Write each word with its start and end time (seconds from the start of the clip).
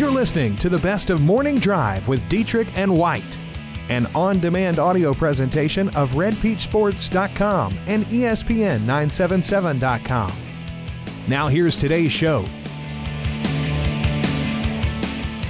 You're 0.00 0.10
listening 0.10 0.56
to 0.56 0.68
the 0.70 0.78
best 0.78 1.10
of 1.10 1.20
Morning 1.20 1.56
Drive 1.56 2.08
with 2.08 2.26
Dietrich 2.30 2.68
and 2.74 2.96
White, 2.96 3.36
an 3.90 4.06
on 4.14 4.40
demand 4.40 4.78
audio 4.78 5.12
presentation 5.12 5.90
of 5.90 6.12
RedPeachSports.com 6.12 7.78
and 7.86 8.10
E 8.10 8.20
ESPN977.com. 8.20 10.32
Now, 11.28 11.48
here's 11.48 11.76
today's 11.76 12.12
show. 12.12 12.46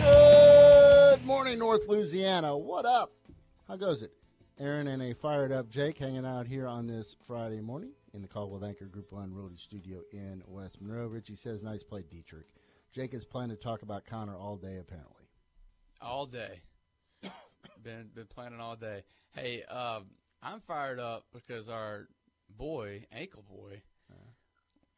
Good 0.02 1.24
morning, 1.24 1.60
North 1.60 1.86
Louisiana. 1.86 2.58
What 2.58 2.84
up? 2.84 3.12
How 3.68 3.76
goes 3.76 4.02
it? 4.02 4.10
Aaron 4.58 4.88
and 4.88 5.00
a 5.00 5.14
fired 5.14 5.52
up 5.52 5.70
Jake 5.70 5.96
hanging 5.96 6.26
out 6.26 6.48
here 6.48 6.66
on 6.66 6.88
this 6.88 7.14
Friday 7.24 7.60
morning 7.60 7.92
in 8.14 8.20
the 8.20 8.26
Caldwell 8.26 8.64
Anchor 8.64 8.86
Group 8.86 9.12
One 9.12 9.30
Roadie 9.30 9.60
Studio 9.60 10.00
in 10.12 10.42
West 10.48 10.82
Monroe. 10.82 11.06
Richie 11.06 11.36
says, 11.36 11.62
nice 11.62 11.84
play, 11.84 12.02
Dietrich. 12.10 12.48
Jake 12.92 13.14
is 13.14 13.24
planning 13.24 13.56
to 13.56 13.62
talk 13.62 13.82
about 13.82 14.04
Conor 14.04 14.36
all 14.36 14.56
day, 14.56 14.78
apparently. 14.78 15.24
all 16.00 16.26
day. 16.26 16.62
been 17.82 18.10
been 18.14 18.26
planning 18.26 18.60
all 18.60 18.76
day. 18.76 19.02
Hey, 19.32 19.62
um, 19.64 20.06
I'm 20.42 20.60
fired 20.60 20.98
up 20.98 21.26
because 21.32 21.68
our 21.68 22.08
boy, 22.56 23.04
ankle 23.12 23.44
boy, 23.48 23.82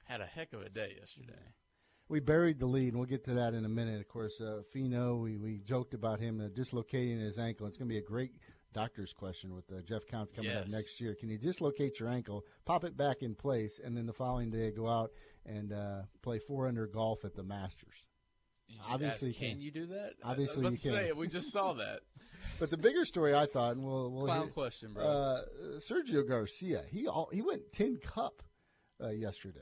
had 0.04 0.20
a 0.20 0.26
heck 0.26 0.52
of 0.52 0.60
a 0.60 0.68
day 0.68 0.94
yesterday. 0.98 1.38
We 2.08 2.20
buried 2.20 2.58
the 2.58 2.66
lead, 2.66 2.88
and 2.88 2.96
we'll 2.96 3.08
get 3.08 3.24
to 3.24 3.34
that 3.34 3.54
in 3.54 3.64
a 3.64 3.68
minute. 3.68 4.00
Of 4.00 4.08
course, 4.08 4.40
uh, 4.40 4.60
Finau, 4.74 5.22
we, 5.22 5.38
we 5.38 5.60
joked 5.64 5.94
about 5.94 6.20
him 6.20 6.40
uh, 6.40 6.48
dislocating 6.54 7.18
his 7.18 7.38
ankle. 7.38 7.66
It's 7.66 7.78
going 7.78 7.88
to 7.88 7.94
be 7.94 7.98
a 7.98 8.02
great 8.02 8.32
doctor's 8.74 9.12
question 9.12 9.54
with 9.54 9.64
uh, 9.70 9.80
Jeff 9.82 10.06
Counts 10.06 10.32
coming 10.32 10.54
up 10.54 10.68
next 10.68 11.00
year. 11.00 11.14
Can 11.14 11.30
you 11.30 11.38
dislocate 11.38 11.98
your 11.98 12.08
ankle, 12.08 12.44
pop 12.66 12.84
it 12.84 12.96
back 12.96 13.22
in 13.22 13.34
place, 13.34 13.80
and 13.82 13.96
then 13.96 14.04
the 14.06 14.12
following 14.12 14.50
day 14.50 14.70
go 14.70 14.88
out 14.88 15.12
and 15.46 15.72
uh, 15.72 16.02
play 16.22 16.38
four 16.38 16.68
under 16.68 16.86
golf 16.86 17.24
at 17.24 17.34
the 17.34 17.42
Masters? 17.42 17.96
Obviously 18.88 19.30
ask, 19.30 19.38
can 19.38 19.60
you 19.60 19.70
do 19.70 19.86
that? 19.86 20.12
Obviously 20.24 20.62
let's 20.64 20.84
you 20.84 20.90
can. 20.90 20.98
say 20.98 21.08
it. 21.08 21.16
We 21.16 21.28
just 21.28 21.52
saw 21.52 21.74
that. 21.74 22.00
But 22.58 22.70
the 22.70 22.76
bigger 22.76 23.04
story, 23.04 23.34
I 23.34 23.46
thought, 23.46 23.76
and 23.76 23.84
we'll, 23.84 24.10
we'll 24.10 24.26
Clown 24.26 24.42
hear- 24.44 24.52
question, 24.52 24.92
bro. 24.92 25.04
Uh, 25.04 25.42
Sergio 25.78 26.26
Garcia, 26.28 26.82
he 26.90 27.06
all, 27.08 27.28
he 27.32 27.40
went 27.40 27.72
tin 27.72 27.96
cup 27.98 28.42
uh, 29.02 29.08
yesterday, 29.08 29.60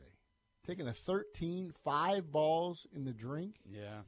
taking 0.67 0.87
a 0.89 0.93
13, 0.93 1.73
five 1.85 2.31
balls 2.33 2.87
in 2.95 3.05
the 3.05 3.13
drink. 3.13 3.57
yeah, 3.71 4.01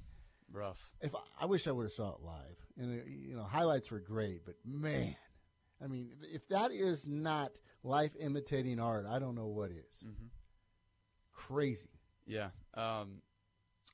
rough. 0.53 0.78
If 1.00 1.15
I, 1.15 1.20
I 1.43 1.47
wish 1.47 1.67
I 1.67 1.70
would 1.70 1.84
have 1.84 1.93
saw 1.93 2.15
it 2.15 2.23
live, 2.23 2.56
and 2.78 3.00
uh, 3.00 3.05
you 3.06 3.34
know 3.37 3.45
highlights 3.45 3.91
were 3.91 4.00
great, 4.00 4.45
but 4.45 4.56
man, 4.65 5.17
I 5.83 5.87
mean, 5.87 6.11
if 6.23 6.47
that 6.48 6.70
is 6.73 7.05
not 7.06 7.53
life 7.84 8.12
imitating 8.19 8.78
art, 8.81 9.06
I 9.09 9.19
don't 9.19 9.34
know 9.34 9.47
what 9.47 9.70
is. 9.70 10.00
hmm 10.03 10.27
Crazy. 11.47 11.89
Yeah. 12.27 12.48
Um, 12.75 13.21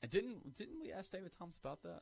didn't 0.09 0.55
didn't 0.55 0.79
we 0.81 0.91
ask 0.91 1.11
David 1.11 1.31
Toms 1.37 1.59
about 1.63 1.81
that? 1.83 2.01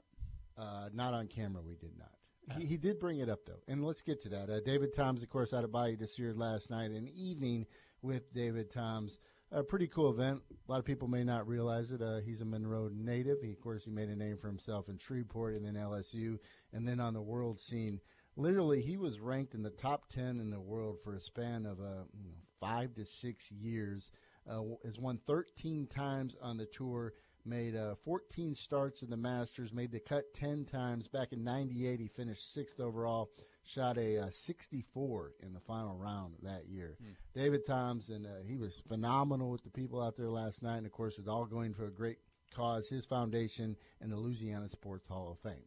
Uh, 0.58 0.89
not 0.94 1.14
on 1.14 1.28
camera, 1.28 1.62
we 1.62 1.76
did 1.76 1.98
not. 1.98 2.12
He, 2.58 2.66
he 2.66 2.78
did 2.78 3.00
bring 3.00 3.20
it 3.20 3.30
up 3.30 3.45
though, 3.45 3.62
and 3.67 3.84
let's 3.84 4.02
get 4.02 4.22
to 4.23 4.30
that. 4.30 4.50
Uh, 4.50 4.59
David 4.62 4.95
Toms, 4.95 5.22
of 5.22 5.30
course, 5.30 5.54
out 5.54 5.64
of 5.64 5.72
Bayou 5.72 5.98
this 5.98 6.17
year 6.17 6.34
last 6.34 6.70
night, 6.70 6.92
an 6.92 7.09
evening 7.16 7.66
with 8.02 8.34
David 8.34 8.72
Toms. 8.72 9.20
A 9.52 9.64
pretty 9.64 9.88
cool 9.88 10.09
event. 10.09 10.42
A 10.52 10.72
lot 10.72 10.80
of 10.80 10.86
people 10.86 11.08
may 11.08 11.23
not 11.23 11.48
realize 11.48 11.92
it. 11.92 12.02
Uh, 12.02 12.20
he's 12.20 12.42
a 12.42 12.45
Monroe 12.45 12.89
native. 12.94 13.38
He, 13.42 13.52
of 13.52 13.61
course, 13.61 13.86
he 13.86 13.92
made 13.92 14.09
a 14.09 14.16
name 14.16 14.38
for 14.38 14.48
himself 14.48 14.89
in 14.89 14.98
Shreveport 14.98 15.56
and 15.56 15.66
then 15.66 15.76
LSU, 15.76 16.38
and 16.73 16.86
then 16.86 17.00
on 17.00 17.14
the 17.14 17.22
world 17.22 17.61
scene. 17.61 18.02
Literally, 18.36 18.82
he 18.82 18.98
was 18.98 19.20
ranked 19.20 19.54
in 19.54 19.64
the 19.64 19.70
top 19.70 20.09
ten 20.09 20.39
in 20.39 20.50
the 20.50 20.59
world 20.59 20.98
for 21.02 21.16
a 21.16 21.22
span 21.22 21.66
of 21.66 21.80
uh, 21.80 22.04
you 22.14 22.30
know, 22.30 22.36
five 22.59 22.94
to 22.95 23.06
six 23.06 23.50
years. 23.52 24.11
Uh, 24.50 24.62
has 24.86 24.98
won 24.98 25.20
13 25.28 25.88
times 25.88 26.36
on 26.42 26.58
the 26.58 26.66
tour 26.66 27.14
made 27.48 27.76
uh, 27.76 27.95
14 28.03 28.56
starts 28.56 29.02
in 29.02 29.09
the 29.09 29.17
Masters, 29.17 29.72
made 29.72 29.92
the 29.92 30.00
cut 30.00 30.34
10 30.34 30.66
times. 30.66 31.08
Back 31.08 31.31
in 31.31 31.44
98, 31.44 32.00
he 32.00 32.08
finished 32.08 32.54
sixth 32.54 32.80
overall, 32.80 33.30
shot 33.64 33.98
a 33.98 34.20
uh, 34.20 34.30
64 34.31 35.31
in 35.42 35.54
the 35.54 35.59
final 35.62 35.95
round 35.95 36.36
that 36.44 36.67
year. 36.67 36.98
David 37.33 37.66
Toms, 37.66 38.10
uh, 38.10 38.17
he 38.45 38.58
was 38.58 38.82
phenomenal 38.88 39.49
with 39.49 39.64
the 39.64 39.70
people 39.70 40.02
out 40.02 40.17
there 40.17 40.30
last 40.30 40.61
night, 40.61 40.77
and 40.77 40.86
of 40.86 40.92
course, 40.92 41.17
it's 41.17 41.27
all 41.27 41.45
going 41.45 41.73
to 41.76 41.86
a 41.86 41.89
great 41.89 42.17
cause, 42.54 42.88
his 42.88 43.05
foundation 43.05 43.76
and 44.02 44.11
the 44.11 44.17
Louisiana 44.17 44.67
Sports 44.70 45.08
Hall 45.08 45.32
of 45.32 45.39
Fame. 45.39 45.64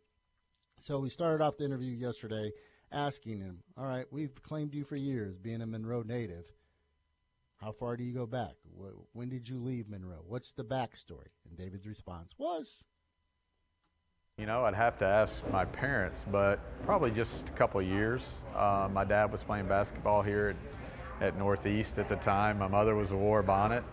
So 0.83 0.99
we 0.99 1.11
started 1.11 1.43
off 1.43 1.57
the 1.57 1.65
interview 1.65 1.93
yesterday 1.93 2.53
asking 2.93 3.41
him, 3.41 3.59
All 3.77 3.87
right, 3.87 4.07
we've 4.11 4.43
claimed 4.43 4.75
you 4.75 4.85
for 4.85 4.97
years 4.97 5.37
being 5.37 5.63
a 5.63 5.67
Monroe 5.67 6.03
native. 6.03 6.45
How 7.61 7.73
far 7.73 7.95
do 7.95 8.05
you 8.05 8.15
go 8.15 8.25
back? 8.25 8.55
When 9.13 9.29
did 9.29 9.47
you 9.47 9.59
leave 9.59 9.87
Monroe? 9.87 10.25
What's 10.27 10.51
the 10.53 10.65
backstory? 10.65 11.29
And 11.47 11.59
David's 11.59 11.87
response 11.87 12.35
was, 12.39 12.77
You 14.39 14.47
know, 14.47 14.65
I'd 14.65 14.75
have 14.75 14.97
to 14.99 15.05
ask 15.07 15.47
my 15.51 15.67
parents, 15.67 16.25
but 16.31 16.59
probably 16.87 17.11
just 17.11 17.51
a 17.51 17.53
couple 17.53 17.79
of 17.79 17.87
years. 17.87 18.39
Uh, 18.57 18.89
my 18.91 19.05
dad 19.05 19.31
was 19.31 19.45
playing 19.45 19.67
basketball 19.69 20.23
here 20.23 20.57
at, 21.21 21.27
at 21.27 21.39
Northeast 21.39 21.99
at 21.99 22.09
the 22.09 22.17
time. 22.17 22.59
My 22.59 22.69
mother 22.69 22.95
was 22.95 23.11
a 23.11 23.17
war 23.17 23.43
bonnet, 23.43 23.85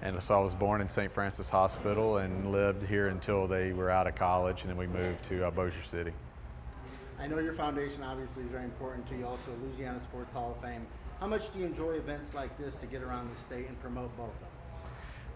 and 0.00 0.22
so 0.22 0.36
I 0.36 0.40
was 0.40 0.54
born 0.54 0.80
in 0.80 0.88
St. 0.88 1.12
Francis 1.12 1.50
Hospital 1.50 2.18
and 2.18 2.50
lived 2.50 2.88
here 2.88 3.08
until 3.08 3.46
they 3.46 3.74
were 3.74 3.90
out 3.90 4.06
of 4.06 4.14
college, 4.14 4.62
and 4.62 4.70
then 4.70 4.78
we 4.78 4.86
moved 4.86 5.26
to 5.26 5.46
uh, 5.46 5.50
Bossier 5.50 5.82
City. 5.82 6.12
I 7.18 7.26
know 7.26 7.38
your 7.38 7.52
foundation 7.52 8.02
obviously 8.02 8.44
is 8.44 8.48
very 8.48 8.64
important 8.64 9.06
to 9.08 9.14
you, 9.14 9.26
also 9.26 9.50
Louisiana 9.60 10.00
Sports 10.00 10.32
Hall 10.32 10.56
of 10.56 10.64
Fame. 10.66 10.86
How 11.20 11.26
much 11.26 11.52
do 11.52 11.58
you 11.58 11.66
enjoy 11.66 11.92
events 11.92 12.32
like 12.32 12.56
this 12.56 12.74
to 12.76 12.86
get 12.86 13.02
around 13.02 13.28
the 13.28 13.38
state 13.42 13.68
and 13.68 13.78
promote 13.82 14.16
both 14.16 14.28
of 14.28 14.40
them? 14.40 14.92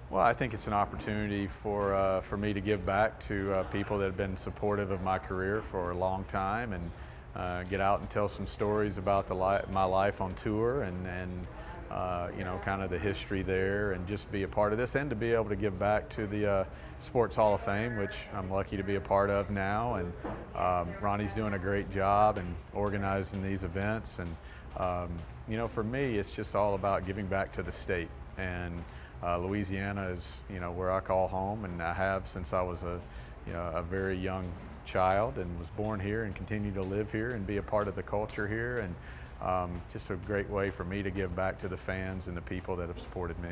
Well, 0.09 0.23
I 0.23 0.33
think 0.33 0.55
it's 0.55 0.67
an 0.67 0.73
opportunity 0.73 1.47
for 1.47 1.95
uh, 1.95 2.23
for 2.23 2.39
me 2.39 2.55
to 2.55 2.61
give 2.63 2.87
back 2.87 3.21
to 3.27 3.53
uh, 3.53 3.63
people 3.65 3.99
that 3.99 4.07
have 4.07 4.17
been 4.17 4.35
supportive 4.39 4.91
of 4.91 5.03
my 5.03 5.19
career 5.19 5.63
for 5.71 5.91
a 5.91 5.95
long 5.95 6.25
time, 6.25 6.73
and 6.73 6.91
uh, 7.37 7.65
get 7.65 7.83
out 7.83 8.01
and 8.01 8.09
tell 8.09 8.29
some 8.29 8.47
stories 8.47 8.97
about 8.97 9.27
the 9.27 9.35
li- 9.35 9.61
my 9.71 9.85
life 9.85 10.23
on 10.23 10.35
tour, 10.37 10.85
and 10.85 11.07
and 11.07 11.47
uh, 11.91 12.29
you 12.37 12.45
know 12.45 12.59
kind 12.65 12.81
of 12.81 12.89
the 12.89 12.99
history 12.99 13.43
there, 13.43 13.93
and 13.93 14.07
just 14.07 14.33
be 14.33 14.45
a 14.45 14.49
part 14.49 14.73
of 14.73 14.79
this, 14.79 14.95
and 14.95 15.11
to 15.11 15.17
be 15.17 15.33
able 15.33 15.51
to 15.51 15.57
give 15.57 15.79
back 15.79 16.09
to 16.11 16.27
the 16.27 16.51
uh, 16.51 16.65
Sports 16.99 17.37
Hall 17.37 17.55
of 17.55 17.61
Fame, 17.61 17.99
which 17.99 18.25
I'm 18.33 18.51
lucky 18.51 18.79
to 18.79 18.85
be 18.85 18.95
a 18.95 19.03
part 19.03 19.29
of 19.29 19.51
now, 19.51 19.97
and 19.97 20.13
um, 20.57 20.89
Ronnie's 21.03 21.35
doing 21.35 21.53
a 21.53 21.59
great 21.59 21.91
job 21.91 22.39
in 22.39 22.55
organizing 22.73 23.43
these 23.43 23.65
events, 23.65 24.19
and 24.19 24.35
um, 24.79 25.11
you 25.49 25.57
know 25.57 25.69
for 25.69 25.85
me 25.85 26.19
it's 26.19 26.31
just 26.31 26.55
all 26.55 26.75
about 26.75 27.07
giving 27.07 27.27
back 27.27 27.53
to 27.53 27.63
the 27.63 27.73
state 27.73 28.09
and. 28.39 28.83
Uh, 29.23 29.39
Louisiana 29.39 30.09
is, 30.09 30.37
you 30.51 30.61
know, 30.61 30.71
where 30.71 30.93
I 30.93 31.01
call 31.01 31.29
home, 31.29 31.65
and 31.65 31.83
I 31.83 31.95
have 31.95 32.29
since 32.29 32.53
I 32.53 32.61
was 32.61 32.83
a, 32.83 33.01
you 33.47 33.55
know, 33.55 33.73
a 33.75 33.81
very 33.81 34.19
young 34.19 34.45
child, 34.85 35.39
and 35.39 35.59
was 35.59 35.69
born 35.79 35.99
here 35.99 36.25
and 36.25 36.35
continue 36.35 36.71
to 36.75 36.83
live 36.83 37.11
here 37.11 37.31
and 37.31 37.47
be 37.47 37.57
a 37.57 37.63
part 37.63 37.89
of 37.89 37.97
the 37.97 38.03
culture 38.03 38.47
here, 38.47 38.81
and 38.81 38.95
um, 39.41 39.81
just 39.91 40.11
a 40.11 40.17
great 40.17 40.51
way 40.51 40.69
for 40.69 40.85
me 40.85 41.03
to 41.03 41.11
give 41.11 41.35
back 41.35 41.59
to 41.63 41.69
the 41.69 41.77
fans 41.77 42.27
and 42.27 42.37
the 42.37 42.43
people 42.43 42.77
that 42.77 42.89
have 42.89 42.99
supported 43.01 43.39
me. 43.41 43.49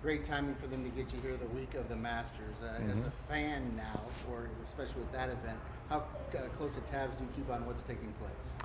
Great 0.00 0.24
timing 0.24 0.54
for 0.54 0.68
them 0.68 0.82
to 0.84 0.90
get 0.90 1.12
you 1.12 1.20
here 1.20 1.36
the 1.36 1.54
week 1.54 1.74
of 1.74 1.86
the 1.90 1.96
Masters. 1.96 2.54
Uh, 2.62 2.90
As 2.90 2.96
a 2.98 3.12
fan 3.28 3.70
now, 3.76 4.00
or 4.30 4.48
especially 4.64 5.02
with 5.02 5.12
that 5.12 5.28
event, 5.28 5.58
how 5.90 5.98
uh, 5.98 6.40
close 6.56 6.74
of 6.78 6.90
tabs 6.90 7.14
do 7.18 7.24
you 7.24 7.30
keep 7.36 7.50
on 7.50 7.66
what's 7.66 7.82
taking 7.82 8.10
place? 8.20 8.57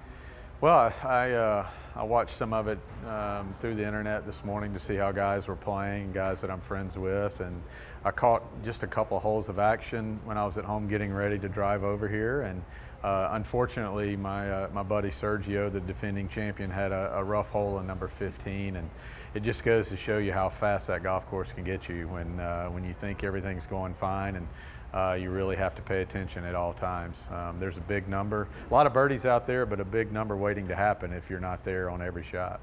Well, 0.63 0.93
I 1.03 1.31
uh, 1.31 1.67
I 1.93 2.03
watched 2.03 2.37
some 2.37 2.53
of 2.53 2.69
it 2.69 2.79
um, 3.05 3.53
through 3.59 3.75
the 3.75 3.85
internet 3.85 4.25
this 4.25 4.45
morning 4.45 4.71
to 4.71 4.79
see 4.79 4.95
how 4.95 5.11
guys 5.11 5.49
were 5.49 5.57
playing, 5.57 6.13
guys 6.13 6.39
that 6.39 6.49
I'm 6.49 6.61
friends 6.61 6.97
with, 6.97 7.41
and 7.41 7.61
I 8.05 8.11
caught 8.11 8.43
just 8.63 8.81
a 8.81 8.87
couple 8.87 9.19
holes 9.19 9.49
of 9.49 9.59
action 9.59 10.21
when 10.23 10.37
I 10.37 10.45
was 10.45 10.57
at 10.57 10.63
home 10.63 10.87
getting 10.87 11.11
ready 11.11 11.37
to 11.37 11.49
drive 11.49 11.83
over 11.83 12.07
here. 12.07 12.43
And 12.43 12.63
uh, 13.03 13.27
unfortunately, 13.31 14.15
my 14.15 14.49
uh, 14.49 14.69
my 14.71 14.83
buddy 14.83 15.09
Sergio, 15.09 15.69
the 15.69 15.81
defending 15.81 16.29
champion, 16.29 16.69
had 16.69 16.93
a, 16.93 17.11
a 17.15 17.23
rough 17.25 17.49
hole 17.49 17.79
in 17.79 17.85
number 17.85 18.07
15, 18.07 18.77
and 18.77 18.89
it 19.33 19.43
just 19.43 19.65
goes 19.65 19.89
to 19.89 19.97
show 19.97 20.17
you 20.17 20.31
how 20.31 20.47
fast 20.47 20.87
that 20.87 21.03
golf 21.03 21.27
course 21.27 21.51
can 21.51 21.65
get 21.65 21.89
you 21.89 22.07
when 22.07 22.39
uh, 22.39 22.67
when 22.67 22.85
you 22.85 22.93
think 22.93 23.25
everything's 23.25 23.65
going 23.65 23.93
fine 23.93 24.37
and 24.37 24.47
uh, 24.93 25.17
you 25.19 25.29
really 25.29 25.55
have 25.55 25.75
to 25.75 25.81
pay 25.81 26.01
attention 26.01 26.45
at 26.45 26.55
all 26.55 26.73
times. 26.73 27.27
Um, 27.31 27.59
there's 27.59 27.77
a 27.77 27.81
big 27.81 28.07
number, 28.07 28.47
a 28.69 28.73
lot 28.73 28.85
of 28.85 28.93
birdies 28.93 29.25
out 29.25 29.47
there, 29.47 29.65
but 29.65 29.79
a 29.79 29.85
big 29.85 30.11
number 30.11 30.37
waiting 30.37 30.67
to 30.67 30.75
happen 30.75 31.13
if 31.13 31.29
you're 31.29 31.39
not 31.39 31.63
there 31.63 31.89
on 31.89 32.01
every 32.01 32.23
shot. 32.23 32.59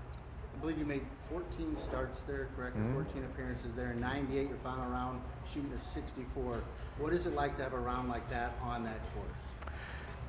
I 0.57 0.61
believe 0.61 0.79
you 0.79 0.85
made 0.85 1.03
14 1.31 1.77
starts 1.83 2.21
there, 2.27 2.49
correct? 2.57 2.77
Or 2.77 3.05
14 3.05 3.25
appearances 3.25 3.73
there. 3.75 3.95
98, 3.95 4.49
your 4.49 4.59
final 4.59 4.87
round, 4.91 5.21
shooting 5.51 5.73
a 5.75 5.81
64. 5.81 6.63
What 6.99 7.13
is 7.13 7.27
it 7.27 7.35
like 7.35 7.57
to 7.57 7.63
have 7.63 7.73
a 7.73 7.79
round 7.79 8.09
like 8.09 8.29
that 8.31 8.53
on 8.63 8.85
that 8.85 9.01
course? 9.15 9.73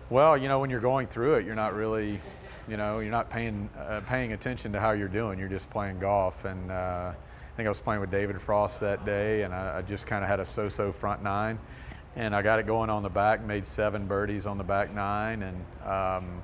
Well, 0.09 0.37
you 0.37 0.47
know, 0.47 0.59
when 0.59 0.69
you're 0.69 0.79
going 0.79 1.07
through 1.07 1.35
it, 1.35 1.45
you're 1.45 1.55
not 1.55 1.75
really, 1.75 2.19
you 2.67 2.77
know, 2.77 2.99
you're 2.99 3.11
not 3.11 3.29
paying 3.29 3.69
uh, 3.77 4.01
paying 4.07 4.33
attention 4.33 4.71
to 4.73 4.79
how 4.79 4.91
you're 4.91 5.07
doing. 5.07 5.39
You're 5.39 5.49
just 5.49 5.69
playing 5.69 5.99
golf, 5.99 6.45
and 6.45 6.71
uh, 6.71 7.13
I 7.13 7.55
think 7.55 7.65
I 7.65 7.69
was 7.69 7.81
playing 7.81 8.01
with 8.01 8.11
David 8.11 8.41
Frost 8.41 8.79
that 8.81 9.05
day, 9.05 9.43
and 9.43 9.53
I, 9.53 9.79
I 9.79 9.81
just 9.81 10.07
kind 10.07 10.23
of 10.23 10.29
had 10.29 10.39
a 10.39 10.45
so-so 10.45 10.91
front 10.91 11.23
nine, 11.23 11.59
and 12.15 12.35
I 12.35 12.41
got 12.41 12.59
it 12.59 12.65
going 12.65 12.89
on 12.89 13.03
the 13.03 13.09
back, 13.09 13.43
made 13.43 13.65
seven 13.65 14.05
birdies 14.05 14.45
on 14.45 14.57
the 14.57 14.63
back 14.63 14.93
nine, 14.93 15.43
and 15.43 15.89
um, 15.89 16.41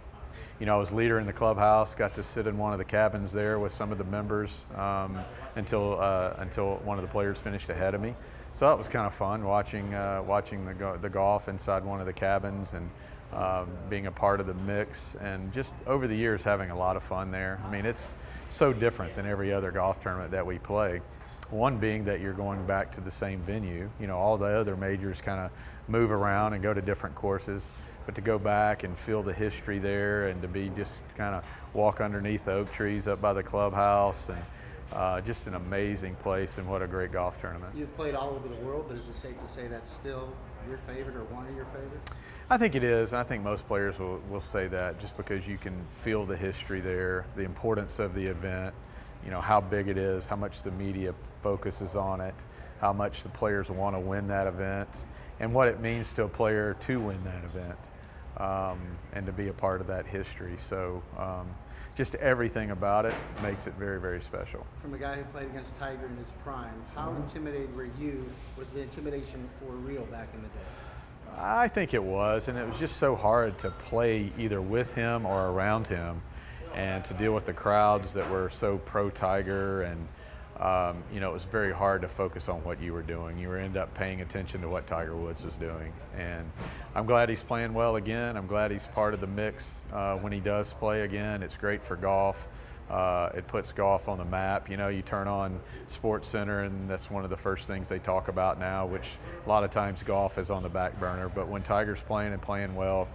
you 0.60 0.66
know, 0.66 0.76
I 0.76 0.78
was 0.78 0.92
leader 0.92 1.20
in 1.20 1.28
the 1.28 1.34
clubhouse. 1.34 1.94
Got 1.94 2.16
to 2.16 2.24
sit 2.24 2.48
in 2.48 2.58
one 2.58 2.74
of 2.74 2.80
the 2.80 2.86
cabins 2.86 3.32
there 3.32 3.60
with 3.60 3.72
some 3.72 3.92
of 3.92 3.98
the 3.98 4.04
members 4.06 4.66
um, 4.76 5.20
until 5.56 6.00
uh, 6.00 6.34
until 6.38 6.78
one 6.78 6.98
of 6.98 7.04
the 7.04 7.12
players 7.12 7.40
finished 7.40 7.70
ahead 7.70 7.94
of 7.94 8.02
me. 8.02 8.16
So 8.54 8.68
that 8.68 8.78
was 8.78 8.88
kind 8.88 9.06
of 9.06 9.14
fun 9.14 9.44
watching 9.44 9.94
uh, 9.94 10.24
watching 10.26 10.66
the 10.66 10.74
go- 10.74 10.98
the 10.98 11.10
golf 11.10 11.48
inside 11.48 11.84
one 11.84 12.00
of 12.00 12.06
the 12.06 12.14
cabins 12.14 12.74
and. 12.74 12.90
Um, 13.34 13.68
being 13.90 14.08
a 14.08 14.12
part 14.12 14.40
of 14.40 14.48
the 14.48 14.54
mix 14.54 15.16
and 15.20 15.52
just 15.52 15.74
over 15.86 16.08
the 16.08 16.16
years 16.16 16.46
having 16.46 16.70
a 16.70 16.78
lot 16.78 16.96
of 16.96 17.04
fun 17.04 17.30
there. 17.30 17.60
I 17.68 17.70
mean, 17.70 17.86
it's 17.86 18.14
so 18.48 18.72
different 18.72 19.18
than 19.18 19.26
every 19.26 19.52
other 19.52 19.70
golf 19.70 20.02
tournament 20.02 20.32
that 20.32 20.46
we 20.46 20.60
play. 20.60 21.02
One 21.50 21.78
being 21.78 22.06
that 22.06 22.20
you're 22.20 22.34
going 22.34 22.66
back 22.66 22.94
to 22.96 23.02
the 23.02 23.12
same 23.12 23.40
venue. 23.42 23.90
You 24.00 24.08
know, 24.08 24.18
all 24.18 24.38
the 24.38 24.46
other 24.46 24.76
majors 24.76 25.22
kind 25.22 25.40
of 25.40 25.52
move 25.88 26.12
around 26.12 26.54
and 26.54 26.62
go 26.62 26.74
to 26.74 26.82
different 26.82 27.16
courses, 27.16 27.72
but 28.06 28.16
to 28.16 28.22
go 28.22 28.38
back 28.38 28.84
and 28.84 28.98
feel 28.98 29.24
the 29.24 29.34
history 29.34 29.80
there 29.80 30.28
and 30.28 30.42
to 30.42 30.48
be 30.48 30.70
just 30.76 31.00
kind 31.16 31.36
of 31.36 31.44
walk 31.74 32.02
underneath 32.02 32.46
the 32.46 32.52
oak 32.52 32.72
trees 32.74 33.08
up 33.08 33.22
by 33.22 33.32
the 33.32 33.44
clubhouse 33.44 34.28
and 34.28 34.44
uh, 34.92 35.22
just 35.22 35.48
an 35.48 35.56
amazing 35.56 36.16
place 36.16 36.58
and 36.58 36.68
what 36.68 36.82
a 36.82 36.88
great 36.88 37.12
golf 37.12 37.40
tournament. 37.40 37.74
You've 37.76 37.96
played 37.96 38.16
all 38.16 38.30
over 38.30 38.48
the 38.48 38.66
world, 38.66 38.86
but 38.88 38.98
is 38.98 39.08
it 39.08 39.22
safe 39.22 39.36
to 39.46 39.54
say 39.54 39.68
that's 39.68 39.92
still 39.92 40.34
your 40.68 40.80
favorite 40.80 41.16
or 41.16 41.24
one 41.26 41.48
of 41.48 41.56
your 41.56 41.66
favorites? 41.66 42.12
I 42.50 42.58
think 42.58 42.76
it 42.76 42.84
is. 42.84 43.14
I 43.14 43.24
think 43.24 43.44
most 43.44 43.68
players 43.68 44.00
will, 44.00 44.22
will 44.30 44.42
say 44.42 44.68
that 44.68 45.00
just 45.00 45.18
because 45.18 45.48
you 45.48 45.58
can 45.58 45.86
feel 45.92 46.26
the 46.26 46.38
history 46.38 46.80
there, 46.80 47.26
the 47.36 47.44
importance 47.44 48.00
of 48.00 48.14
the 48.14 48.26
event, 48.26 48.74
you 49.28 49.34
know, 49.34 49.42
how 49.42 49.60
big 49.60 49.90
it 49.90 49.98
is, 49.98 50.26
how 50.26 50.38
much 50.38 50.64
the 50.64 50.72
media 50.72 51.14
focuses 51.44 51.98
on 51.98 52.22
it, 52.22 52.34
how 52.80 52.94
much 52.94 53.24
the 53.24 53.30
players 53.30 53.70
want 53.70 53.94
to 53.94 54.00
win 54.00 54.26
that 54.30 54.48
event, 54.48 54.88
and 55.42 55.54
what 55.54 55.68
it 55.68 55.82
means 55.82 56.14
to 56.14 56.24
a 56.24 56.30
player 56.30 56.78
to 56.80 57.00
win 57.02 57.22
that 57.26 57.44
event 57.44 57.78
um, 58.38 58.80
and 59.12 59.26
to 59.26 59.34
be 59.34 59.50
a 59.50 59.54
part 59.54 59.82
of 59.82 59.88
that 59.88 60.06
history. 60.08 60.56
So 60.58 61.04
um, 61.18 61.46
just 61.94 62.16
everything 62.16 62.72
about 62.72 63.06
it 63.06 63.14
makes 63.44 63.68
it 63.68 63.74
very, 63.74 64.00
very 64.00 64.22
special. 64.22 64.66
From 64.82 64.94
a 64.94 64.98
guy 64.98 65.16
who 65.16 65.24
played 65.26 65.48
against 65.48 65.78
Tiger 65.78 66.06
in 66.06 66.16
his 66.16 66.32
prime, 66.42 66.82
how 66.96 67.14
intimidated 67.14 67.76
were 67.76 67.90
you? 68.00 68.26
Was 68.58 68.70
the 68.70 68.80
intimidation 68.80 69.50
for 69.60 69.74
real 69.74 70.06
back 70.06 70.30
in 70.34 70.42
the 70.42 70.48
day? 70.48 71.38
I 71.38 71.68
think 71.68 71.94
it 71.94 72.04
was, 72.04 72.48
and 72.48 72.58
it 72.58 72.66
was 72.66 72.80
just 72.80 72.96
so 72.96 73.16
hard 73.18 73.60
to 73.60 73.72
play 73.72 74.32
either 74.38 74.62
with 74.62 74.94
him 74.94 75.26
or 75.26 75.50
around 75.50 75.88
him, 75.88 76.22
and 76.78 77.04
to 77.04 77.16
deal 77.16 77.34
with 77.34 77.48
the 77.48 77.54
crowds 77.54 78.14
that 78.14 78.30
were 78.30 78.52
so 78.52 78.78
pro 78.78 79.10
Tiger, 79.10 79.82
and 79.82 80.08
um, 80.64 81.04
you 81.12 81.20
know 81.20 81.32
it 81.32 81.34
was 81.34 81.44
very 81.44 81.74
hard 81.74 82.04
to 82.04 82.08
focus 82.08 82.48
on 82.48 82.64
what 82.64 82.80
you 82.80 82.94
were 82.94 83.02
doing. 83.02 83.40
You 83.40 83.48
were 83.50 83.58
end 83.58 83.78
up 83.78 83.92
paying 83.96 84.22
attention 84.22 84.62
to 84.62 84.70
what 84.70 84.86
Tiger 84.86 85.16
Woods 85.16 85.44
was 85.44 85.56
doing, 85.56 85.92
and 86.16 86.50
I'm 86.94 87.08
glad 87.08 87.30
he's 87.30 87.42
playing 87.42 87.74
well 87.74 87.96
again. 87.96 88.38
I'm 88.38 88.46
glad 88.46 88.70
he's 88.70 88.88
part 88.90 89.16
of 89.16 89.22
the 89.22 89.28
mix 89.28 89.88
uh, 89.92 90.18
when 90.18 90.32
he 90.32 90.40
does 90.40 90.72
play 90.74 91.02
again. 91.02 91.42
It's 91.42 91.58
great 91.58 91.84
for 91.84 91.96
golf. 91.96 92.48
Uh, 92.92 93.32
it 93.34 93.48
puts 93.48 93.72
golf 93.72 94.08
on 94.08 94.20
the 94.20 94.26
map. 94.26 94.70
You 94.70 94.78
know, 94.78 94.88
you 94.88 95.02
turn 95.02 95.28
on 95.28 95.60
Sports 95.88 96.30
Center, 96.30 96.62
and 96.62 96.88
that's 96.88 97.10
one 97.10 97.24
of 97.24 97.32
the 97.32 97.38
first 97.38 97.66
things 97.66 97.90
they 97.90 98.00
talk 98.00 98.28
about 98.28 98.60
now. 98.60 98.86
Which 98.86 99.18
a 99.44 99.50
lot 99.50 99.64
of 99.64 99.72
times 99.72 100.04
golf 100.04 100.38
is 100.38 100.52
on 100.52 100.62
the 100.62 100.70
back 100.70 101.00
burner, 101.00 101.28
but 101.28 101.48
when 101.48 101.64
Tiger's 101.64 102.04
playing 102.04 102.34
and 102.34 102.42
playing 102.42 102.76
well, 102.76 103.08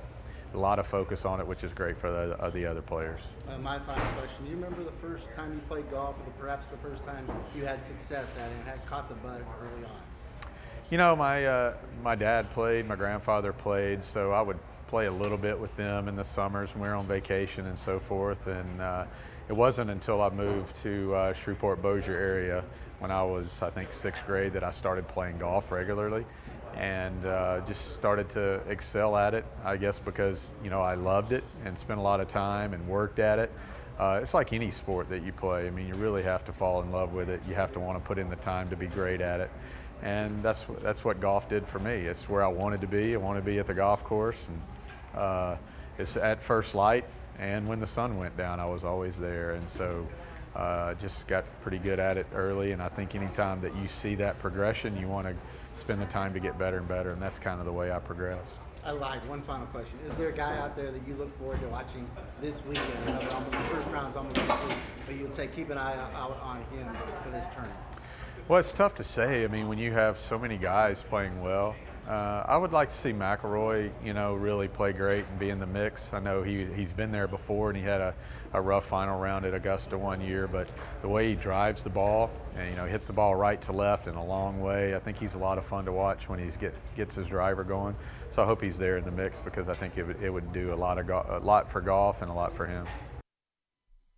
a 0.54 0.58
lot 0.58 0.78
of 0.78 0.86
focus 0.86 1.24
on 1.24 1.40
it, 1.40 1.46
which 1.46 1.64
is 1.64 1.72
great 1.72 1.96
for 1.96 2.10
the, 2.10 2.40
uh, 2.40 2.50
the 2.50 2.66
other 2.66 2.82
players. 2.82 3.20
Uh, 3.48 3.58
my 3.58 3.78
final 3.80 4.04
question: 4.12 4.44
Do 4.44 4.50
you 4.50 4.56
remember 4.56 4.84
the 4.84 4.96
first 5.06 5.24
time 5.34 5.52
you 5.52 5.60
played 5.68 5.90
golf, 5.90 6.16
or 6.26 6.32
perhaps 6.38 6.66
the 6.66 6.76
first 6.78 7.04
time 7.04 7.26
you 7.56 7.64
had 7.64 7.84
success 7.84 8.28
at 8.38 8.50
it 8.50 8.54
and 8.54 8.64
had 8.64 8.84
caught 8.86 9.08
the 9.08 9.14
bug 9.16 9.40
early 9.60 9.84
on? 9.84 10.52
You 10.90 10.98
know, 10.98 11.16
my 11.16 11.46
uh, 11.46 11.76
my 12.02 12.14
dad 12.14 12.50
played, 12.50 12.86
my 12.86 12.96
grandfather 12.96 13.52
played, 13.52 14.04
so 14.04 14.32
I 14.32 14.42
would 14.42 14.58
play 14.88 15.06
a 15.06 15.12
little 15.12 15.38
bit 15.38 15.58
with 15.58 15.74
them 15.76 16.06
in 16.06 16.16
the 16.16 16.24
summers 16.24 16.74
when 16.74 16.82
we 16.82 16.88
were 16.88 16.94
on 16.94 17.06
vacation 17.06 17.66
and 17.66 17.78
so 17.78 17.98
forth, 17.98 18.46
and 18.46 18.80
uh, 18.80 19.06
it 19.48 19.54
wasn't 19.54 19.90
until 19.90 20.20
I 20.20 20.28
moved 20.28 20.76
to 20.76 21.14
uh, 21.14 21.32
Shreveport 21.32 21.80
Bossier 21.80 22.14
area 22.14 22.64
when 22.98 23.10
I 23.10 23.22
was, 23.22 23.62
I 23.62 23.70
think, 23.70 23.92
sixth 23.92 24.24
grade 24.26 24.52
that 24.52 24.62
I 24.62 24.70
started 24.70 25.08
playing 25.08 25.38
golf 25.38 25.72
regularly 25.72 26.26
and 26.76 27.26
uh, 27.26 27.60
just 27.66 27.94
started 27.94 28.28
to 28.30 28.54
excel 28.68 29.16
at 29.16 29.34
it, 29.34 29.44
I 29.64 29.76
guess, 29.76 29.98
because, 29.98 30.50
you 30.62 30.70
know, 30.70 30.80
I 30.80 30.94
loved 30.94 31.32
it 31.32 31.44
and 31.64 31.78
spent 31.78 31.98
a 31.98 32.02
lot 32.02 32.20
of 32.20 32.28
time 32.28 32.74
and 32.74 32.86
worked 32.88 33.18
at 33.18 33.38
it. 33.38 33.50
Uh, 33.98 34.18
it's 34.22 34.34
like 34.34 34.52
any 34.52 34.70
sport 34.70 35.08
that 35.10 35.22
you 35.22 35.32
play. 35.32 35.66
I 35.66 35.70
mean, 35.70 35.86
you 35.86 35.94
really 35.94 36.22
have 36.22 36.44
to 36.46 36.52
fall 36.52 36.82
in 36.82 36.90
love 36.90 37.12
with 37.12 37.28
it. 37.28 37.40
You 37.48 37.54
have 37.54 37.72
to 37.72 37.80
want 37.80 38.02
to 38.02 38.04
put 38.06 38.18
in 38.18 38.28
the 38.30 38.36
time 38.36 38.68
to 38.70 38.76
be 38.76 38.86
great 38.86 39.20
at 39.20 39.40
it. 39.40 39.50
And 40.02 40.42
that's, 40.42 40.66
that's 40.82 41.04
what 41.04 41.20
golf 41.20 41.48
did 41.48 41.66
for 41.66 41.78
me. 41.78 41.92
It's 41.92 42.28
where 42.28 42.42
I 42.42 42.48
wanted 42.48 42.80
to 42.80 42.86
be. 42.86 43.14
I 43.14 43.18
wanted 43.18 43.40
to 43.40 43.46
be 43.46 43.58
at 43.58 43.66
the 43.66 43.74
golf 43.74 44.02
course. 44.02 44.48
And 44.48 45.20
uh, 45.20 45.56
it's 45.98 46.16
at 46.16 46.42
first 46.42 46.74
light 46.74 47.04
and 47.38 47.66
when 47.66 47.80
the 47.80 47.86
sun 47.86 48.16
went 48.16 48.36
down, 48.36 48.60
I 48.60 48.66
was 48.66 48.84
always 48.84 49.18
there. 49.18 49.52
And 49.52 49.68
so 49.68 50.06
uh, 50.54 50.94
just 50.94 51.26
got 51.26 51.44
pretty 51.62 51.78
good 51.78 51.98
at 51.98 52.16
it 52.16 52.26
early. 52.34 52.72
And 52.72 52.82
I 52.82 52.88
think 52.88 53.14
anytime 53.14 53.60
that 53.62 53.74
you 53.76 53.88
see 53.88 54.14
that 54.16 54.38
progression, 54.38 54.96
you 54.96 55.08
want 55.08 55.26
to 55.26 55.34
spend 55.72 56.00
the 56.00 56.06
time 56.06 56.32
to 56.34 56.40
get 56.40 56.58
better 56.58 56.78
and 56.78 56.88
better. 56.88 57.10
And 57.10 57.20
that's 57.20 57.38
kind 57.38 57.60
of 57.60 57.66
the 57.66 57.72
way 57.72 57.92
I 57.92 57.98
progressed. 57.98 58.54
I 58.84 58.90
lied. 58.90 59.26
One 59.28 59.42
final 59.42 59.66
question: 59.66 59.98
Is 60.08 60.14
there 60.16 60.28
a 60.28 60.36
guy 60.36 60.58
out 60.58 60.74
there 60.74 60.90
that 60.90 61.06
you 61.06 61.14
look 61.14 61.36
forward 61.38 61.60
to 61.60 61.68
watching 61.68 62.08
this 62.40 62.64
weekend? 62.64 62.88
Know 63.06 63.20
the 63.20 63.56
first 63.68 63.88
round's 63.90 64.16
almost 64.16 64.34
complete, 64.34 64.78
but 65.06 65.14
you 65.14 65.22
would 65.22 65.34
say 65.34 65.46
keep 65.46 65.70
an 65.70 65.78
eye 65.78 65.96
out 66.14 66.40
on 66.42 66.58
him 66.76 66.92
for 67.22 67.30
this 67.30 67.46
tournament. 67.54 67.78
Well, 68.48 68.58
it's 68.58 68.72
tough 68.72 68.96
to 68.96 69.04
say. 69.04 69.44
I 69.44 69.46
mean, 69.46 69.68
when 69.68 69.78
you 69.78 69.92
have 69.92 70.18
so 70.18 70.36
many 70.36 70.56
guys 70.56 71.04
playing 71.04 71.40
well, 71.42 71.76
uh, 72.08 72.44
I 72.48 72.56
would 72.56 72.72
like 72.72 72.88
to 72.88 72.94
see 72.94 73.12
McIlroy, 73.12 73.90
you 74.04 74.12
know, 74.12 74.34
really 74.34 74.66
play 74.66 74.92
great 74.92 75.24
and 75.30 75.38
be 75.38 75.50
in 75.50 75.60
the 75.60 75.66
mix. 75.66 76.12
I 76.12 76.18
know 76.18 76.42
he 76.42 76.64
he's 76.64 76.92
been 76.92 77.12
there 77.12 77.28
before 77.28 77.68
and 77.70 77.78
he 77.78 77.84
had 77.84 78.00
a, 78.00 78.14
a 78.52 78.60
rough 78.60 78.86
final 78.86 79.20
round 79.20 79.44
at 79.44 79.54
Augusta 79.54 79.96
one 79.96 80.20
year, 80.20 80.48
but 80.48 80.68
the 81.00 81.08
way 81.08 81.28
he 81.28 81.34
drives 81.36 81.84
the 81.84 81.90
ball 81.90 82.28
and 82.56 82.68
you 82.68 82.74
know 82.74 82.86
hits 82.86 83.06
the 83.06 83.12
ball 83.12 83.36
right 83.36 83.60
to 83.62 83.72
left 83.72 84.08
in 84.08 84.16
a 84.16 84.24
long 84.24 84.60
way, 84.60 84.96
I 84.96 84.98
think 84.98 85.16
he's 85.16 85.34
a 85.34 85.38
lot 85.38 85.58
of 85.58 85.64
fun 85.64 85.84
to 85.84 85.92
watch 85.92 86.28
when 86.28 86.40
he's 86.40 86.56
get 86.56 86.74
gets 86.96 87.14
his 87.14 87.28
driver 87.28 87.62
going. 87.62 87.94
So 88.30 88.42
I 88.42 88.46
hope 88.46 88.60
he's 88.60 88.78
there 88.78 88.96
in 88.96 89.04
the 89.04 89.12
mix 89.12 89.40
because 89.40 89.68
I 89.68 89.74
think 89.74 89.96
it 89.96 90.04
would, 90.04 90.20
it 90.20 90.30
would 90.30 90.52
do 90.52 90.72
a 90.72 90.76
lot 90.76 90.98
of 90.98 91.06
go- 91.06 91.26
a 91.28 91.38
lot 91.38 91.70
for 91.70 91.80
golf 91.80 92.20
and 92.20 92.30
a 92.30 92.34
lot 92.34 92.52
for 92.52 92.66
him. 92.66 92.84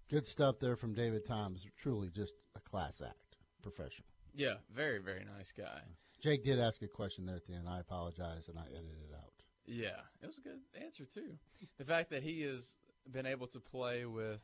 Good 0.08 0.26
stuff 0.26 0.56
there 0.58 0.76
from 0.76 0.94
David 0.94 1.26
Toms. 1.26 1.66
Truly 1.78 2.08
just 2.08 2.32
a 2.56 2.60
class 2.60 3.02
act, 3.04 3.36
professional. 3.62 4.06
Yeah, 4.34 4.54
very 4.74 5.00
very 5.00 5.26
nice 5.36 5.52
guy. 5.52 5.82
Jake 6.24 6.42
did 6.42 6.58
ask 6.58 6.80
a 6.80 6.88
question 6.88 7.26
there 7.26 7.36
at 7.36 7.46
the 7.46 7.52
end. 7.52 7.68
I 7.68 7.80
apologize, 7.80 8.48
and 8.48 8.58
I 8.58 8.62
edited 8.68 9.10
it 9.10 9.14
out. 9.14 9.34
Yeah, 9.66 10.00
it 10.22 10.26
was 10.26 10.38
a 10.38 10.40
good 10.40 10.58
answer 10.82 11.04
too. 11.04 11.36
The 11.76 11.84
fact 11.84 12.08
that 12.10 12.22
he 12.22 12.40
has 12.42 12.76
been 13.12 13.26
able 13.26 13.46
to 13.48 13.60
play 13.60 14.06
with 14.06 14.40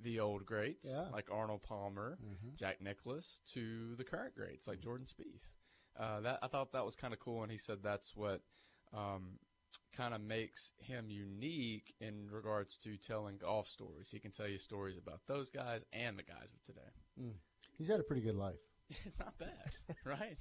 the 0.00 0.18
old 0.18 0.44
greats 0.44 0.88
Yeah. 0.88 1.08
like 1.12 1.30
Arnold 1.30 1.62
Palmer, 1.62 2.18
Mhm. 2.20 2.56
Jack 2.56 2.80
Nicklaus, 2.80 3.40
to 3.52 3.94
the 3.94 4.02
current 4.02 4.34
greats 4.34 4.66
like 4.66 4.80
Jordan 4.80 5.06
Spieth. 5.06 5.46
Uh, 5.94 6.20
that 6.22 6.40
I 6.42 6.48
thought 6.48 6.72
that 6.72 6.84
was 6.84 6.96
kind 6.96 7.14
of 7.14 7.20
cool, 7.20 7.44
and 7.44 7.52
he 7.52 7.58
said 7.58 7.80
that's 7.80 8.16
what 8.16 8.42
um, 8.92 9.38
kind 9.92 10.14
of 10.14 10.20
makes 10.20 10.72
him 10.78 11.10
unique 11.10 11.94
in 12.00 12.28
regards 12.28 12.76
to 12.78 12.96
telling 12.96 13.38
golf 13.38 13.68
stories. 13.68 14.10
He 14.10 14.18
can 14.18 14.32
tell 14.32 14.48
you 14.48 14.58
stories 14.58 14.98
about 14.98 15.24
those 15.28 15.48
guys 15.48 15.84
and 15.92 16.18
the 16.18 16.24
guys 16.24 16.52
of 16.52 16.60
today. 16.64 17.32
He's 17.78 17.86
had 17.86 18.00
a 18.00 18.02
pretty 18.02 18.22
good 18.22 18.34
life. 18.34 18.58
It's 19.06 19.16
not 19.20 19.38
bad, 19.38 19.76
right? 20.04 20.36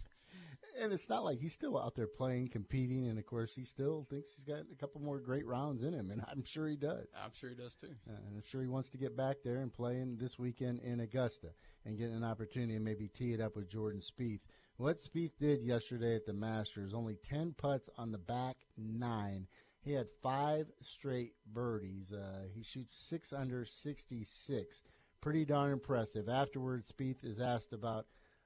And 0.82 0.94
it's 0.94 1.10
not 1.10 1.26
like 1.26 1.40
he's 1.40 1.54
still 1.54 1.78
out 1.78 1.96
there 1.96 2.08
playing, 2.08 2.50
competing, 2.50 3.08
and 3.08 3.20
of 3.20 3.26
course 3.26 3.54
he 3.54 3.66
still 3.66 4.08
thinks 4.10 4.30
he's 4.36 4.46
got 4.46 4.64
a 4.72 4.76
couple 4.80 5.02
more 5.02 5.20
great 5.20 5.46
rounds 5.46 5.84
in 5.84 5.94
him, 5.94 6.10
and 6.10 6.24
I'm 6.32 6.44
sure 6.44 6.68
he 6.68 6.78
does. 6.78 7.06
I'm 7.22 7.32
sure 7.34 7.50
he 7.50 7.56
does 7.56 7.76
too. 7.76 7.96
Uh, 8.08 8.14
and 8.28 8.38
I'm 8.38 8.44
sure 8.50 8.62
he 8.62 8.68
wants 8.68 8.90
to 8.90 8.98
get 8.98 9.18
back 9.18 9.38
there 9.44 9.58
and 9.58 9.74
play 9.74 10.00
in 10.00 10.18
this 10.18 10.40
weekend 10.40 10.80
in 10.80 11.02
Augusta 11.02 11.50
and 11.86 11.98
get 11.98 12.12
an 12.12 12.24
opportunity 12.24 12.76
and 12.76 12.86
maybe 12.86 13.10
tee 13.10 13.34
it 13.34 13.42
up 13.42 13.56
with 13.56 13.70
Jordan 13.70 14.02
Spieth. 14.02 14.42
What 14.78 15.00
Spieth 15.00 15.34
did 15.38 15.62
yesterday 15.62 16.16
at 16.16 16.26
the 16.26 16.32
Masters, 16.32 16.94
only 16.94 17.18
10 17.28 17.56
putts 17.58 17.90
on 17.98 18.14
the 18.14 18.18
back 18.18 18.56
nine. 18.78 19.48
He 19.82 19.92
had 19.92 20.08
five 20.22 20.68
straight 20.82 21.34
birdies. 21.54 22.14
Uh, 22.14 22.44
he 22.54 22.64
shoots 22.64 22.96
six 22.98 23.34
under 23.34 23.66
66. 23.66 24.82
Pretty 25.20 25.44
darn 25.44 25.74
impressive. 25.74 26.30
Afterwards, 26.30 26.92
Spieth 26.92 27.26
is 27.26 27.42
asked 27.42 27.74
about 27.74 28.06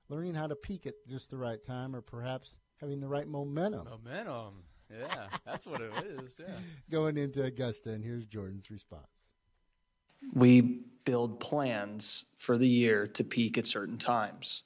learning 0.09 0.35
how 0.35 0.47
to 0.47 0.55
peak 0.55 0.85
at 0.85 0.95
just 1.07 1.29
the 1.29 1.37
right 1.37 1.63
time 1.63 1.95
or 1.95 2.01
perhaps 2.01 2.53
having 2.77 2.99
the 2.99 3.07
right 3.07 3.27
momentum 3.27 3.87
Momentum. 3.89 4.63
Yeah, 4.91 5.27
that's 5.45 5.65
what 5.65 5.81
it 5.81 5.91
is. 6.05 6.39
Yeah. 6.39 6.55
going 6.91 7.17
into 7.17 7.43
Augusta. 7.43 7.91
And 7.91 8.03
here's 8.03 8.25
Jordan's 8.25 8.69
response. 8.69 9.07
we 10.33 10.61
build 11.05 11.39
plans 11.39 12.25
for 12.37 12.57
the 12.57 12.67
year 12.67 13.07
to 13.07 13.23
peak 13.23 13.57
at 13.57 13.67
certain 13.67 13.97
times. 13.97 14.63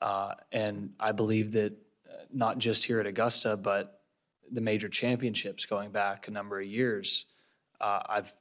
Uh, 0.00 0.34
and 0.50 0.90
I 0.98 1.12
believe 1.12 1.52
that 1.52 1.72
uh, 2.08 2.24
not 2.32 2.58
just 2.58 2.84
here 2.84 2.98
at 2.98 3.06
Augusta, 3.06 3.56
but 3.56 4.00
the 4.50 4.60
major 4.60 4.88
championships 4.88 5.66
going 5.66 5.90
back 5.90 6.28
a 6.28 6.30
number 6.30 6.58
of 6.58 6.66
years, 6.66 7.26
uh, 7.80 8.00
I've 8.08 8.34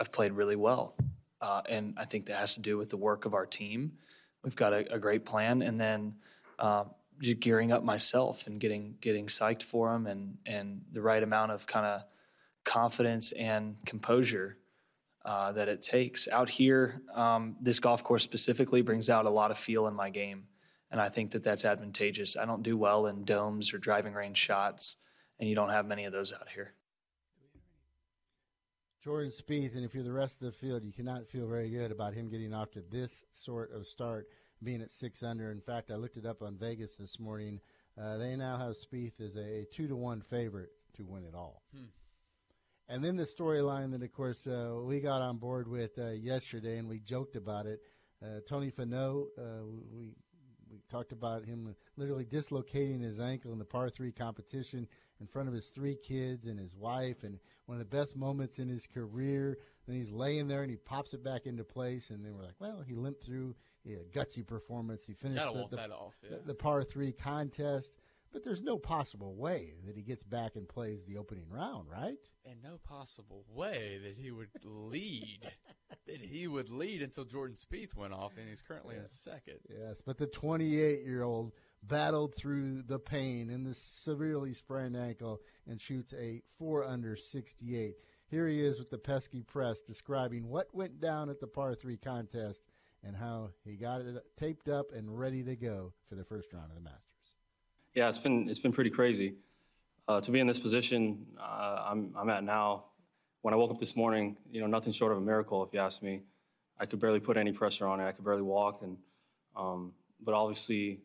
I've 0.00 0.12
played 0.12 0.32
really 0.32 0.56
well, 0.56 0.94
uh, 1.40 1.62
and 1.68 1.94
I 1.96 2.04
think 2.04 2.26
that 2.26 2.36
has 2.36 2.54
to 2.54 2.60
do 2.60 2.78
with 2.78 2.88
the 2.88 2.96
work 2.96 3.24
of 3.24 3.34
our 3.34 3.46
team. 3.46 3.92
We've 4.44 4.56
got 4.56 4.72
a, 4.72 4.94
a 4.94 4.98
great 4.98 5.24
plan, 5.24 5.62
and 5.62 5.80
then 5.80 6.14
uh, 6.58 6.84
just 7.20 7.40
gearing 7.40 7.72
up 7.72 7.82
myself 7.82 8.46
and 8.46 8.60
getting 8.60 8.96
getting 9.00 9.26
psyched 9.26 9.62
for 9.62 9.92
them, 9.92 10.06
and 10.06 10.38
and 10.46 10.82
the 10.92 11.02
right 11.02 11.22
amount 11.22 11.52
of 11.52 11.66
kind 11.66 11.86
of 11.86 12.02
confidence 12.64 13.32
and 13.32 13.76
composure 13.86 14.56
uh, 15.24 15.52
that 15.52 15.68
it 15.68 15.82
takes. 15.82 16.28
Out 16.28 16.48
here, 16.48 17.02
um, 17.14 17.56
this 17.60 17.80
golf 17.80 18.04
course 18.04 18.22
specifically 18.22 18.82
brings 18.82 19.10
out 19.10 19.26
a 19.26 19.30
lot 19.30 19.50
of 19.50 19.58
feel 19.58 19.86
in 19.86 19.94
my 19.94 20.10
game, 20.10 20.44
and 20.90 21.00
I 21.00 21.08
think 21.08 21.32
that 21.32 21.42
that's 21.42 21.64
advantageous. 21.64 22.36
I 22.36 22.44
don't 22.44 22.62
do 22.62 22.76
well 22.76 23.06
in 23.06 23.24
domes 23.24 23.74
or 23.74 23.78
driving 23.78 24.14
range 24.14 24.38
shots, 24.38 24.96
and 25.38 25.48
you 25.48 25.54
don't 25.54 25.70
have 25.70 25.86
many 25.86 26.04
of 26.04 26.12
those 26.12 26.32
out 26.32 26.48
here. 26.54 26.74
Jordan 29.04 29.32
Spieth, 29.32 29.76
and 29.76 29.84
if 29.84 29.94
you're 29.94 30.02
the 30.02 30.12
rest 30.12 30.34
of 30.42 30.52
the 30.52 30.58
field, 30.58 30.82
you 30.84 30.92
cannot 30.92 31.28
feel 31.28 31.46
very 31.46 31.70
good 31.70 31.92
about 31.92 32.14
him 32.14 32.28
getting 32.28 32.52
off 32.52 32.72
to 32.72 32.82
this 32.90 33.12
sort 33.44 33.72
of 33.72 33.86
start, 33.86 34.26
being 34.62 34.82
at 34.82 34.90
six 34.90 35.22
under. 35.22 35.52
In 35.52 35.60
fact, 35.60 35.92
I 35.92 35.94
looked 35.94 36.16
it 36.16 36.26
up 36.26 36.42
on 36.42 36.56
Vegas 36.56 36.90
this 36.98 37.16
morning. 37.20 37.60
Uh, 38.00 38.16
they 38.16 38.34
now 38.34 38.58
have 38.58 38.74
Spieth 38.74 39.20
as 39.20 39.36
a 39.36 39.66
two 39.76 39.86
to 39.86 39.94
one 39.94 40.22
favorite 40.28 40.70
to 40.96 41.04
win 41.04 41.22
it 41.22 41.34
all. 41.34 41.62
Hmm. 41.72 41.84
And 42.88 43.04
then 43.04 43.16
the 43.16 43.26
storyline 43.26 43.92
that, 43.92 44.02
of 44.02 44.12
course, 44.12 44.44
uh, 44.46 44.80
we 44.82 45.00
got 45.00 45.22
on 45.22 45.36
board 45.36 45.68
with 45.68 45.96
uh, 45.96 46.10
yesterday, 46.10 46.78
and 46.78 46.88
we 46.88 46.98
joked 46.98 47.36
about 47.36 47.66
it. 47.66 47.80
Uh, 48.20 48.40
Tony 48.48 48.72
Finau, 48.72 49.26
uh, 49.38 49.64
we 49.92 50.14
we 50.70 50.80
talked 50.90 51.12
about 51.12 51.44
him 51.44 51.74
literally 51.96 52.24
dislocating 52.24 53.00
his 53.00 53.18
ankle 53.18 53.52
in 53.52 53.58
the 53.58 53.64
par 53.64 53.90
three 53.90 54.12
competition 54.12 54.86
in 55.20 55.26
front 55.26 55.48
of 55.48 55.54
his 55.54 55.66
three 55.74 55.96
kids 55.96 56.46
and 56.46 56.58
his 56.58 56.74
wife, 56.74 57.22
and 57.22 57.38
one 57.68 57.78
of 57.78 57.90
the 57.90 57.96
best 57.96 58.16
moments 58.16 58.58
in 58.58 58.66
his 58.66 58.86
career. 58.86 59.58
Then 59.86 59.96
he's 59.96 60.10
laying 60.10 60.48
there 60.48 60.62
and 60.62 60.70
he 60.70 60.76
pops 60.76 61.12
it 61.12 61.22
back 61.22 61.44
into 61.44 61.64
place, 61.64 62.08
and 62.08 62.24
then 62.24 62.34
we're 62.34 62.44
like, 62.44 62.58
well, 62.58 62.82
he 62.86 62.94
limped 62.94 63.24
through 63.24 63.54
a 63.86 64.18
gutsy 64.18 64.46
performance. 64.46 65.02
He 65.06 65.12
finished 65.12 65.44
the, 65.44 65.76
the, 65.76 65.90
off, 65.90 66.14
yeah. 66.22 66.38
the, 66.38 66.48
the 66.48 66.54
par 66.54 66.82
three 66.82 67.12
contest. 67.12 67.90
But 68.32 68.44
there's 68.44 68.62
no 68.62 68.76
possible 68.76 69.34
way 69.34 69.72
that 69.86 69.96
he 69.96 70.02
gets 70.02 70.22
back 70.22 70.56
and 70.56 70.68
plays 70.68 71.00
the 71.06 71.16
opening 71.16 71.46
round, 71.50 71.88
right? 71.90 72.18
And 72.44 72.62
no 72.62 72.78
possible 72.84 73.44
way 73.54 73.98
that 74.02 74.16
he 74.16 74.30
would 74.30 74.50
lead. 74.64 75.40
that 76.06 76.20
he 76.20 76.46
would 76.46 76.70
lead 76.70 77.02
until 77.02 77.24
Jordan 77.24 77.56
Spieth 77.56 77.96
went 77.96 78.12
off, 78.12 78.32
and 78.38 78.48
he's 78.48 78.62
currently 78.62 78.96
in 78.96 79.08
second. 79.08 79.60
Yes, 79.68 79.96
but 80.04 80.18
the 80.18 80.26
28 80.26 81.04
year 81.04 81.22
old 81.22 81.52
battled 81.82 82.34
through 82.34 82.82
the 82.82 82.98
pain 82.98 83.50
and 83.50 83.66
the 83.66 83.74
severely 83.74 84.52
sprained 84.52 84.96
ankle 84.96 85.40
and 85.68 85.80
shoots 85.80 86.12
a 86.18 86.42
4 86.58 86.84
under 86.84 87.16
68. 87.16 87.96
Here 88.30 88.48
he 88.48 88.62
is 88.62 88.78
with 88.78 88.90
the 88.90 88.98
pesky 88.98 89.42
press 89.42 89.80
describing 89.80 90.48
what 90.48 90.74
went 90.74 91.00
down 91.00 91.30
at 91.30 91.40
the 91.40 91.46
par 91.46 91.74
3 91.74 91.96
contest 91.98 92.62
and 93.04 93.16
how 93.16 93.50
he 93.64 93.76
got 93.76 94.00
it 94.00 94.24
taped 94.36 94.68
up 94.68 94.92
and 94.92 95.18
ready 95.18 95.42
to 95.44 95.56
go 95.56 95.92
for 96.08 96.14
the 96.14 96.24
first 96.24 96.52
round 96.52 96.70
of 96.70 96.74
the 96.74 96.82
Masters. 96.82 97.02
Yeah, 97.94 98.08
it's 98.08 98.18
been 98.18 98.48
it's 98.48 98.60
been 98.60 98.72
pretty 98.72 98.90
crazy 98.90 99.34
uh, 100.08 100.20
to 100.20 100.30
be 100.30 100.40
in 100.40 100.46
this 100.46 100.58
position. 100.58 101.26
Uh, 101.38 101.84
I'm 101.86 102.14
I'm 102.16 102.28
at 102.30 102.44
now. 102.44 102.84
When 103.42 103.54
I 103.54 103.56
woke 103.56 103.70
up 103.70 103.78
this 103.78 103.94
morning, 103.94 104.36
you 104.50 104.60
know, 104.60 104.66
nothing 104.66 104.92
short 104.92 105.12
of 105.12 105.18
a 105.18 105.20
miracle, 105.20 105.62
if 105.62 105.72
you 105.72 105.78
ask 105.78 106.02
me. 106.02 106.22
I 106.80 106.86
could 106.86 107.00
barely 107.00 107.20
put 107.20 107.36
any 107.36 107.52
pressure 107.52 107.86
on 107.86 108.00
it. 108.00 108.06
I 108.06 108.12
could 108.12 108.24
barely 108.24 108.42
walk, 108.42 108.82
and 108.82 108.96
um, 109.56 109.92
but 110.20 110.34
obviously, 110.34 111.00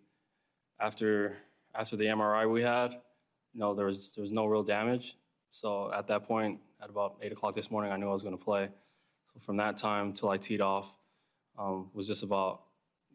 after 0.79 1.37
after 1.75 1.95
the 1.95 2.05
MRI 2.05 2.49
we 2.49 2.61
had, 2.61 2.97
know, 3.59 3.73
there 3.73 3.85
was 3.85 4.15
there 4.15 4.21
was 4.21 4.31
no 4.31 4.45
real 4.45 4.63
damage. 4.63 5.17
So 5.51 5.91
at 5.93 6.07
that 6.07 6.27
point, 6.27 6.59
at 6.81 6.89
about 6.89 7.17
eight 7.21 7.31
o'clock 7.31 7.55
this 7.55 7.69
morning, 7.69 7.91
I 7.91 7.97
knew 7.97 8.09
I 8.09 8.13
was 8.13 8.23
going 8.23 8.37
to 8.37 8.43
play. 8.43 8.69
So 9.33 9.39
from 9.39 9.57
that 9.57 9.77
time 9.77 10.13
till 10.13 10.29
I 10.29 10.37
teed 10.37 10.61
off, 10.61 10.95
um, 11.57 11.89
was 11.93 12.07
just 12.07 12.23
about 12.23 12.63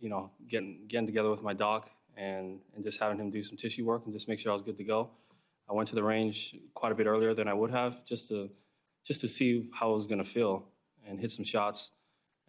you 0.00 0.08
know 0.08 0.30
getting 0.48 0.84
getting 0.88 1.06
together 1.06 1.30
with 1.30 1.42
my 1.42 1.52
doc 1.52 1.90
and, 2.16 2.58
and 2.74 2.84
just 2.84 2.98
having 2.98 3.18
him 3.18 3.30
do 3.30 3.42
some 3.42 3.56
tissue 3.56 3.84
work 3.84 4.02
and 4.04 4.12
just 4.12 4.28
make 4.28 4.40
sure 4.40 4.50
I 4.50 4.54
was 4.54 4.62
good 4.62 4.76
to 4.78 4.84
go. 4.84 5.10
I 5.70 5.72
went 5.72 5.88
to 5.90 5.94
the 5.94 6.02
range 6.02 6.56
quite 6.74 6.92
a 6.92 6.94
bit 6.94 7.06
earlier 7.06 7.34
than 7.34 7.46
I 7.46 7.54
would 7.54 7.70
have 7.70 8.04
just 8.04 8.28
to 8.28 8.50
just 9.04 9.20
to 9.22 9.28
see 9.28 9.70
how 9.72 9.90
I 9.90 9.92
was 9.92 10.06
going 10.06 10.18
to 10.18 10.24
feel 10.24 10.66
and 11.06 11.18
hit 11.18 11.32
some 11.32 11.44
shots. 11.44 11.92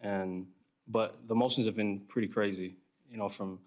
And 0.00 0.46
but 0.88 1.18
the 1.26 1.34
emotions 1.34 1.66
have 1.66 1.76
been 1.76 2.00
pretty 2.08 2.28
crazy. 2.28 2.76
You 3.10 3.18
know, 3.18 3.28
from 3.28 3.58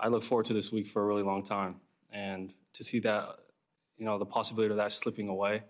I 0.00 0.08
look 0.08 0.24
forward 0.24 0.46
to 0.46 0.54
this 0.54 0.72
week 0.72 0.88
for 0.88 1.02
a 1.02 1.06
really 1.06 1.22
long 1.22 1.42
time, 1.42 1.76
and 2.12 2.52
to 2.74 2.84
see 2.84 3.00
that, 3.00 3.36
you 3.96 4.04
know, 4.04 4.18
the 4.18 4.26
possibility 4.26 4.70
of 4.70 4.76
that 4.76 4.92
slipping 4.92 5.28
away. 5.28 5.62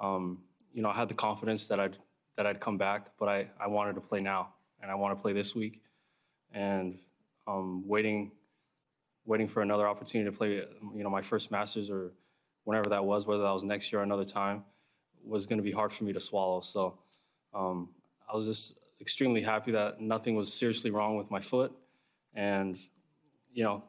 Um, 0.00 0.42
you 0.72 0.82
know, 0.82 0.90
I 0.90 0.94
had 0.94 1.08
the 1.08 1.14
confidence 1.14 1.68
that 1.68 1.80
I'd 1.80 1.96
that 2.36 2.46
I'd 2.46 2.60
come 2.60 2.78
back, 2.78 3.08
but 3.18 3.28
I, 3.28 3.48
I 3.60 3.66
wanted 3.66 3.94
to 3.94 4.00
play 4.00 4.20
now, 4.20 4.50
and 4.80 4.90
I 4.90 4.94
want 4.94 5.16
to 5.16 5.20
play 5.20 5.32
this 5.32 5.54
week, 5.54 5.82
and 6.52 6.98
um, 7.46 7.82
waiting 7.86 8.30
waiting 9.26 9.48
for 9.48 9.60
another 9.60 9.86
opportunity 9.86 10.30
to 10.30 10.34
play, 10.34 10.62
you 10.94 11.02
know, 11.04 11.10
my 11.10 11.20
first 11.20 11.50
Masters 11.50 11.90
or 11.90 12.12
whenever 12.64 12.88
that 12.88 13.04
was, 13.04 13.26
whether 13.26 13.42
that 13.42 13.52
was 13.52 13.62
next 13.62 13.92
year 13.92 14.00
or 14.00 14.02
another 14.04 14.24
time, 14.24 14.64
was 15.22 15.46
going 15.46 15.58
to 15.58 15.62
be 15.62 15.70
hard 15.70 15.92
for 15.92 16.04
me 16.04 16.14
to 16.14 16.20
swallow. 16.20 16.62
So 16.62 16.98
um, 17.52 17.90
I 18.32 18.34
was 18.34 18.46
just 18.46 18.74
extremely 19.00 19.42
happy 19.42 19.70
that 19.72 20.00
nothing 20.00 20.34
was 20.34 20.52
seriously 20.52 20.90
wrong 20.90 21.16
with 21.16 21.30
my 21.30 21.40
foot, 21.40 21.72
and 22.34 22.78
you 23.52 23.64
know, 23.64 23.82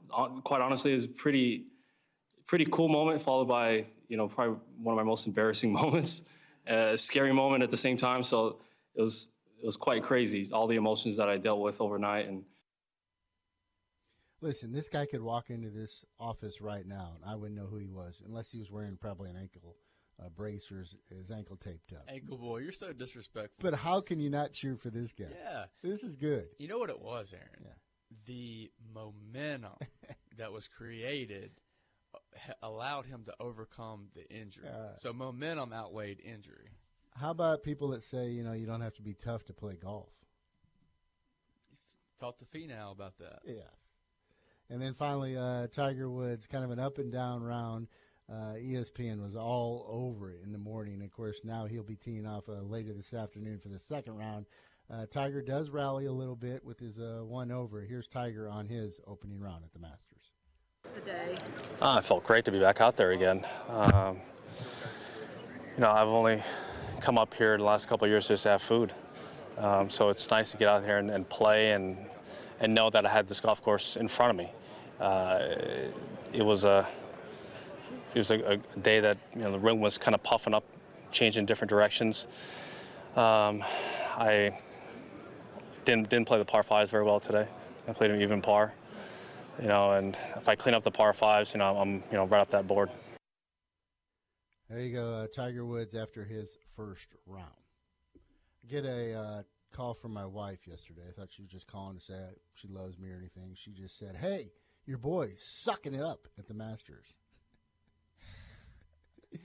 quite 0.43 0.61
honestly, 0.61 0.91
it 0.91 0.95
was 0.95 1.07
pretty, 1.07 1.67
pretty 2.49 2.65
cool 2.65 2.89
moment, 2.89 3.21
followed 3.21 3.47
by 3.47 3.85
you 4.07 4.17
know 4.17 4.27
probably 4.27 4.57
one 4.81 4.93
of 4.93 4.97
my 4.97 5.03
most 5.03 5.27
embarrassing 5.27 5.71
moments, 5.81 6.23
a 6.67 6.97
scary 6.97 7.31
moment 7.31 7.63
at 7.63 7.69
the 7.69 7.77
same 7.77 7.95
time. 7.95 8.23
So 8.23 8.57
it 8.95 9.01
was 9.01 9.29
it 9.61 9.65
was 9.65 9.77
quite 9.77 10.01
crazy, 10.03 10.49
all 10.51 10.67
the 10.67 10.75
emotions 10.75 11.15
that 11.17 11.29
I 11.29 11.37
dealt 11.37 11.59
with 11.59 11.79
overnight 11.79 12.27
and 12.27 12.43
Listen, 14.41 14.71
this 14.71 14.87
guy 14.87 15.05
could 15.05 15.21
walk 15.21 15.49
into 15.49 15.69
this 15.69 16.05
office 16.17 16.61
right 16.61 16.87
now, 16.87 17.11
and 17.15 17.29
I 17.29 17.35
wouldn't 17.35 17.59
know 17.59 17.67
who 17.67 17.75
he 17.75 17.89
was 17.89 18.21
unless 18.25 18.49
he 18.49 18.57
was 18.57 18.71
wearing 18.71 18.95
probably 18.95 19.29
an 19.29 19.35
ankle 19.35 19.75
uh, 20.17 20.29
brace 20.29 20.71
or 20.71 20.79
his, 20.79 20.95
his, 21.09 21.29
ankle 21.29 21.57
taped 21.57 21.91
up. 21.91 22.05
Ankle 22.07 22.37
boy, 22.37 22.59
you're 22.59 22.71
so 22.71 22.93
disrespectful. 22.93 23.57
But 23.59 23.73
how 23.73 23.99
can 23.99 24.17
you 24.17 24.29
not 24.29 24.53
cheer 24.53 24.77
for 24.77 24.89
this 24.91 25.11
guy? 25.11 25.25
Yeah, 25.29 25.65
this 25.83 26.03
is 26.03 26.15
good. 26.15 26.47
You 26.57 26.69
know 26.69 26.77
what 26.77 26.89
it 26.89 27.01
was, 27.01 27.33
Aaron? 27.33 27.65
Yeah. 27.65 27.71
The 28.27 28.71
momentum 28.93 29.73
that 30.37 30.53
was 30.53 30.69
created 30.69 31.51
uh, 31.51 31.68
allowed 32.63 33.05
him 33.05 33.23
to 33.25 33.33
overcome 33.39 34.07
the 34.15 34.27
injury. 34.29 34.67
Uh, 34.67 34.95
so 34.97 35.13
momentum 35.13 35.73
outweighed 35.73 36.19
injury. 36.19 36.69
How 37.15 37.31
about 37.31 37.63
people 37.63 37.89
that 37.89 38.03
say, 38.03 38.29
you 38.29 38.43
know, 38.43 38.53
you 38.53 38.65
don't 38.65 38.81
have 38.81 38.95
to 38.95 39.01
be 39.01 39.13
tough 39.13 39.43
to 39.45 39.53
play 39.53 39.75
golf? 39.81 40.09
Talk 42.19 42.37
to 42.39 42.45
Finau 42.45 42.91
about 42.91 43.17
that. 43.19 43.39
Yes. 43.45 43.63
And 44.69 44.81
then 44.81 44.93
finally, 44.93 45.35
uh, 45.35 45.67
Tiger 45.67 46.09
Woods, 46.09 46.45
kind 46.47 46.63
of 46.63 46.71
an 46.71 46.79
up 46.79 46.97
and 46.97 47.11
down 47.11 47.41
round. 47.41 47.87
Uh, 48.31 48.53
ESPN 48.53 49.21
was 49.21 49.35
all 49.35 49.87
over 49.89 50.31
it 50.31 50.41
in 50.43 50.51
the 50.51 50.57
morning. 50.59 51.01
Of 51.01 51.11
course, 51.11 51.39
now 51.43 51.65
he'll 51.65 51.81
be 51.81 51.95
teeing 51.95 52.27
off 52.27 52.47
uh, 52.47 52.61
later 52.61 52.93
this 52.93 53.13
afternoon 53.13 53.59
for 53.59 53.69
the 53.69 53.79
second 53.79 54.17
round. 54.17 54.45
Uh, 54.91 55.05
Tiger 55.11 55.41
does 55.41 55.69
rally 55.69 56.05
a 56.05 56.11
little 56.11 56.35
bit 56.35 56.63
with 56.63 56.79
his 56.79 56.99
uh, 56.99 57.21
one 57.23 57.51
over. 57.51 57.81
Here's 57.81 58.07
Tiger 58.07 58.47
on 58.49 58.67
his 58.67 58.99
opening 59.07 59.39
round 59.39 59.63
at 59.63 59.73
the 59.73 59.79
Masters. 59.79 60.08
The 60.95 61.01
day. 61.01 61.35
Ah, 61.81 61.97
I 61.97 62.01
felt 62.01 62.23
great 62.23 62.45
to 62.45 62.51
be 62.51 62.59
back 62.59 62.81
out 62.81 62.97
there 62.97 63.11
again. 63.11 63.45
Um, 63.69 64.17
you 65.75 65.81
know, 65.81 65.91
I've 65.91 66.07
only 66.07 66.41
come 66.99 67.17
up 67.17 67.33
here 67.33 67.57
the 67.57 67.63
last 67.63 67.87
couple 67.87 68.07
years 68.07 68.27
just 68.27 68.43
to 68.43 68.49
have 68.49 68.61
food. 68.61 68.93
Um, 69.57 69.89
so 69.89 70.09
it's 70.09 70.29
nice 70.29 70.51
to 70.51 70.57
get 70.57 70.67
out 70.67 70.83
here 70.83 70.97
and, 70.97 71.09
and 71.09 71.27
play 71.27 71.71
and 71.71 71.97
and 72.59 72.73
know 72.73 72.89
that 72.89 73.05
I 73.05 73.09
had 73.09 73.27
this 73.27 73.39
golf 73.39 73.61
course 73.63 73.95
in 73.95 74.07
front 74.07 74.31
of 74.31 74.35
me. 74.35 74.51
Uh, 74.99 75.55
it 76.33 76.43
was 76.43 76.65
a 76.65 76.87
it 78.13 78.17
was 78.17 78.31
a, 78.31 78.53
a, 78.53 78.57
day 78.79 78.99
that 78.99 79.17
you 79.35 79.41
know 79.41 79.51
the 79.51 79.59
rim 79.59 79.79
was 79.79 79.97
kind 79.97 80.15
of 80.15 80.23
puffing 80.23 80.53
up, 80.53 80.63
changing 81.11 81.45
different 81.45 81.69
directions. 81.69 82.27
Um, 83.15 83.63
I 84.17 84.57
didn't 85.85 86.09
didn't 86.09 86.27
play 86.27 86.37
the 86.37 86.45
par 86.45 86.63
fives 86.63 86.91
very 86.91 87.03
well 87.03 87.19
today. 87.19 87.47
I 87.87 87.93
played 87.93 88.11
an 88.11 88.21
even 88.21 88.41
par, 88.41 88.73
you 89.61 89.67
know, 89.67 89.91
and 89.91 90.17
if 90.37 90.47
I 90.47 90.55
clean 90.55 90.75
up 90.75 90.83
the 90.83 90.91
par 90.91 91.13
fives, 91.13 91.53
you 91.53 91.59
know, 91.59 91.77
I'm 91.77 91.95
you 92.11 92.13
know 92.13 92.25
right 92.25 92.41
up 92.41 92.49
that 92.51 92.67
board. 92.67 92.89
There 94.69 94.79
you 94.79 94.93
go, 94.93 95.13
uh, 95.13 95.27
Tiger 95.27 95.65
Woods 95.65 95.95
after 95.95 96.23
his 96.23 96.51
first 96.75 97.07
round. 97.25 97.47
I 98.15 98.67
Get 98.69 98.85
a 98.85 99.13
uh, 99.13 99.41
call 99.73 99.95
from 99.95 100.13
my 100.13 100.25
wife 100.25 100.67
yesterday. 100.67 101.01
I 101.09 101.11
thought 101.11 101.29
she 101.31 101.41
was 101.41 101.51
just 101.51 101.67
calling 101.67 101.97
to 101.97 102.03
say 102.03 102.19
she 102.53 102.67
loves 102.67 102.97
me 102.99 103.09
or 103.09 103.17
anything. 103.17 103.55
She 103.55 103.71
just 103.71 103.97
said, 103.97 104.15
"Hey, 104.15 104.51
your 104.85 104.97
boy's 104.97 105.41
sucking 105.43 105.93
it 105.93 106.01
up 106.01 106.27
at 106.37 106.47
the 106.47 106.53
Masters." 106.53 107.05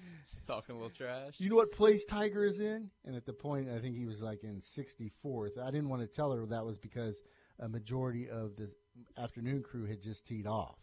Talking 0.47 0.75
a 0.75 0.79
little 0.79 0.91
trash. 0.91 1.35
You 1.39 1.49
know 1.49 1.57
what 1.57 1.73
place 1.73 2.05
Tiger 2.05 2.45
is 2.45 2.61
in? 2.61 2.91
And 3.07 3.17
at 3.17 3.25
the 3.25 3.33
point, 3.33 3.71
I 3.71 3.79
think 3.79 3.97
he 3.97 4.05
was 4.05 4.21
like 4.21 4.45
in 4.45 4.61
64th. 4.61 5.59
I 5.59 5.71
didn't 5.71 5.89
want 5.89 6.03
to 6.03 6.07
tell 6.07 6.33
her 6.33 6.45
that 6.47 6.67
was 6.67 6.77
because 6.77 7.23
a 7.61 7.69
majority 7.69 8.29
of 8.29 8.57
the 8.57 8.71
afternoon 9.19 9.63
crew 9.63 9.87
had 9.87 10.03
just 10.03 10.27
teed 10.27 10.47
off, 10.47 10.79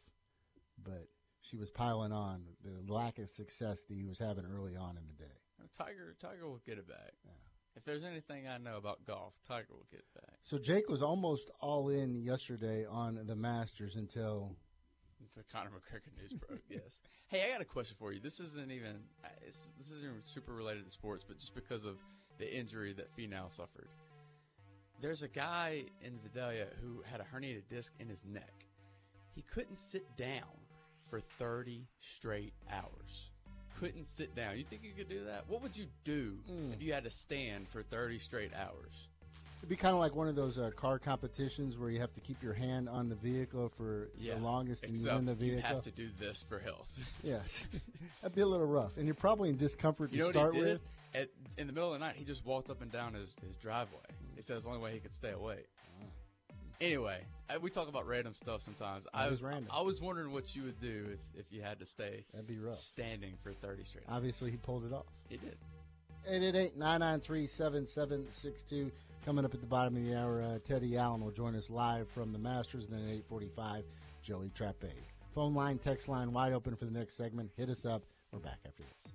but 0.84 1.08
she 1.50 1.58
was 1.58 1.70
piling 1.72 2.12
on 2.12 2.44
the 2.64 2.94
lack 2.94 3.18
of 3.20 3.30
success 3.30 3.82
that 3.88 3.96
he 3.96 4.06
was 4.06 4.20
having 4.20 4.46
early 4.46 4.76
on 4.76 4.98
in 4.98 5.04
the 5.08 5.24
day. 5.24 5.32
Tiger, 5.78 6.16
Tiger 6.20 6.48
will 6.48 6.62
get 6.66 6.78
it 6.78 6.88
back. 6.88 7.14
Yeah. 7.26 7.32
If 7.76 7.86
there's 7.86 8.04
anything 8.04 8.48
I 8.48 8.58
know 8.58 8.78
about 8.78 9.06
golf, 9.06 9.34
Tiger 9.48 9.68
will 9.72 9.88
get 9.90 10.02
it 10.02 10.14
back. 10.14 10.36
So 10.44 10.58
Jake 10.58 10.90
was 10.90 11.02
almost 11.02 11.50
all 11.62 11.90
in 11.90 12.16
yesterday 12.16 12.86
on 12.86 13.20
the 13.26 13.36
Masters 13.36 13.96
until 13.96 14.56
the 15.38 15.44
Conor 15.52 15.70
McGregor 15.70 16.16
news 16.20 16.34
broke. 16.34 16.62
yes. 16.70 17.02
Hey, 17.28 17.44
I 17.48 17.52
got 17.52 17.62
a 17.62 17.66
question 17.66 17.96
for 17.98 18.12
you. 18.12 18.20
This 18.20 18.40
isn't 18.40 18.72
even 18.72 18.98
uh, 19.24 19.28
this 19.78 19.92
isn't 19.92 20.04
even 20.04 20.22
super 20.24 20.54
related 20.54 20.86
to 20.86 20.92
sports, 20.92 21.24
but 21.26 21.40
just 21.40 21.56
because 21.56 21.86
of 21.86 21.98
the 22.38 22.54
injury 22.54 22.94
that 22.94 23.16
Finau 23.16 23.50
suffered. 23.50 23.88
There's 25.02 25.24
a 25.24 25.28
guy 25.28 25.84
in 26.04 26.20
Vidalia 26.20 26.68
who 26.82 27.02
had 27.10 27.22
a 27.22 27.24
herniated 27.24 27.64
disc 27.70 27.92
in 28.00 28.08
his 28.08 28.24
neck. 28.24 28.54
He 29.34 29.42
couldn't 29.42 29.78
sit 29.78 30.06
down 30.16 30.44
for 31.10 31.20
30 31.40 31.88
straight 32.00 32.54
hours. 32.72 33.30
Couldn't 33.80 34.06
sit 34.06 34.36
down. 34.36 34.58
You 34.58 34.64
think 34.64 34.84
you 34.84 34.94
could 34.96 35.10
do 35.10 35.26
that? 35.26 35.50
What 35.50 35.64
would 35.64 35.76
you 35.76 35.88
do 36.04 36.38
Mm. 36.50 36.74
if 36.74 36.84
you 36.84 36.94
had 36.94 37.06
to 37.06 37.10
stand 37.10 37.68
for 37.70 37.82
30 37.82 38.20
straight 38.20 38.54
hours? 38.54 39.10
It'd 39.62 39.70
be 39.70 39.76
kind 39.76 39.94
of 39.94 40.00
like 40.00 40.16
one 40.16 40.28
of 40.28 40.36
those 40.36 40.58
uh, 40.58 40.72
car 40.76 40.98
competitions 40.98 41.78
where 41.78 41.92
you 41.92 42.00
have 42.00 42.12
to 42.16 42.20
keep 42.20 42.42
your 42.42 42.54
hand 42.54 42.90
on 42.90 43.10
the 43.10 43.16
vehicle 43.16 43.72
for 43.78 44.10
Yeah. 44.18 44.34
the 44.36 44.42
longest 44.42 44.84
and 44.84 44.98
you 44.98 45.06
win 45.06 45.26
the 45.26 45.36
vehicle. 45.36 45.58
you 45.58 45.62
have 45.64 45.84
to 45.84 45.92
do 45.92 46.10
this 46.20 46.44
for 46.50 46.58
health. 46.60 46.90
Yes, 47.24 47.64
that'd 48.22 48.36
be 48.36 48.42
a 48.42 48.48
little 48.48 48.66
rough, 48.66 48.98
and 48.98 49.06
you're 49.06 49.14
probably 49.14 49.50
in 49.50 49.58
discomfort 49.58 50.12
You 50.12 50.18
to 50.18 50.24
know 50.26 50.32
start 50.32 50.54
what 50.54 50.56
he 50.56 50.62
did? 50.62 50.72
with. 50.74 50.82
At, 51.14 51.30
in 51.60 51.68
the 51.68 51.74
middle 51.74 51.94
of 51.94 52.00
the 52.00 52.06
night, 52.06 52.16
he 52.16 52.24
just 52.24 52.44
walked 52.46 52.70
up 52.72 52.82
and 52.82 52.92
down 52.92 53.14
his, 53.14 53.36
his 53.46 53.56
driveway. 53.58 54.00
He 54.36 54.42
said 54.42 54.56
it's 54.56 54.64
the 54.66 54.72
only 54.72 54.82
way 54.82 54.94
he 54.94 55.00
could 55.00 55.14
stay 55.14 55.32
awake. 55.32 55.68
Anyway, 56.80 57.20
I, 57.48 57.58
we 57.60 57.70
talk 57.70 57.88
about 57.90 58.08
random 58.08 58.34
stuff 58.34 58.62
sometimes. 58.64 59.06
I 59.14 59.30
was 59.30 59.44
random. 59.44 59.68
I 59.72 59.82
was 59.82 60.02
wondering 60.02 60.32
what 60.32 60.56
you 60.56 60.64
would 60.64 60.80
do 60.82 61.10
if, 61.14 61.20
if 61.42 61.46
you 61.52 61.62
had 61.62 61.78
to 61.80 61.86
stay 61.86 62.26
That'd 62.34 62.48
be 62.48 62.58
rough. 62.58 62.80
standing 62.80 63.36
for 63.44 63.54
30 63.54 63.84
straight. 63.84 64.06
Obviously, 64.10 64.50
he 64.50 64.58
pulled 64.58 64.84
it 64.86 64.94
off. 64.94 65.06
He 65.30 65.38
did. 65.38 65.58
888-993-7762. 66.28 68.92
Coming 69.24 69.46
up 69.46 69.54
at 69.54 69.62
the 69.62 69.68
bottom 69.68 69.96
of 69.96 70.04
the 70.04 70.16
hour, 70.16 70.42
uh, 70.42 70.58
Teddy 70.68 70.98
Allen 70.98 71.24
will 71.24 71.30
join 71.32 71.56
us 71.56 71.70
live 71.70 72.10
from 72.10 72.34
the 72.34 72.40
Masters, 72.40 72.86
and 72.86 72.94
then 72.94 73.02
at 73.02 73.14
845, 73.30 73.84
Joey 74.24 74.52
Trappe. 74.58 74.90
Phone 75.36 75.54
line, 75.54 75.78
text 75.78 76.08
line 76.08 76.34
wide 76.34 76.54
open 76.54 76.76
for 76.76 76.86
the 76.86 76.92
next 76.92 77.18
segment. 77.18 77.52
Hit 77.56 77.70
us 77.70 77.86
up. 77.86 78.02
We're 78.32 78.40
back 78.40 78.58
after 78.66 78.82
this. 78.82 79.12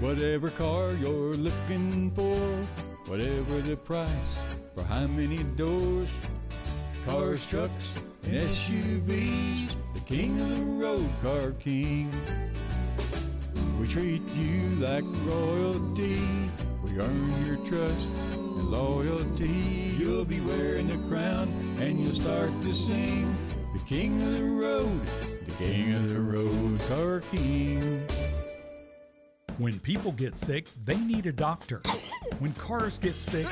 Whatever 0.00 0.50
car 0.50 0.92
you're 0.92 1.34
looking 1.34 2.12
for, 2.12 2.36
whatever 3.10 3.60
the 3.62 3.76
price, 3.76 4.38
for 4.76 4.84
how 4.84 5.08
many 5.08 5.42
doors, 5.56 6.12
cars, 7.04 7.44
trucks, 7.46 8.00
and 8.22 8.34
SUVs, 8.34 9.74
king 10.06 10.38
of 10.40 10.50
the 10.50 10.64
road, 10.84 11.10
Car 11.22 11.52
King. 11.52 12.10
We 13.80 13.88
treat 13.88 14.22
you 14.34 14.68
like 14.76 15.04
royalty, 15.24 16.20
we 16.82 16.98
earn 16.98 17.46
your 17.46 17.56
trust 17.66 18.08
and 18.32 18.70
loyalty. 18.70 19.94
You'll 19.98 20.24
be 20.24 20.40
wearing 20.40 20.88
the 20.88 20.98
crown 21.08 21.48
and 21.80 21.98
you'll 21.98 22.12
start 22.12 22.50
to 22.62 22.72
sing, 22.72 23.34
the 23.72 23.78
king 23.80 24.22
of 24.22 24.38
the 24.38 24.44
road, 24.44 25.00
the 25.46 25.52
king 25.52 25.94
of 25.94 26.08
the 26.10 26.20
road, 26.20 26.80
Car 26.88 27.20
King. 27.32 28.06
When 29.58 29.78
people 29.80 30.12
get 30.12 30.36
sick, 30.36 30.66
they 30.84 30.96
need 30.96 31.26
a 31.26 31.32
doctor. 31.32 31.80
When 32.40 32.52
cars 32.54 32.98
get 32.98 33.14
sick, 33.14 33.46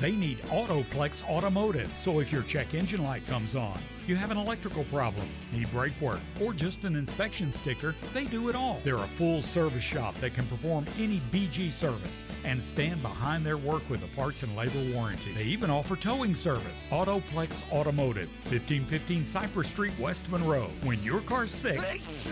they 0.00 0.12
need 0.12 0.40
Autoplex 0.44 1.22
Automotive. 1.28 1.90
So 2.00 2.20
if 2.20 2.32
your 2.32 2.42
check 2.42 2.74
engine 2.74 3.02
light 3.02 3.26
comes 3.26 3.56
on, 3.56 3.80
you 4.06 4.16
have 4.16 4.30
an 4.30 4.38
electrical 4.38 4.84
problem, 4.84 5.28
need 5.52 5.70
brake 5.70 6.00
work, 6.00 6.20
or 6.40 6.54
just 6.54 6.84
an 6.84 6.96
inspection 6.96 7.52
sticker, 7.52 7.94
they 8.14 8.24
do 8.24 8.48
it 8.48 8.56
all. 8.56 8.80
They're 8.82 8.96
a 8.96 9.08
full 9.18 9.42
service 9.42 9.84
shop 9.84 10.14
that 10.20 10.32
can 10.32 10.46
perform 10.46 10.86
any 10.98 11.20
BG 11.30 11.72
service 11.72 12.22
and 12.44 12.62
stand 12.62 13.02
behind 13.02 13.44
their 13.44 13.58
work 13.58 13.82
with 13.90 14.02
a 14.02 14.16
parts 14.16 14.42
and 14.42 14.56
labor 14.56 14.82
warranty. 14.94 15.32
They 15.34 15.44
even 15.44 15.68
offer 15.68 15.94
towing 15.94 16.34
service. 16.34 16.88
Autoplex 16.90 17.50
Automotive, 17.70 18.28
1515 18.44 19.26
Cypress 19.26 19.68
Street, 19.68 19.92
West 19.98 20.28
Monroe. 20.30 20.70
When 20.82 21.02
your 21.02 21.20
car's 21.20 21.50
sick, 21.50 21.78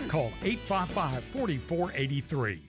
call 0.07 0.31
855 0.41 1.23
4483. 1.25 2.63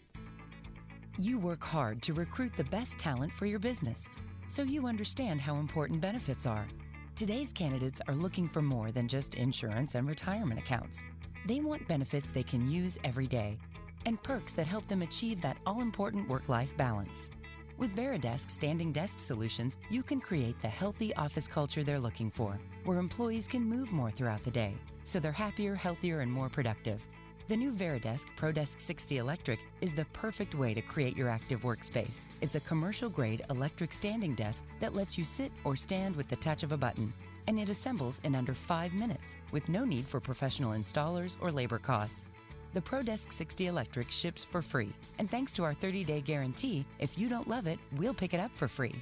You 1.20 1.38
work 1.38 1.64
hard 1.64 2.00
to 2.02 2.12
recruit 2.12 2.52
the 2.56 2.64
best 2.64 2.98
talent 2.98 3.32
for 3.32 3.46
your 3.46 3.58
business, 3.58 4.12
so 4.48 4.62
you 4.62 4.86
understand 4.86 5.40
how 5.40 5.56
important 5.56 6.00
benefits 6.00 6.46
are. 6.46 6.66
Today's 7.14 7.52
candidates 7.52 8.00
are 8.08 8.14
looking 8.14 8.48
for 8.48 8.62
more 8.62 8.90
than 8.90 9.06
just 9.06 9.34
insurance 9.34 9.94
and 9.94 10.08
retirement 10.08 10.58
accounts. 10.58 11.04
They 11.46 11.60
want 11.60 11.86
benefits 11.86 12.30
they 12.30 12.42
can 12.42 12.70
use 12.70 12.98
every 13.04 13.26
day 13.26 13.58
and 14.06 14.22
perks 14.22 14.52
that 14.52 14.66
help 14.66 14.86
them 14.88 15.02
achieve 15.02 15.42
that 15.42 15.58
all 15.66 15.80
important 15.80 16.28
work 16.28 16.48
life 16.48 16.76
balance. 16.76 17.30
With 17.76 17.94
Varidesk 17.94 18.50
standing 18.50 18.90
desk 18.90 19.20
solutions, 19.20 19.78
you 19.90 20.02
can 20.02 20.20
create 20.20 20.60
the 20.60 20.68
healthy 20.68 21.14
office 21.14 21.46
culture 21.46 21.84
they're 21.84 22.00
looking 22.00 22.30
for, 22.30 22.58
where 22.84 22.98
employees 22.98 23.46
can 23.46 23.62
move 23.62 23.92
more 23.92 24.10
throughout 24.10 24.42
the 24.42 24.50
day, 24.50 24.74
so 25.04 25.20
they're 25.20 25.30
happier, 25.30 25.74
healthier, 25.74 26.20
and 26.20 26.32
more 26.32 26.48
productive. 26.48 27.06
The 27.48 27.56
new 27.56 27.72
Varidesk 27.72 28.26
ProDesk 28.36 28.78
60 28.78 29.16
Electric 29.16 29.58
is 29.80 29.94
the 29.94 30.04
perfect 30.12 30.54
way 30.54 30.74
to 30.74 30.82
create 30.82 31.16
your 31.16 31.30
active 31.30 31.62
workspace. 31.62 32.26
It's 32.42 32.56
a 32.56 32.60
commercial 32.60 33.08
grade 33.08 33.40
electric 33.48 33.94
standing 33.94 34.34
desk 34.34 34.64
that 34.80 34.94
lets 34.94 35.16
you 35.16 35.24
sit 35.24 35.50
or 35.64 35.74
stand 35.74 36.14
with 36.14 36.28
the 36.28 36.36
touch 36.36 36.62
of 36.62 36.72
a 36.72 36.76
button. 36.76 37.10
And 37.46 37.58
it 37.58 37.70
assembles 37.70 38.20
in 38.22 38.34
under 38.34 38.52
five 38.52 38.92
minutes 38.92 39.38
with 39.50 39.66
no 39.70 39.86
need 39.86 40.06
for 40.06 40.20
professional 40.20 40.72
installers 40.72 41.36
or 41.40 41.50
labor 41.50 41.78
costs. 41.78 42.28
The 42.74 42.82
ProDesk 42.82 43.32
60 43.32 43.68
Electric 43.68 44.10
ships 44.10 44.44
for 44.44 44.60
free. 44.60 44.92
And 45.18 45.30
thanks 45.30 45.54
to 45.54 45.64
our 45.64 45.72
30 45.72 46.04
day 46.04 46.20
guarantee, 46.20 46.84
if 46.98 47.18
you 47.18 47.30
don't 47.30 47.48
love 47.48 47.66
it, 47.66 47.78
we'll 47.96 48.12
pick 48.12 48.34
it 48.34 48.40
up 48.40 48.50
for 48.54 48.68
free. 48.68 48.94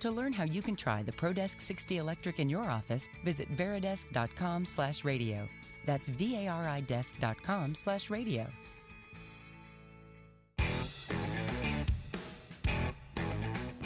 To 0.00 0.10
learn 0.10 0.32
how 0.32 0.42
you 0.42 0.60
can 0.60 0.74
try 0.74 1.04
the 1.04 1.12
ProDesk 1.12 1.60
60 1.60 1.98
Electric 1.98 2.40
in 2.40 2.50
your 2.50 2.68
office, 2.68 3.08
visit 3.24 3.56
varidesk.com 3.56 4.64
slash 4.64 5.04
radio. 5.04 5.48
That's 5.84 6.08
V-A-R-I-desk.com 6.08 7.74
slash 7.74 8.10
radio. 8.10 8.46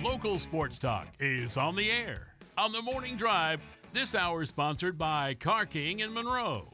Local 0.02 0.38
Sports 0.38 0.78
Talk 0.78 1.09
is 1.18 1.56
on 1.56 1.74
the 1.74 1.90
air. 1.90 2.35
On 2.59 2.72
the 2.72 2.80
morning 2.80 3.16
drive, 3.16 3.61
this 3.92 4.14
hour 4.14 4.42
is 4.42 4.48
sponsored 4.48 4.96
by 4.96 5.35
Car 5.35 5.66
King 5.66 6.00
in 6.00 6.12
Monroe. 6.12 6.72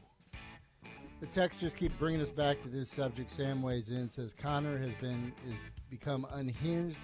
The 1.19 1.27
text 1.27 1.59
just 1.59 1.77
keep 1.77 1.97
bringing 1.97 2.21
us 2.21 2.29
back 2.29 2.61
to 2.61 2.67
this 2.67 2.89
subject. 2.89 3.31
Sam 3.31 3.61
weighs 3.61 3.89
in 3.89 4.09
says 4.09 4.33
Conor 4.37 4.77
has 4.77 4.91
been 5.01 5.33
is 5.47 5.55
become 5.89 6.27
unhinged. 6.31 6.97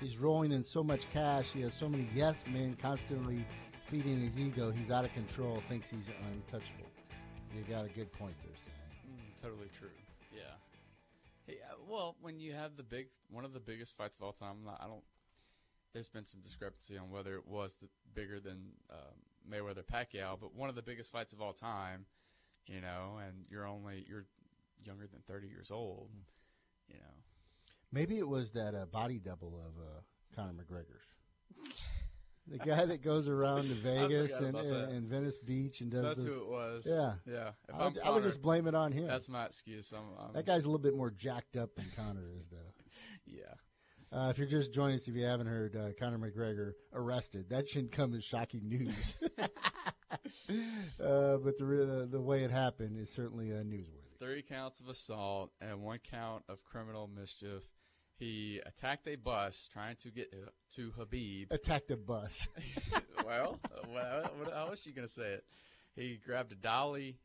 He's 0.00 0.16
rolling 0.16 0.52
in 0.52 0.64
so 0.64 0.82
much 0.82 1.02
cash. 1.12 1.46
He 1.52 1.60
has 1.60 1.74
so 1.74 1.88
many 1.88 2.08
yes 2.14 2.44
men 2.50 2.76
constantly 2.80 3.46
feeding 3.88 4.20
his 4.20 4.38
ego. 4.38 4.70
He's 4.70 4.90
out 4.90 5.04
of 5.04 5.12
control. 5.12 5.62
Thinks 5.68 5.90
he's 5.90 6.06
untouchable. 6.32 6.91
You 7.54 7.62
got 7.68 7.84
a 7.84 7.88
good 7.88 8.10
point 8.12 8.34
there, 8.42 8.56
Sam. 8.56 8.72
Mm, 9.12 9.42
totally 9.42 9.68
true. 9.78 9.88
Yeah. 10.34 10.54
Hey, 11.46 11.58
uh, 11.70 11.74
well, 11.86 12.16
when 12.22 12.40
you 12.40 12.54
have 12.54 12.76
the 12.76 12.82
big, 12.82 13.08
one 13.30 13.44
of 13.44 13.52
the 13.52 13.60
biggest 13.60 13.94
fights 13.96 14.16
of 14.16 14.22
all 14.22 14.32
time, 14.32 14.56
I'm 14.66 14.74
I 14.80 14.86
don't. 14.86 15.02
There's 15.92 16.08
been 16.08 16.24
some 16.24 16.40
discrepancy 16.40 16.96
on 16.96 17.10
whether 17.10 17.34
it 17.34 17.46
was 17.46 17.76
the 17.76 17.88
bigger 18.14 18.40
than 18.40 18.70
um, 18.90 18.96
Mayweather 19.50 19.84
Pacquiao, 19.84 20.40
but 20.40 20.54
one 20.54 20.70
of 20.70 20.74
the 20.76 20.82
biggest 20.82 21.12
fights 21.12 21.34
of 21.34 21.42
all 21.42 21.52
time, 21.52 22.06
you 22.66 22.80
know, 22.80 23.18
and 23.26 23.44
you're 23.50 23.66
only 23.66 24.06
you're 24.08 24.24
younger 24.82 25.06
than 25.06 25.20
30 25.28 25.48
years 25.48 25.70
old, 25.70 26.08
you 26.88 26.94
know. 26.94 27.14
Maybe 27.92 28.16
it 28.16 28.26
was 28.26 28.50
that 28.52 28.74
uh, 28.74 28.86
body 28.86 29.20
double 29.22 29.60
of 29.60 29.78
uh, 29.78 30.00
Conor 30.34 30.54
McGregor's. 30.54 31.76
The 32.48 32.58
guy 32.58 32.84
that 32.84 33.02
goes 33.02 33.28
around 33.28 33.68
to 33.68 33.74
Vegas 33.82 34.32
and, 34.32 34.56
and, 34.56 34.92
and 34.92 35.08
Venice 35.08 35.38
Beach 35.44 35.80
and 35.80 35.90
does 35.90 36.02
That's 36.02 36.24
this. 36.24 36.32
who 36.32 36.40
it 36.40 36.48
was. 36.48 36.86
Yeah, 36.88 37.14
Yeah. 37.24 37.50
If 37.68 37.74
I 37.74 37.84
would, 37.84 37.98
I'm 37.98 38.08
I 38.08 38.10
would 38.10 38.24
just 38.24 38.42
blame 38.42 38.66
it 38.66 38.74
on 38.74 38.92
him. 38.92 39.06
That's 39.06 39.28
my 39.28 39.46
excuse. 39.46 39.92
I'm, 39.92 40.04
I'm, 40.18 40.32
that 40.34 40.46
guy's 40.46 40.64
a 40.64 40.66
little 40.66 40.78
bit 40.78 40.96
more 40.96 41.10
jacked 41.10 41.56
up 41.56 41.74
than 41.76 41.86
Conor 41.96 42.28
is, 42.36 42.46
though. 42.50 42.58
Yeah. 43.24 43.54
Uh, 44.12 44.28
if 44.28 44.36
you're 44.36 44.48
just 44.48 44.74
joining 44.74 44.96
us, 44.96 45.06
if 45.06 45.14
you 45.14 45.24
haven't 45.24 45.46
heard, 45.46 45.74
uh, 45.74 45.88
Conor 45.98 46.18
McGregor 46.18 46.72
arrested. 46.92 47.46
That 47.48 47.68
shouldn't 47.68 47.92
come 47.92 48.14
as 48.14 48.22
shocking 48.24 48.68
news. 48.68 49.14
uh, 49.38 49.46
but 51.38 51.56
the 51.56 51.64
re- 51.64 52.06
the 52.10 52.20
way 52.20 52.44
it 52.44 52.50
happened 52.50 52.98
is 52.98 53.08
certainly 53.10 53.52
uh, 53.52 53.62
newsworthy. 53.62 54.18
Three 54.18 54.42
counts 54.42 54.80
of 54.80 54.88
assault 54.88 55.50
and 55.62 55.80
one 55.82 55.98
count 56.10 56.44
of 56.48 56.62
criminal 56.62 57.08
mischief. 57.08 57.62
He 58.22 58.60
attacked 58.64 59.08
a 59.08 59.16
bus 59.16 59.68
trying 59.72 59.96
to 59.96 60.10
get 60.12 60.32
to 60.76 60.92
Khabib. 60.92 61.50
Attacked 61.50 61.90
a 61.90 61.96
bus. 61.96 62.46
well, 63.26 63.58
well, 63.92 64.30
what, 64.38 64.52
how 64.54 64.68
else 64.68 64.86
you 64.86 64.92
gonna 64.92 65.08
say 65.08 65.32
it? 65.32 65.44
He 65.96 66.20
grabbed 66.24 66.52
a 66.52 66.54
dolly, 66.54 67.16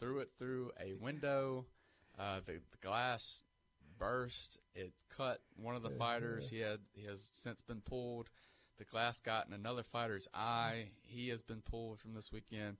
threw 0.00 0.20
it 0.20 0.30
through 0.38 0.70
a 0.80 0.94
window. 0.94 1.66
Uh, 2.18 2.40
the, 2.46 2.52
the 2.52 2.78
glass 2.80 3.42
burst. 3.98 4.56
It 4.74 4.94
cut 5.14 5.42
one 5.56 5.76
of 5.76 5.82
the 5.82 5.90
fighters. 5.90 6.48
He 6.48 6.60
had 6.60 6.78
he 6.94 7.04
has 7.04 7.28
since 7.34 7.60
been 7.60 7.82
pulled. 7.82 8.30
The 8.78 8.84
glass 8.84 9.20
got 9.20 9.48
in 9.48 9.52
another 9.52 9.82
fighter's 9.82 10.28
eye. 10.32 10.86
He 11.02 11.28
has 11.28 11.42
been 11.42 11.60
pulled 11.60 12.00
from 12.00 12.14
this 12.14 12.32
weekend. 12.32 12.78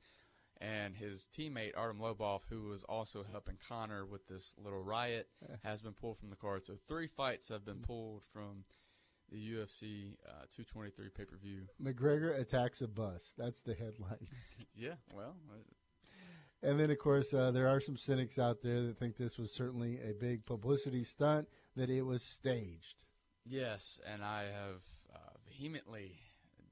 And 0.60 0.96
his 0.96 1.28
teammate 1.36 1.76
Artem 1.76 2.00
Lobov, 2.00 2.40
who 2.48 2.64
was 2.64 2.82
also 2.82 3.24
helping 3.30 3.56
Conor 3.68 4.04
with 4.04 4.26
this 4.26 4.54
little 4.62 4.82
riot, 4.82 5.28
has 5.62 5.82
been 5.82 5.92
pulled 5.92 6.18
from 6.18 6.30
the 6.30 6.36
card. 6.36 6.66
So 6.66 6.74
three 6.88 7.06
fights 7.06 7.48
have 7.48 7.64
been 7.64 7.80
pulled 7.80 8.22
from 8.32 8.64
the 9.30 9.36
UFC 9.36 10.14
uh, 10.26 10.46
223 10.56 11.08
pay 11.10 11.24
per 11.24 11.36
view. 11.36 11.62
McGregor 11.82 12.38
attacks 12.40 12.80
a 12.80 12.88
bus. 12.88 13.32
That's 13.36 13.60
the 13.62 13.74
headline. 13.74 14.26
Yeah, 14.74 14.94
well, 15.12 15.34
And 16.62 16.78
then, 16.78 16.92
of 16.92 16.98
course, 17.00 17.34
uh, 17.34 17.50
there 17.50 17.66
are 17.66 17.80
some 17.80 17.96
cynics 17.96 18.38
out 18.38 18.62
there 18.62 18.82
that 18.82 18.96
think 19.00 19.16
this 19.16 19.36
was 19.36 19.52
certainly 19.52 19.98
a 20.08 20.12
big 20.12 20.46
publicity 20.46 21.02
stunt, 21.02 21.48
that 21.74 21.90
it 21.90 22.02
was 22.02 22.22
staged. 22.22 23.02
Yes, 23.44 24.00
and 24.06 24.24
I 24.24 24.44
have 24.44 24.80
uh, 25.12 25.36
vehemently 25.48 26.12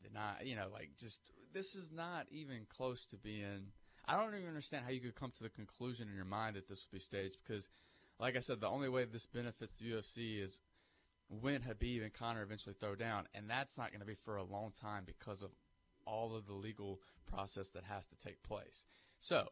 denied. 0.04 0.42
You 0.44 0.54
know, 0.54 0.68
like 0.72 0.90
just 1.00 1.20
this 1.56 1.74
is 1.74 1.90
not 1.90 2.26
even 2.30 2.66
close 2.68 3.06
to 3.06 3.16
being. 3.16 3.72
I 4.06 4.20
don't 4.20 4.34
even 4.34 4.46
understand 4.46 4.84
how 4.84 4.90
you 4.90 5.00
could 5.00 5.14
come 5.14 5.30
to 5.30 5.42
the 5.42 5.48
conclusion 5.48 6.06
in 6.06 6.14
your 6.14 6.26
mind 6.26 6.54
that 6.54 6.68
this 6.68 6.84
would 6.84 6.98
be 6.98 7.02
staged 7.02 7.38
because, 7.42 7.66
like 8.20 8.36
I 8.36 8.40
said, 8.40 8.60
the 8.60 8.68
only 8.68 8.90
way 8.90 9.06
this 9.06 9.24
benefits 9.24 9.72
the 9.78 9.92
UFC 9.92 10.44
is 10.44 10.60
when 11.30 11.62
Khabib 11.62 12.02
and 12.02 12.12
Conor 12.12 12.42
eventually 12.42 12.74
throw 12.78 12.94
down, 12.94 13.26
and 13.34 13.48
that's 13.48 13.78
not 13.78 13.90
going 13.90 14.00
to 14.00 14.06
be 14.06 14.18
for 14.22 14.36
a 14.36 14.44
long 14.44 14.70
time 14.78 15.04
because 15.06 15.42
of 15.42 15.50
all 16.06 16.36
of 16.36 16.46
the 16.46 16.52
legal 16.52 17.00
process 17.26 17.70
that 17.70 17.84
has 17.84 18.04
to 18.04 18.16
take 18.16 18.42
place. 18.42 18.84
So, 19.18 19.48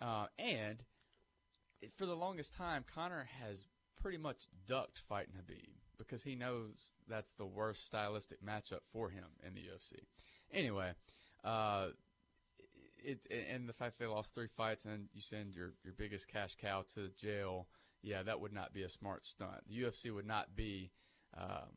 uh, 0.00 0.28
and 0.38 0.82
for 1.98 2.06
the 2.06 2.16
longest 2.16 2.54
time, 2.54 2.82
Conor 2.94 3.28
has 3.42 3.66
pretty 4.00 4.18
much 4.18 4.48
ducked 4.66 5.02
fighting 5.06 5.34
Khabib 5.34 5.74
because 5.98 6.22
he 6.22 6.34
knows 6.34 6.92
that's 7.08 7.32
the 7.32 7.46
worst 7.46 7.86
stylistic 7.86 8.42
matchup 8.42 8.80
for 8.90 9.10
him 9.10 9.26
in 9.46 9.54
the 9.54 9.60
UFC. 9.60 10.00
Anyway, 10.52 10.92
uh, 11.46 11.88
it, 13.04 13.20
and 13.54 13.68
the 13.68 13.72
fact 13.72 13.98
they 13.98 14.06
lost 14.06 14.34
three 14.34 14.48
fights 14.56 14.84
and 14.84 15.06
you 15.14 15.20
send 15.20 15.54
your, 15.54 15.72
your 15.84 15.94
biggest 15.96 16.28
cash 16.28 16.56
cow 16.60 16.84
to 16.94 17.08
jail, 17.16 17.66
yeah, 18.02 18.22
that 18.22 18.40
would 18.40 18.52
not 18.52 18.72
be 18.72 18.82
a 18.82 18.88
smart 18.88 19.24
stunt. 19.24 19.52
The 19.68 19.82
UFC 19.82 20.12
would 20.14 20.26
not 20.26 20.56
be 20.56 20.90
um, 21.38 21.70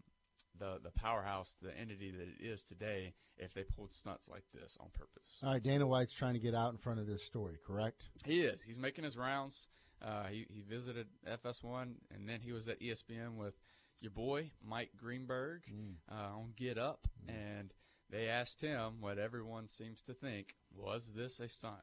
the 0.60 0.80
the 0.84 0.92
powerhouse, 0.92 1.56
the 1.62 1.78
entity 1.78 2.12
that 2.12 2.22
it 2.28 2.46
is 2.46 2.64
today, 2.64 3.14
if 3.38 3.54
they 3.54 3.64
pulled 3.64 3.94
stunts 3.94 4.28
like 4.28 4.44
this 4.54 4.78
on 4.80 4.88
purpose. 4.94 5.38
All 5.44 5.54
right, 5.54 5.64
Dana 5.64 5.86
White's 5.88 6.14
trying 6.14 6.34
to 6.34 6.40
get 6.40 6.56
out 6.56 6.72
in 6.72 6.78
front 6.78 7.00
of 7.00 7.08
this 7.08 7.24
story, 7.24 7.58
correct? 7.66 8.04
He 8.26 8.42
is. 8.42 8.62
He's 8.62 8.80
making 8.80 9.04
his 9.04 9.16
rounds. 9.16 9.68
Uh, 10.02 10.26
he, 10.30 10.46
he 10.50 10.62
visited 10.62 11.08
FS1, 11.28 11.90
and 12.14 12.28
then 12.28 12.40
he 12.42 12.54
was 12.54 12.68
at 12.70 12.80
ESPN 12.80 13.36
with 13.36 13.54
your 14.00 14.12
boy 14.12 14.50
Mike 14.66 14.92
Greenberg 14.98 15.62
Mm. 15.70 15.96
uh, 16.10 16.38
on 16.38 16.54
Get 16.56 16.78
Up, 16.78 17.06
and 17.28 17.72
they 18.10 18.28
asked 18.28 18.62
him 18.62 18.93
what 19.00 19.17
everyone 19.17 19.67
seems 19.67 20.02
to 20.04 20.13
think: 20.13 20.56
Was 20.76 21.12
this 21.15 21.39
a 21.39 21.48
stunt? 21.50 21.76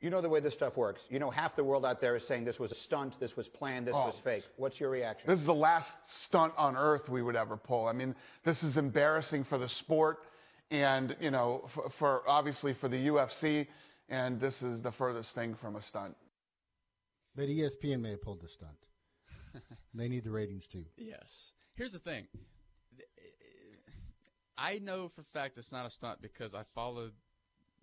You 0.00 0.10
know 0.10 0.20
the 0.20 0.28
way 0.28 0.40
this 0.40 0.54
stuff 0.54 0.76
works. 0.76 1.06
You 1.10 1.20
know 1.20 1.30
half 1.30 1.54
the 1.54 1.62
world 1.62 1.86
out 1.86 2.00
there 2.00 2.16
is 2.16 2.26
saying 2.26 2.44
this 2.44 2.58
was 2.58 2.72
a 2.72 2.74
stunt, 2.74 3.20
this 3.20 3.36
was 3.36 3.48
planned, 3.48 3.86
this 3.86 3.94
Oh. 3.94 4.06
was 4.06 4.18
fake. 4.18 4.44
What's 4.56 4.80
your 4.80 4.90
reaction? 4.90 5.28
This 5.28 5.38
is 5.38 5.46
the 5.46 5.54
last 5.54 6.10
stunt 6.12 6.52
on 6.56 6.76
earth 6.76 7.08
we 7.08 7.22
would 7.22 7.36
ever 7.36 7.56
pull. 7.56 7.86
I 7.86 7.92
mean, 7.92 8.16
this 8.42 8.64
is 8.64 8.76
embarrassing 8.76 9.44
for 9.44 9.58
the 9.58 9.68
sport 9.68 10.24
and, 10.72 11.16
you 11.20 11.30
know, 11.30 11.64
for, 11.68 11.88
for 11.88 12.22
obviously 12.28 12.72
for 12.72 12.88
the 12.88 13.06
UFC, 13.06 13.68
and 14.08 14.40
this 14.40 14.60
is 14.62 14.82
the 14.82 14.90
furthest 14.90 15.34
thing 15.36 15.54
from 15.54 15.76
a 15.76 15.82
stunt. 15.82 16.16
But 17.36 17.48
ESPN 17.48 18.00
may 18.00 18.10
have 18.10 18.22
pulled 18.22 18.40
the 18.42 18.48
stunt. 18.48 18.76
they 19.94 20.08
need 20.08 20.24
the 20.24 20.30
ratings 20.32 20.66
too. 20.66 20.84
Yes. 20.96 21.52
Here's 21.76 21.92
the 21.92 21.98
thing. 22.00 22.26
I 24.56 24.78
know 24.78 25.08
for 25.08 25.22
a 25.22 25.24
fact 25.32 25.58
it's 25.58 25.72
not 25.72 25.86
a 25.86 25.90
stunt 25.90 26.20
because 26.20 26.54
I 26.54 26.62
followed 26.74 27.12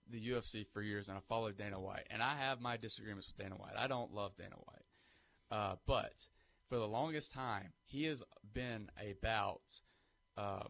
the 0.10 0.30
UFC 0.30 0.66
for 0.74 0.82
years 0.82 1.08
and 1.08 1.18
I 1.18 1.22
followed 1.28 1.58
Dana 1.58 1.80
White. 1.80 2.08
And 2.10 2.22
I 2.22 2.36
have 2.36 2.62
my 2.62 2.78
disagreements 2.78 3.28
with 3.28 3.38
Dana 3.38 3.56
White. 3.56 3.74
I 3.78 3.88
don't 3.88 4.14
love 4.14 4.36
Dana 4.38 4.56
White. 4.56 4.86
Uh, 5.52 5.76
but 5.86 6.28
for 6.68 6.78
the 6.78 6.88
longest 6.88 7.32
time, 7.32 7.74
he 7.86 8.06
has 8.06 8.24
been 8.54 8.90
about 9.00 9.62
um, 10.38 10.70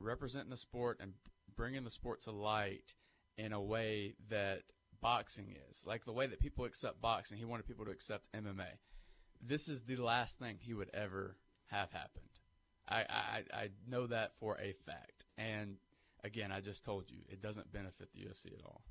representing 0.00 0.50
the 0.50 0.56
sport 0.56 0.98
and 1.00 1.12
bringing 1.56 1.84
the 1.84 1.90
sport 1.90 2.22
to 2.22 2.32
light 2.32 2.94
in 3.38 3.52
a 3.52 3.60
way 3.60 4.14
that 4.28 4.62
boxing 5.00 5.54
is. 5.70 5.82
Like 5.86 6.04
the 6.04 6.12
way 6.12 6.26
that 6.26 6.40
people 6.40 6.64
accept 6.64 7.00
boxing, 7.00 7.38
he 7.38 7.44
wanted 7.44 7.66
people 7.66 7.84
to 7.84 7.90
accept 7.90 8.32
MMA. 8.32 8.78
This 9.40 9.68
is 9.68 9.82
the 9.82 9.96
last 9.96 10.38
thing 10.38 10.58
he 10.60 10.74
would 10.74 10.90
ever 10.94 11.36
have 11.66 11.90
happened. 11.92 12.31
I, 12.92 13.42
I, 13.54 13.56
I 13.62 13.68
know 13.88 14.06
that 14.06 14.32
for 14.40 14.58
a 14.58 14.72
fact. 14.86 15.24
And 15.38 15.76
again, 16.24 16.52
I 16.52 16.60
just 16.60 16.84
told 16.84 17.04
you, 17.10 17.18
it 17.28 17.42
doesn't 17.42 17.72
benefit 17.72 18.08
the 18.14 18.20
UFC 18.20 18.46
at 18.46 18.64
all. 18.64 18.82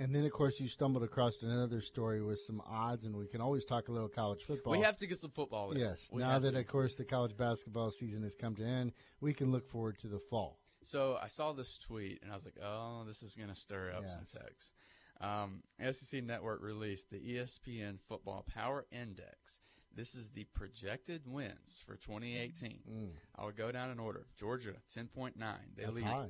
And 0.00 0.12
then, 0.12 0.24
of 0.24 0.32
course, 0.32 0.58
you 0.58 0.66
stumbled 0.66 1.04
across 1.04 1.34
another 1.42 1.80
story 1.80 2.20
with 2.20 2.40
some 2.46 2.60
odds, 2.66 3.04
and 3.04 3.14
we 3.14 3.28
can 3.28 3.40
always 3.40 3.64
talk 3.64 3.86
a 3.86 3.92
little 3.92 4.08
college 4.08 4.40
football. 4.44 4.72
We 4.72 4.80
have 4.80 4.96
to 4.98 5.06
get 5.06 5.18
some 5.18 5.30
football 5.30 5.70
in. 5.70 5.78
Yes. 5.78 5.98
We 6.10 6.20
now 6.20 6.40
that, 6.40 6.52
to. 6.52 6.58
of 6.58 6.66
course, 6.66 6.96
the 6.96 7.04
college 7.04 7.36
basketball 7.36 7.92
season 7.92 8.24
has 8.24 8.34
come 8.34 8.56
to 8.56 8.62
an 8.64 8.68
end, 8.68 8.92
we 9.20 9.32
can 9.32 9.52
look 9.52 9.70
forward 9.70 9.98
to 10.00 10.08
the 10.08 10.18
fall. 10.30 10.58
So 10.82 11.16
I 11.22 11.28
saw 11.28 11.52
this 11.52 11.78
tweet 11.78 12.20
and 12.22 12.30
I 12.30 12.34
was 12.34 12.44
like, 12.44 12.58
oh, 12.62 13.04
this 13.06 13.22
is 13.22 13.34
going 13.34 13.48
to 13.48 13.54
stir 13.54 13.92
up 13.96 14.02
Yeah. 14.02 14.10
some 14.10 14.26
text. 14.42 14.72
Um, 15.20 15.62
SEC 15.92 16.24
Network 16.24 16.60
released 16.62 17.10
the 17.10 17.18
ESPN 17.18 17.98
Football 18.08 18.44
Power 18.52 18.84
Index. 18.90 19.58
This 19.94 20.14
is 20.14 20.30
the 20.30 20.44
projected 20.54 21.22
wins 21.26 21.80
for 21.86 21.94
2018. 21.94 22.80
Mm. 22.90 23.10
I'll 23.36 23.52
go 23.52 23.70
down 23.70 23.90
in 23.90 23.98
order. 23.98 24.26
Georgia, 24.36 24.74
10.9. 24.96 25.34
They 25.76 25.82
That's 25.84 25.94
lead. 25.94 26.04
high. 26.04 26.28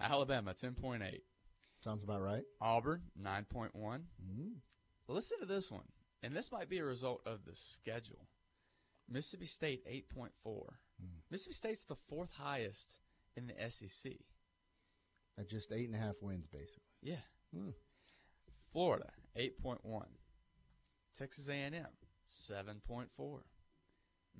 Alabama, 0.00 0.54
10.8. 0.54 1.20
Sounds 1.84 2.02
about 2.02 2.22
right. 2.22 2.44
Auburn, 2.60 3.02
9.1. 3.20 3.70
Mm. 3.74 4.00
Listen 5.08 5.38
to 5.40 5.46
this 5.46 5.70
one. 5.70 5.84
And 6.22 6.34
this 6.34 6.52
might 6.52 6.68
be 6.68 6.78
a 6.78 6.84
result 6.84 7.22
of 7.26 7.44
the 7.44 7.54
schedule. 7.54 8.26
Mississippi 9.08 9.46
State, 9.46 9.86
8.4. 9.86 10.30
Hmm. 10.44 11.06
Mississippi 11.30 11.54
State's 11.54 11.84
the 11.84 11.96
fourth 12.08 12.30
highest 12.30 12.98
in 13.36 13.46
the 13.46 13.70
SEC. 13.70 14.12
At 15.38 15.48
just 15.48 15.72
eight 15.72 15.88
and 15.88 15.96
a 15.96 15.98
half 15.98 16.14
wins, 16.20 16.46
basically. 16.46 16.82
Yeah. 17.02 17.16
Hmm. 17.54 17.70
Florida, 18.72 19.10
8.1. 19.36 20.04
Texas 21.18 21.48
A&M, 21.48 21.74
7.4. 22.32 23.06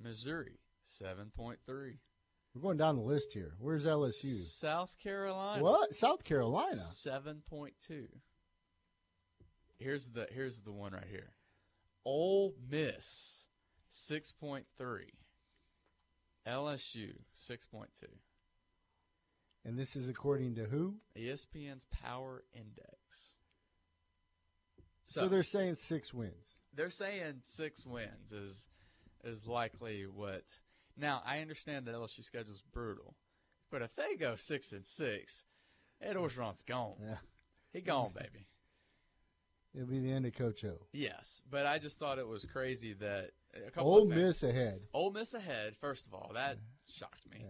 Missouri, 0.01 0.59
7.3. 1.01 1.57
We're 1.67 2.61
going 2.61 2.77
down 2.77 2.95
the 2.95 3.01
list 3.01 3.33
here. 3.33 3.53
Where's 3.59 3.83
LSU? 3.83 4.33
South 4.33 4.95
Carolina. 5.01 5.63
What? 5.63 5.95
South 5.95 6.23
Carolina? 6.23 6.75
7.2. 6.75 8.07
Here's 9.77 10.07
the 10.07 10.27
here's 10.31 10.59
the 10.59 10.71
one 10.71 10.93
right 10.93 11.07
here. 11.09 11.31
Ole 12.05 12.53
Miss, 12.69 13.39
6.3. 13.93 14.63
LSU, 16.47 17.13
6.2. 17.49 17.87
And 19.65 19.79
this 19.79 19.95
is 19.95 20.09
according 20.09 20.55
to 20.55 20.65
who? 20.65 20.95
ESPN's 21.17 21.85
Power 22.03 22.43
Index. 22.53 23.37
So, 25.05 25.27
they're 25.27 25.43
saying 25.43 25.75
six 25.77 26.13
wins. 26.13 26.52
They're 26.75 26.89
saying 26.89 27.41
six 27.43 27.85
wins 27.85 28.31
is 28.31 28.67
is 29.23 29.47
likely 29.47 30.03
what. 30.03 30.43
Now 30.97 31.21
I 31.25 31.39
understand 31.39 31.87
that 31.87 31.95
LSU 31.95 32.23
schedule 32.23 32.53
is 32.53 32.61
brutal, 32.73 33.15
but 33.71 33.81
if 33.81 33.95
they 33.95 34.15
go 34.15 34.35
six 34.35 34.71
and 34.73 34.85
six, 34.85 35.43
Ed 36.01 36.15
Orgeron's 36.15 36.63
gone. 36.63 36.95
Yeah. 37.01 37.17
He 37.71 37.81
gone, 37.81 38.11
baby. 38.13 38.45
It'll 39.73 39.87
be 39.87 39.99
the 39.99 40.11
end 40.11 40.27
of 40.27 40.35
Coach 40.35 40.63
O. 40.65 40.77
Yes, 40.91 41.41
but 41.49 41.65
I 41.65 41.79
just 41.79 41.97
thought 41.97 42.19
it 42.19 42.27
was 42.27 42.45
crazy 42.45 42.93
that 42.93 43.31
a 43.55 43.71
couple 43.71 43.91
Ole. 43.91 44.05
Miss 44.05 44.43
ahead. 44.43 44.81
Ole 44.93 45.11
Miss 45.11 45.33
ahead. 45.33 45.75
First 45.81 46.05
of 46.05 46.13
all, 46.13 46.31
that 46.35 46.57
shocked 46.87 47.27
me. 47.31 47.43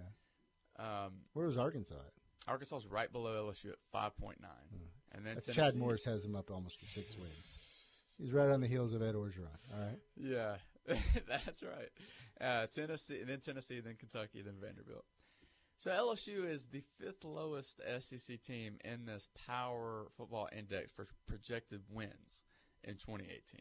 Um, 0.79 1.11
Where 1.33 1.47
was 1.47 1.57
Arkansas 1.57 1.95
at? 1.95 2.13
Arkansas's 2.47 2.87
right 2.87 3.11
below 3.11 3.51
LSU 3.51 3.71
at 3.71 3.77
five 3.91 4.15
point 4.17 4.39
nine, 4.41 4.79
and 5.11 5.25
then 5.25 5.37
Chad 5.53 5.75
Morris 5.75 6.03
has 6.05 6.23
him 6.23 6.35
up 6.35 6.49
almost 6.49 6.79
to 6.79 6.85
six 6.85 7.15
wins. 7.17 7.52
He's 8.23 8.31
right 8.31 8.49
on 8.49 8.61
the 8.61 8.67
heels 8.67 8.93
of 8.93 9.01
Ed 9.01 9.15
Orgeron. 9.15 9.51
All 9.73 9.81
right. 9.81 9.99
Yeah, 10.15 10.55
that's 11.27 11.61
right. 11.61 11.89
Uh, 12.39 12.67
Tennessee, 12.67 13.21
then 13.27 13.41
Tennessee, 13.41 13.81
then 13.81 13.95
Kentucky, 13.99 14.41
then 14.41 14.53
Vanderbilt. 14.61 15.03
So 15.77 15.91
LSU 15.91 16.49
is 16.49 16.63
the 16.63 16.81
fifth 16.97 17.25
lowest 17.25 17.81
SEC 17.99 18.41
team 18.41 18.77
in 18.85 19.03
this 19.05 19.27
Power 19.45 20.07
Football 20.15 20.47
Index 20.57 20.89
for 20.89 21.05
projected 21.27 21.81
wins 21.91 22.43
in 22.85 22.93
2018. 22.93 23.59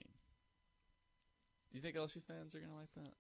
Do 1.72 1.76
you 1.76 1.80
think 1.80 1.96
LSU 1.96 2.22
fans 2.22 2.54
are 2.54 2.58
going 2.58 2.70
to 2.70 2.76
like 2.76 2.94
that? 2.94 3.14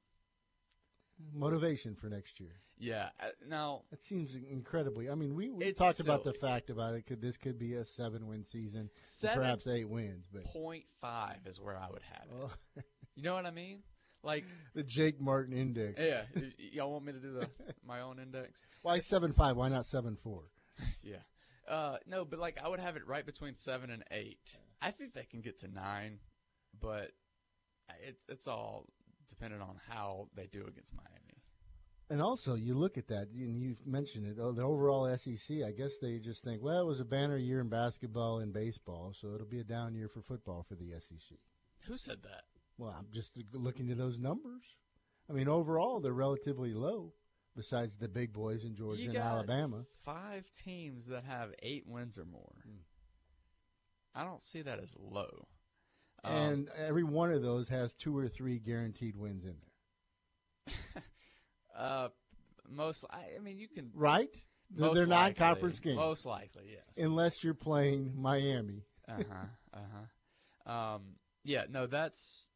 Motivation 1.34 1.94
for 1.94 2.08
next 2.08 2.40
year. 2.40 2.52
Yeah. 2.78 3.10
Uh, 3.20 3.26
now 3.48 3.82
it 3.92 4.04
seems 4.04 4.30
incredibly. 4.50 5.08
I 5.08 5.14
mean, 5.14 5.34
we, 5.34 5.50
we 5.50 5.72
talked 5.72 6.00
about 6.00 6.24
the 6.24 6.32
fact 6.32 6.68
about 6.68 6.94
it. 6.94 7.06
Could 7.06 7.22
this 7.22 7.36
could 7.36 7.58
be 7.58 7.74
a 7.74 7.84
seven-win 7.84 8.44
season, 8.44 8.90
Seven 9.06 9.38
perhaps 9.38 9.66
eight 9.68 9.88
wins? 9.88 10.26
But 10.32 10.44
point 10.44 10.84
five 11.00 11.38
is 11.46 11.60
where 11.60 11.76
I 11.76 11.88
would 11.90 12.02
have 12.02 12.26
it. 12.30 12.50
Oh. 12.76 12.82
You 13.14 13.22
know 13.24 13.34
what 13.34 13.44
I 13.44 13.50
mean? 13.50 13.80
Like, 14.22 14.46
the 14.74 14.82
Jake 14.82 15.20
Martin 15.20 15.54
index. 15.54 16.00
yeah. 16.00 16.22
y'all 16.72 16.90
want 16.90 17.04
me 17.04 17.12
to 17.12 17.18
do 17.18 17.34
the 17.34 17.48
my 17.86 18.00
own 18.00 18.18
index? 18.18 18.64
Why 18.80 19.00
seven 19.00 19.34
five? 19.34 19.56
Why 19.56 19.68
not 19.68 19.84
seven 19.84 20.16
four? 20.22 20.44
Yeah. 21.02 21.16
Uh, 21.68 21.98
no, 22.06 22.24
but 22.24 22.38
like 22.38 22.58
I 22.64 22.68
would 22.68 22.80
have 22.80 22.96
it 22.96 23.06
right 23.06 23.24
between 23.24 23.54
seven 23.54 23.90
and 23.90 24.02
eight. 24.10 24.56
I 24.80 24.92
think 24.92 25.12
they 25.12 25.24
can 25.24 25.42
get 25.42 25.60
to 25.60 25.68
nine, 25.68 26.18
but 26.80 27.12
it's 28.02 28.24
it's 28.28 28.48
all 28.48 28.86
dependent 29.32 29.62
on 29.62 29.80
how 29.88 30.28
they 30.36 30.46
do 30.46 30.60
against 30.66 30.94
Miami. 30.94 31.42
And 32.10 32.20
also, 32.20 32.54
you 32.56 32.74
look 32.74 32.98
at 32.98 33.08
that, 33.08 33.28
and 33.34 33.62
you've 33.62 33.86
mentioned 33.86 34.26
it. 34.26 34.36
The 34.36 34.62
overall 34.62 35.08
SEC. 35.16 35.62
I 35.66 35.72
guess 35.72 35.92
they 36.00 36.18
just 36.18 36.44
think, 36.44 36.62
well, 36.62 36.82
it 36.82 36.86
was 36.86 37.00
a 37.00 37.04
banner 37.04 37.38
year 37.38 37.60
in 37.60 37.70
basketball 37.70 38.40
and 38.40 38.52
baseball, 38.52 39.14
so 39.18 39.34
it'll 39.34 39.46
be 39.46 39.60
a 39.60 39.64
down 39.64 39.94
year 39.94 40.08
for 40.08 40.20
football 40.20 40.66
for 40.68 40.74
the 40.74 40.90
SEC. 41.00 41.38
Who 41.86 41.96
said 41.96 42.22
that? 42.24 42.42
Well, 42.76 42.94
I'm 42.98 43.06
just 43.14 43.32
looking 43.54 43.90
at 43.90 43.96
those 43.96 44.18
numbers. 44.18 44.62
I 45.30 45.32
mean, 45.32 45.48
overall, 45.48 46.00
they're 46.00 46.12
relatively 46.12 46.74
low. 46.74 47.14
Besides 47.54 47.92
the 47.98 48.08
big 48.08 48.32
boys 48.32 48.64
in 48.64 48.74
Georgia 48.74 49.04
and 49.04 49.16
Alabama, 49.16 49.84
Five 50.04 50.50
teams 50.64 51.06
that 51.08 51.24
have 51.24 51.50
eight 51.62 51.86
wins 51.86 52.16
or 52.16 52.24
more. 52.24 52.54
Hmm. 52.64 52.78
I 54.14 54.24
don't 54.24 54.42
see 54.42 54.62
that 54.62 54.78
as 54.78 54.96
low. 54.98 55.46
Um, 56.24 56.36
and 56.36 56.68
every 56.76 57.04
one 57.04 57.32
of 57.32 57.42
those 57.42 57.68
has 57.68 57.92
two 57.94 58.16
or 58.16 58.28
three 58.28 58.58
guaranteed 58.58 59.16
wins 59.16 59.44
in 59.44 59.56
there. 60.66 61.02
uh, 61.76 62.08
most, 62.70 63.04
I, 63.10 63.36
I 63.36 63.40
mean, 63.40 63.58
you 63.58 63.68
can 63.68 63.90
Right? 63.94 64.28
They're, 64.74 64.86
Most 64.86 64.96
they're 64.96 65.06
likely. 65.06 65.40
non-conference 65.40 65.78
games. 65.80 65.96
Most 65.96 66.24
likely, 66.24 66.70
yes. 66.72 66.96
Unless 66.96 67.44
you're 67.44 67.52
playing 67.52 68.14
Miami. 68.16 68.84
uh 69.08 69.16
huh. 69.16 69.46
Uh 69.74 69.78
huh. 70.66 70.72
Um, 70.72 71.02
yeah. 71.44 71.64
No, 71.68 71.86
that's. 71.86 72.48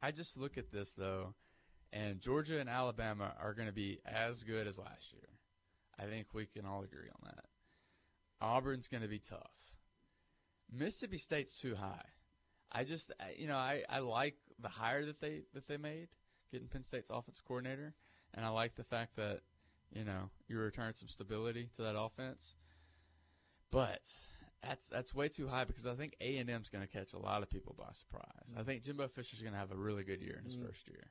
I 0.00 0.12
just 0.12 0.36
look 0.36 0.58
at 0.58 0.70
this 0.70 0.92
though, 0.92 1.34
and 1.92 2.20
Georgia 2.20 2.60
and 2.60 2.68
Alabama 2.68 3.32
are 3.42 3.52
going 3.52 3.66
to 3.66 3.74
be 3.74 3.98
as 4.06 4.44
good 4.44 4.68
as 4.68 4.78
last 4.78 5.12
year. 5.12 5.28
I 5.98 6.04
think 6.04 6.28
we 6.32 6.46
can 6.46 6.64
all 6.64 6.84
agree 6.84 7.08
on 7.08 7.20
that. 7.34 7.44
Auburn's 8.40 8.86
going 8.86 9.02
to 9.02 9.08
be 9.08 9.18
tough. 9.18 9.50
Mississippi 10.72 11.18
State's 11.18 11.58
too 11.60 11.74
high. 11.74 12.04
I 12.70 12.84
just, 12.84 13.12
you 13.36 13.46
know, 13.46 13.56
I, 13.56 13.82
I 13.88 14.00
like 14.00 14.36
the 14.60 14.68
hire 14.68 15.04
that 15.06 15.20
they 15.20 15.42
that 15.54 15.66
they 15.66 15.76
made, 15.78 16.08
getting 16.52 16.68
Penn 16.68 16.84
State's 16.84 17.10
offense 17.10 17.40
coordinator, 17.46 17.94
and 18.34 18.44
I 18.44 18.48
like 18.50 18.74
the 18.74 18.84
fact 18.84 19.16
that, 19.16 19.40
you 19.92 20.04
know, 20.04 20.28
you 20.48 20.58
return 20.58 20.94
some 20.94 21.08
stability 21.08 21.68
to 21.76 21.82
that 21.82 21.98
offense. 21.98 22.54
But 23.70 24.00
that's 24.62 24.86
that's 24.88 25.14
way 25.14 25.28
too 25.28 25.48
high 25.48 25.64
because 25.64 25.86
I 25.86 25.94
think 25.94 26.16
A 26.20 26.36
and 26.38 26.50
M's 26.50 26.68
going 26.68 26.86
to 26.86 26.92
catch 26.92 27.12
a 27.14 27.18
lot 27.18 27.42
of 27.42 27.50
people 27.50 27.74
by 27.78 27.90
surprise. 27.92 28.54
I 28.58 28.62
think 28.62 28.82
Jimbo 28.82 29.08
Fisher's 29.08 29.40
going 29.40 29.52
to 29.54 29.58
have 29.58 29.72
a 29.72 29.76
really 29.76 30.04
good 30.04 30.20
year 30.20 30.36
in 30.38 30.44
his 30.44 30.56
Mm. 30.56 30.66
first 30.66 30.86
year. 30.88 31.04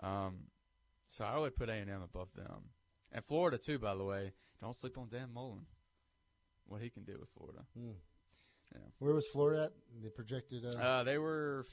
Um, 0.00 0.36
so 1.08 1.24
I 1.24 1.36
would 1.38 1.56
put 1.56 1.68
A 1.68 1.72
and 1.72 1.90
M 1.90 2.02
above 2.02 2.28
them, 2.34 2.70
and 3.12 3.24
Florida 3.24 3.58
too. 3.58 3.78
By 3.78 3.94
the 3.94 4.04
way, 4.04 4.32
don't 4.60 4.76
sleep 4.76 4.96
on 4.96 5.08
Dan 5.08 5.32
Mullen. 5.34 5.66
What 6.66 6.82
he 6.82 6.90
can 6.90 7.04
do 7.04 7.16
with 7.18 7.30
Florida. 7.30 7.60
Hmm. 7.76 7.92
Yeah. 8.74 8.80
Where 8.98 9.14
was 9.14 9.26
Florida 9.28 9.64
at? 9.64 9.72
They 10.02 10.08
projected. 10.10 10.64
Uh, 10.64 10.78
Uh, 10.78 11.04
they 11.04 11.18
were 11.18 11.64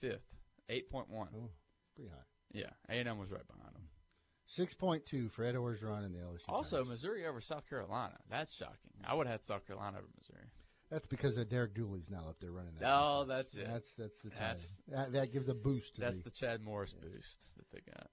fifth, 0.00 0.24
eight 0.68 0.90
point 0.90 1.08
one. 1.10 1.28
Oh, 1.36 1.50
pretty 1.94 2.10
high. 2.10 2.22
Yeah, 2.52 2.70
A 2.88 2.94
and 2.98 3.08
M 3.08 3.18
was 3.18 3.30
right 3.30 3.46
behind 3.46 3.74
them. 3.74 3.82
Six 4.46 4.74
point 4.74 5.06
two 5.06 5.28
for 5.28 5.44
Ed 5.44 5.54
Orgeron 5.54 6.04
in 6.04 6.12
the 6.12 6.18
LSU. 6.18 6.48
Also, 6.48 6.84
Missouri 6.84 7.26
over 7.26 7.40
South 7.40 7.68
Carolina. 7.68 8.16
That's 8.28 8.52
shocking. 8.54 8.90
I 9.04 9.14
would 9.14 9.26
have 9.26 9.34
had 9.40 9.44
South 9.44 9.66
Carolina 9.66 9.98
over 9.98 10.08
Missouri. 10.18 10.46
That's 10.90 11.06
because 11.06 11.36
of 11.36 11.48
Derek 11.48 11.72
Dooley's 11.74 12.10
now 12.10 12.26
up 12.28 12.40
there 12.40 12.50
running 12.50 12.72
that. 12.80 12.90
Oh, 12.92 13.24
that's 13.24 13.54
it. 13.54 13.68
That's 13.70 13.92
that's 13.94 14.20
the. 14.22 14.30
That's- 14.30 14.82
that, 14.88 15.12
that 15.12 15.32
gives 15.32 15.48
a 15.48 15.54
boost. 15.54 15.94
To 15.94 16.00
That's 16.00 16.16
the 16.18 16.24
the 16.24 16.30
Chad 16.30 16.62
Morris 16.64 16.92
boost 16.92 17.48
that 17.56 17.70
they 17.70 17.80
got. 17.92 18.08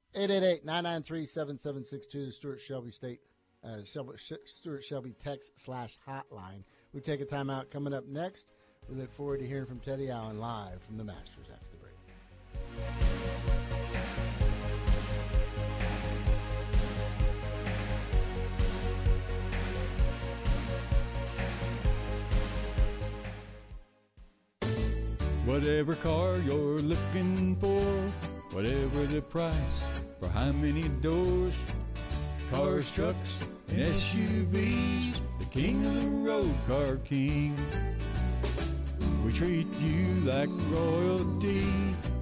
888-993-7762, 0.66 2.12
the 2.28 2.32
Stuart 2.32 2.62
Shelby 2.62 2.92
State, 2.92 3.20
uh, 3.64 3.78
Shelby, 3.84 4.12
Stuart 4.60 4.84
Shelby 4.84 5.14
text 5.24 5.52
slash 5.64 5.98
hotline. 6.08 6.64
We 6.94 7.02
take 7.02 7.22
a 7.22 7.26
timeout. 7.26 7.70
Coming 7.70 7.94
up 7.94 8.08
next, 8.08 8.52
we 8.90 8.96
look 8.96 9.12
forward 9.14 9.40
to 9.40 9.48
hearing 9.48 9.66
from 9.66 9.80
Teddy 9.80 10.10
Allen 10.10 10.40
live 10.40 10.82
from 10.84 10.98
the 10.98 11.04
Masters 11.04 11.48
after 11.52 11.66
the 11.72 11.78
break. 11.78 11.94
Whatever 25.46 25.96
car 25.96 26.38
you're 26.38 26.80
looking 26.82 27.56
for, 27.58 27.82
whatever 28.56 29.06
the 29.06 29.22
price, 29.22 29.86
for 30.20 30.30
how 30.30 30.52
many 30.54 30.88
doors, 31.02 31.58
cars, 32.52 32.92
trucks, 32.92 33.46
and 33.70 33.80
SUVs, 33.80 35.20
king 35.48 35.86
of 35.86 35.96
the 36.02 36.10
road, 36.30 36.56
Car 36.68 36.98
King. 36.98 37.56
We 39.26 39.32
treat 39.34 39.68
you 39.80 40.06
like 40.26 40.50
royalty, 40.70 41.66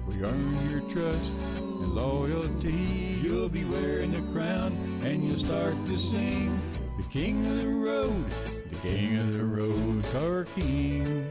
we 0.06 0.22
earn 0.22 0.70
your 0.70 0.80
trust 0.92 1.32
and 1.56 1.94
loyalty. 1.94 2.72
You'll 3.22 3.48
be 3.48 3.64
wearing 3.64 4.12
the 4.12 4.22
crown 4.32 4.76
and 5.02 5.24
you'll 5.24 5.38
start 5.38 5.74
to 5.86 5.96
sing, 5.96 6.56
the 6.96 7.04
king 7.04 7.44
of 7.46 7.56
the 7.62 7.68
road, 7.68 8.24
the 8.70 8.76
king 8.76 9.18
of 9.18 9.32
the 9.32 9.44
road, 9.44 10.04
Car 10.12 10.44
King. 10.54 11.30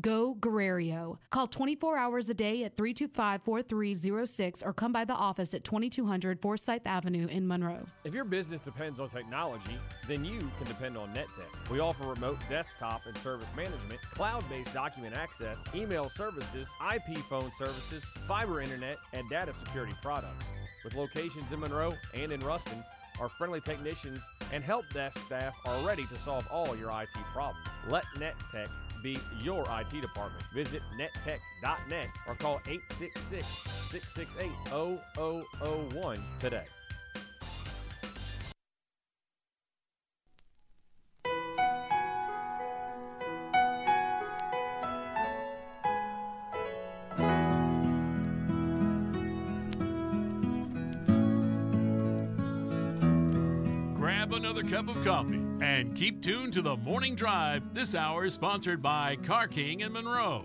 Go 0.00 0.34
Guerrero. 0.34 1.20
Call 1.30 1.46
24 1.46 1.96
hours 1.96 2.28
a 2.28 2.34
day 2.34 2.64
at 2.64 2.76
325 2.76 3.42
4306 3.42 4.62
or 4.64 4.72
come 4.72 4.92
by 4.92 5.04
the 5.04 5.14
office 5.14 5.54
at 5.54 5.62
2200 5.62 6.40
Forsyth 6.40 6.84
Avenue 6.84 7.28
in 7.28 7.46
Monroe. 7.46 7.86
If 8.02 8.12
your 8.12 8.24
business 8.24 8.60
depends 8.60 8.98
on 8.98 9.08
technology, 9.08 9.78
then 10.08 10.24
you 10.24 10.40
can 10.58 10.66
depend 10.66 10.96
on 10.96 11.14
NetTech. 11.14 11.70
We 11.70 11.78
offer 11.78 12.08
remote 12.08 12.38
desktop 12.48 13.02
and 13.06 13.16
service 13.18 13.46
management, 13.56 14.00
cloud-based 14.10 14.74
document 14.74 15.14
access, 15.16 15.58
email 15.76 16.08
services, 16.08 16.66
IP 16.92 17.18
phone 17.30 17.52
services, 17.56 18.02
fiber 18.26 18.60
internet, 18.60 18.98
and 19.12 19.30
data 19.30 19.54
security 19.54 19.94
products. 20.02 20.44
With 20.82 20.94
locations 20.96 21.50
in 21.52 21.60
Monroe 21.60 21.94
and 22.14 22.32
in 22.32 22.40
Ruston, 22.40 22.82
our 23.20 23.28
friendly 23.28 23.60
technicians 23.60 24.18
and 24.52 24.64
help 24.64 24.84
desk 24.92 25.18
staff 25.24 25.54
are 25.64 25.86
ready 25.86 26.04
to 26.06 26.16
solve 26.24 26.44
all 26.50 26.74
your 26.74 26.90
IT 26.90 27.08
problems. 27.32 27.64
Let 27.88 28.04
NetTech 28.16 28.68
be 29.04 29.18
your 29.42 29.66
IT 29.68 30.00
department. 30.00 30.42
Visit 30.54 30.82
nettech.net 30.98 32.06
or 32.26 32.34
call 32.36 32.60
866 32.66 33.46
668 33.90 34.50
0001 35.92 36.18
today. 36.40 36.64
Grab 53.94 54.32
another 54.32 54.62
cup 54.62 54.88
of 54.88 55.04
coffee 55.04 55.43
and 55.60 55.94
keep 55.94 56.22
tuned 56.22 56.52
to 56.54 56.62
the 56.62 56.76
morning 56.76 57.14
drive. 57.14 57.74
This 57.74 57.94
hour 57.94 58.24
is 58.24 58.34
sponsored 58.34 58.82
by 58.82 59.16
Car 59.16 59.48
King 59.48 59.80
in 59.80 59.92
Monroe. 59.92 60.44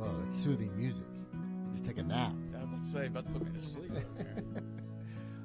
Oh, 0.00 0.10
it's 0.26 0.42
soothing 0.42 0.76
music. 0.76 1.04
Just 1.72 1.84
take 1.84 1.98
a 1.98 2.02
nap. 2.02 2.32
I 2.54 2.58
was 2.58 2.64
about 2.64 2.82
to 2.82 2.88
say, 2.88 3.06
about 3.06 3.26
to 3.26 3.32
put 3.32 3.44
me 3.44 3.58
to 3.58 3.64
sleep. 3.64 3.92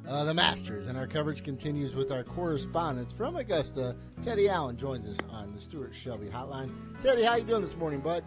Uh, 0.08 0.24
the 0.24 0.34
Masters, 0.34 0.88
and 0.88 0.98
our 0.98 1.06
coverage 1.06 1.44
continues 1.44 1.94
with 1.94 2.12
our 2.12 2.24
correspondence 2.24 3.14
from 3.14 3.36
Augusta. 3.36 3.96
Teddy 4.24 4.50
Allen 4.50 4.76
joins 4.76 5.06
us 5.06 5.24
on 5.30 5.54
the 5.54 5.62
Stuart 5.62 5.94
Shelby 5.94 6.26
Hotline. 6.26 6.72
Teddy, 7.00 7.22
how 7.22 7.36
you 7.36 7.44
doing 7.44 7.62
this 7.62 7.76
morning, 7.76 8.00
bud? 8.00 8.24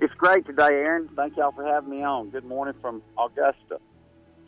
It's 0.00 0.14
great 0.14 0.46
today, 0.46 0.70
Aaron. 0.70 1.10
Thank 1.14 1.36
y'all 1.36 1.52
for 1.52 1.66
having 1.66 1.90
me 1.90 2.02
on. 2.02 2.30
Good 2.30 2.46
morning 2.46 2.72
from 2.80 3.02
Augusta. 3.18 3.78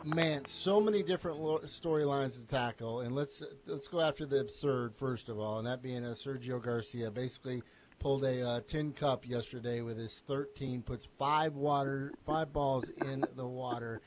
Man, 0.05 0.45
so 0.45 0.79
many 0.79 1.01
different 1.01 1.39
storylines 1.39 2.33
to 2.33 2.41
tackle, 2.41 2.99
and 2.99 3.15
let's 3.15 3.41
let's 3.65 3.87
go 3.87 4.01
after 4.01 4.27
the 4.27 4.39
absurd 4.39 4.93
first 4.95 5.29
of 5.29 5.39
all, 5.39 5.57
and 5.57 5.65
that 5.65 5.81
being 5.81 6.05
uh, 6.05 6.09
Sergio 6.09 6.61
Garcia 6.61 7.09
basically 7.09 7.63
pulled 7.97 8.23
a 8.23 8.47
uh, 8.47 8.61
tin 8.67 8.93
cup 8.93 9.27
yesterday 9.27 9.81
with 9.81 9.97
his 9.97 10.21
13, 10.27 10.83
puts 10.83 11.07
five 11.17 11.55
water 11.55 12.13
five 12.23 12.53
balls 12.53 12.87
in 13.03 13.25
the 13.35 13.47
water. 13.47 14.01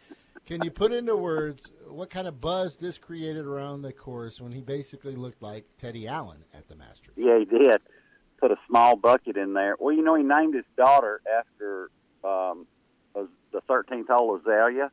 Can 0.47 0.63
you 0.63 0.71
put 0.71 0.93
into 0.93 1.17
words 1.17 1.67
what 1.89 2.11
kind 2.11 2.29
of 2.29 2.41
buzz 2.41 2.77
this 2.77 2.97
created 2.97 3.45
around 3.45 3.83
the 3.83 3.93
course 3.93 4.41
when 4.41 4.53
he 4.53 4.61
basically 4.61 5.17
looked 5.17 5.43
like 5.43 5.65
Teddy 5.81 6.07
Allen 6.07 6.45
at 6.55 6.69
the 6.69 6.77
Masters? 6.77 7.15
Yeah, 7.17 7.41
he 7.41 7.45
did. 7.45 7.81
Put 8.41 8.53
a 8.53 8.57
small 8.69 8.95
bucket 8.95 9.37
in 9.37 9.53
there. 9.53 9.75
Well, 9.81 9.93
you 9.93 10.03
know, 10.03 10.15
he 10.15 10.23
named 10.23 10.55
his 10.55 10.65
daughter 10.77 11.21
after 11.37 11.91
um, 12.23 12.69
the 13.15 13.61
13th 13.69 14.07
hole 14.09 14.37
Azalea, 14.37 14.93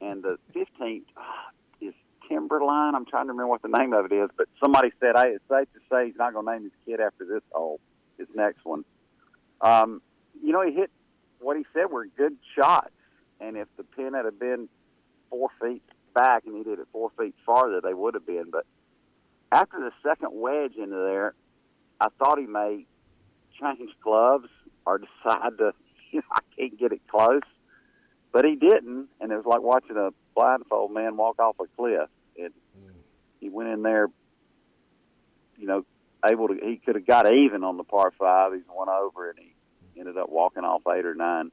and 0.00 0.22
the 0.22 0.38
15th 0.54 1.04
is 1.80 1.94
Timberline. 2.28 2.94
I'm 2.94 3.06
trying 3.06 3.26
to 3.26 3.32
remember 3.32 3.48
what 3.48 3.62
the 3.62 3.68
name 3.68 3.92
of 3.92 4.06
it 4.06 4.14
is, 4.14 4.30
but 4.36 4.48
somebody 4.60 4.92
said, 5.00 5.16
"Hey, 5.16 5.30
it's 5.30 5.44
safe 5.48 5.68
to 5.74 5.80
say 5.90 6.06
he's 6.06 6.16
not 6.16 6.32
going 6.32 6.46
to 6.46 6.52
name 6.52 6.62
his 6.64 6.72
kid 6.86 7.00
after 7.00 7.24
this 7.24 7.42
hole, 7.52 7.80
his 8.18 8.28
next 8.34 8.64
one." 8.64 8.84
Um, 9.60 10.02
you 10.42 10.52
know, 10.52 10.62
he 10.62 10.72
hit 10.72 10.90
what 11.40 11.56
he 11.56 11.64
said 11.72 11.90
were 11.90 12.06
good 12.06 12.36
shots, 12.56 12.90
and 13.40 13.56
if 13.56 13.68
the 13.76 13.84
pin 13.84 14.14
had 14.14 14.38
been 14.38 14.68
four 15.30 15.48
feet 15.60 15.82
back 16.14 16.44
and 16.46 16.56
he 16.56 16.62
did 16.62 16.78
it 16.78 16.86
four 16.92 17.10
feet 17.18 17.34
farther, 17.44 17.80
they 17.80 17.94
would 17.94 18.14
have 18.14 18.26
been. 18.26 18.50
But 18.50 18.66
after 19.52 19.78
the 19.78 19.92
second 20.02 20.30
wedge 20.32 20.76
into 20.76 20.96
there, 20.96 21.34
I 22.00 22.08
thought 22.18 22.38
he 22.38 22.46
may 22.46 22.86
change 23.60 23.90
gloves 24.02 24.48
or 24.86 24.98
decide 25.24 25.58
to, 25.58 25.72
you 26.10 26.20
know, 26.20 26.24
I 26.32 26.40
can't 26.56 26.78
get 26.78 26.92
it 26.92 27.02
close. 27.08 27.42
But 28.34 28.44
he 28.44 28.56
didn't, 28.56 29.06
and 29.20 29.30
it 29.30 29.36
was 29.36 29.46
like 29.46 29.62
watching 29.62 29.96
a 29.96 30.10
blindfold 30.34 30.92
man 30.92 31.16
walk 31.16 31.38
off 31.38 31.54
a 31.60 31.66
cliff. 31.76 32.08
And 32.36 32.50
mm. 32.50 32.90
he 33.38 33.48
went 33.48 33.68
in 33.70 33.82
there, 33.82 34.08
you 35.56 35.68
know, 35.68 35.84
able 36.28 36.48
to. 36.48 36.54
He 36.54 36.80
could 36.84 36.96
have 36.96 37.06
got 37.06 37.32
even 37.32 37.62
on 37.62 37.76
the 37.76 37.84
par 37.84 38.12
five. 38.18 38.52
He's 38.52 38.64
one 38.68 38.88
over, 38.88 39.30
and 39.30 39.38
he 39.38 40.00
ended 40.00 40.18
up 40.18 40.30
walking 40.30 40.64
off 40.64 40.82
eight 40.88 41.06
or 41.06 41.14
nine 41.14 41.52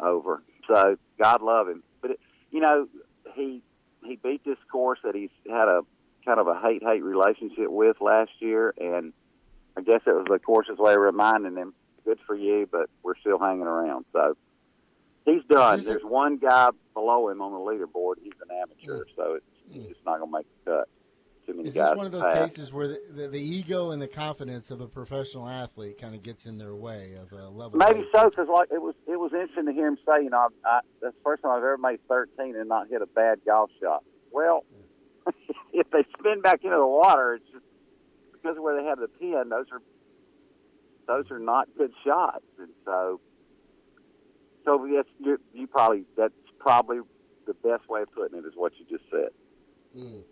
over. 0.00 0.42
So 0.66 0.96
God 1.20 1.40
love 1.40 1.68
him. 1.68 1.84
But 2.02 2.10
it, 2.10 2.20
you 2.50 2.58
know, 2.58 2.88
he 3.36 3.62
he 4.04 4.16
beat 4.16 4.44
this 4.44 4.58
course 4.72 4.98
that 5.04 5.14
he's 5.14 5.30
had 5.48 5.68
a 5.68 5.82
kind 6.24 6.40
of 6.40 6.48
a 6.48 6.58
hate 6.60 6.82
hate 6.82 7.04
relationship 7.04 7.70
with 7.70 8.00
last 8.00 8.32
year, 8.40 8.74
and 8.76 9.12
I 9.76 9.82
guess 9.82 10.00
it 10.04 10.16
was 10.16 10.26
the 10.28 10.40
course's 10.40 10.78
way 10.78 10.94
of 10.94 11.00
reminding 11.00 11.54
him, 11.54 11.74
"Good 12.04 12.18
for 12.26 12.34
you, 12.34 12.68
but 12.68 12.90
we're 13.04 13.16
still 13.18 13.38
hanging 13.38 13.68
around." 13.68 14.04
So 14.12 14.36
he's 15.26 15.44
done. 15.44 15.82
There's 15.82 16.02
one 16.02 16.38
guy 16.38 16.70
below 16.94 17.28
him 17.28 17.42
on 17.42 17.52
the 17.52 17.58
leaderboard. 17.58 18.14
He's 18.22 18.32
an 18.48 18.56
amateur, 18.56 19.04
mm. 19.04 19.16
so 19.16 19.34
it's, 19.34 19.46
mm. 19.68 19.74
he's 19.74 19.88
just 19.88 20.00
not 20.06 20.18
going 20.18 20.30
to 20.30 20.38
make 20.38 20.46
the 20.64 20.70
cut. 20.70 20.88
Too 21.46 21.54
many 21.54 21.68
Is 21.68 21.74
guys 21.74 21.90
this 21.90 21.96
one 21.96 22.06
of 22.06 22.12
those 22.12 22.24
pass. 22.24 22.56
cases 22.56 22.72
where 22.72 22.88
the, 22.88 23.00
the, 23.14 23.28
the 23.28 23.40
ego 23.40 23.92
and 23.92 24.02
the 24.02 24.08
confidence 24.08 24.72
of 24.72 24.80
a 24.80 24.86
professional 24.88 25.48
athlete 25.48 26.00
kind 26.00 26.14
of 26.14 26.24
gets 26.24 26.46
in 26.46 26.58
their 26.58 26.74
way 26.74 27.14
of 27.14 27.30
a 27.38 27.48
level? 27.48 27.78
Maybe 27.78 28.04
so, 28.12 28.28
because 28.28 28.48
like 28.48 28.68
it 28.72 28.82
was, 28.82 28.96
it 29.06 29.16
was 29.16 29.32
interesting 29.32 29.66
to 29.66 29.72
hear 29.72 29.86
him 29.86 29.96
say, 30.04 30.24
you 30.24 30.30
know, 30.30 30.48
I, 30.64 30.68
I, 30.68 30.80
that's 31.00 31.14
the 31.14 31.22
first 31.22 31.42
time 31.42 31.52
I've 31.52 31.58
ever 31.58 31.78
made 31.78 32.00
13 32.08 32.56
and 32.56 32.68
not 32.68 32.88
hit 32.88 33.00
a 33.00 33.06
bad 33.06 33.38
golf 33.46 33.70
shot. 33.80 34.02
Well, 34.32 34.64
if 35.72 35.88
they 35.92 36.04
spin 36.18 36.40
back 36.40 36.64
into 36.64 36.76
the 36.76 36.86
water, 36.86 37.34
it's 37.34 37.44
just 37.52 37.64
because 38.32 38.56
of 38.56 38.62
where 38.64 38.80
they 38.80 38.88
have 38.88 38.98
the 38.98 39.08
pin. 39.08 39.44
Those 39.48 39.66
are 39.70 39.82
those 41.06 41.30
are 41.30 41.38
not 41.38 41.68
good 41.78 41.92
shots, 42.04 42.44
and 42.58 42.70
so 42.84 43.20
so 44.66 44.84
yes, 44.84 45.04
you, 45.18 45.38
you 45.54 45.66
probably 45.66 46.04
that's 46.16 46.34
probably 46.58 46.98
the 47.46 47.54
best 47.54 47.88
way 47.88 48.02
of 48.02 48.12
putting 48.12 48.38
it 48.38 48.44
is 48.44 48.52
what 48.54 48.72
you 48.78 48.84
just 48.90 49.08
said. 49.10 49.30
Mm. 49.96 50.22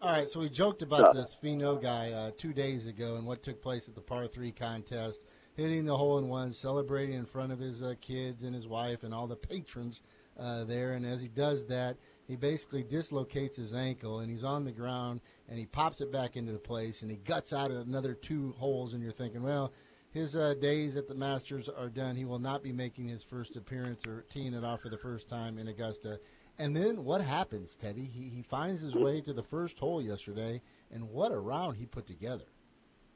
All 0.00 0.12
right, 0.12 0.30
so 0.30 0.40
we 0.40 0.48
joked 0.48 0.80
about 0.80 1.14
So- 1.14 1.20
this 1.20 1.36
Finau 1.42 1.80
guy 1.80 2.12
uh, 2.12 2.30
two 2.38 2.54
days 2.54 2.86
ago 2.86 3.16
and 3.16 3.26
what 3.26 3.42
took 3.42 3.60
place 3.60 3.86
at 3.86 3.94
the 3.94 4.00
par 4.00 4.26
three 4.26 4.52
contest, 4.52 5.24
hitting 5.56 5.84
the 5.84 5.96
hole 5.96 6.16
in 6.18 6.28
one, 6.28 6.54
celebrating 6.54 7.16
in 7.16 7.26
front 7.26 7.52
of 7.52 7.58
his 7.58 7.82
uh, 7.82 7.94
kids 8.00 8.44
and 8.44 8.54
his 8.54 8.66
wife 8.66 9.02
and 9.02 9.12
all 9.12 9.26
the 9.26 9.36
patrons 9.36 10.00
uh, 10.38 10.64
there. 10.64 10.94
And 10.94 11.04
as 11.04 11.20
he 11.20 11.28
does 11.28 11.66
that, 11.66 11.96
he 12.26 12.36
basically 12.36 12.82
dislocates 12.82 13.56
his 13.56 13.74
ankle 13.74 14.20
and 14.20 14.30
he's 14.30 14.44
on 14.44 14.64
the 14.64 14.72
ground 14.72 15.20
and 15.48 15.58
he 15.58 15.66
pops 15.66 16.00
it 16.00 16.10
back 16.12 16.36
into 16.36 16.52
the 16.52 16.58
place 16.58 17.02
and 17.02 17.10
he 17.10 17.16
guts 17.18 17.52
out 17.52 17.70
another 17.70 18.14
two 18.14 18.54
holes. 18.56 18.94
And 18.94 19.02
you're 19.02 19.12
thinking, 19.12 19.42
well, 19.42 19.72
his 20.12 20.34
uh, 20.34 20.54
days 20.60 20.96
at 20.96 21.06
the 21.06 21.14
Masters 21.14 21.68
are 21.68 21.88
done. 21.88 22.16
He 22.16 22.24
will 22.24 22.38
not 22.38 22.62
be 22.62 22.72
making 22.72 23.08
his 23.08 23.22
first 23.22 23.56
appearance 23.56 24.02
or 24.06 24.24
teeing 24.32 24.54
it 24.54 24.64
off 24.64 24.80
for 24.80 24.88
the 24.88 24.98
first 24.98 25.28
time 25.28 25.58
in 25.58 25.68
Augusta. 25.68 26.18
And 26.58 26.76
then 26.76 27.04
what 27.04 27.20
happens, 27.22 27.76
Teddy? 27.76 28.10
He, 28.12 28.28
he 28.28 28.42
finds 28.42 28.82
his 28.82 28.94
way 28.94 29.20
to 29.22 29.32
the 29.32 29.42
first 29.42 29.78
hole 29.78 30.02
yesterday, 30.02 30.60
and 30.92 31.08
what 31.10 31.32
a 31.32 31.38
round 31.38 31.76
he 31.76 31.86
put 31.86 32.06
together. 32.06 32.44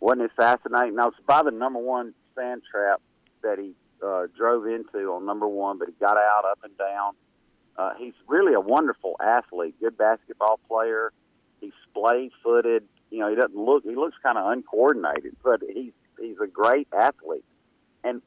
Wasn't 0.01 0.23
it 0.23 0.31
fascinating? 0.37 0.95
Now, 0.95 1.09
it's 1.09 1.17
by 1.27 1.43
the 1.43 1.51
number 1.51 1.79
one 1.79 2.15
sand 2.35 2.63
trap 2.71 3.03
that 3.43 3.59
he 3.59 3.75
uh, 4.05 4.27
drove 4.37 4.67
into 4.67 5.13
on 5.13 5.27
number 5.27 5.49
one, 5.49 5.79
but 5.79 5.89
he 5.89 5.95
got 6.01 6.17
out 6.17 6.45
up 6.45 6.61
and 6.63 6.77
down. 6.79 7.15
Uh, 7.77 7.91
he's 7.99 8.15
really 8.29 8.55
a 8.55 8.61
wonderful 8.61 9.17
athlete, 9.21 9.75
good 9.81 9.99
basketball 9.99 10.61
player. 10.69 11.13
He's 11.61 11.73
splay 11.91 12.31
footed. 12.43 12.85
You 13.11 13.19
know, 13.19 13.31
he 13.31 13.35
doesn't 13.35 13.57
look. 13.57 13.83
He 13.85 13.97
looks 13.97 14.17
kind 14.23 14.39
of 14.39 14.51
uncoordinated, 14.51 15.37
but 15.43 15.61
he's 15.75 15.93
he's 16.21 16.37
a 16.43 16.47
great 16.47 16.89
athlete. 16.93 17.45
And 18.03 18.23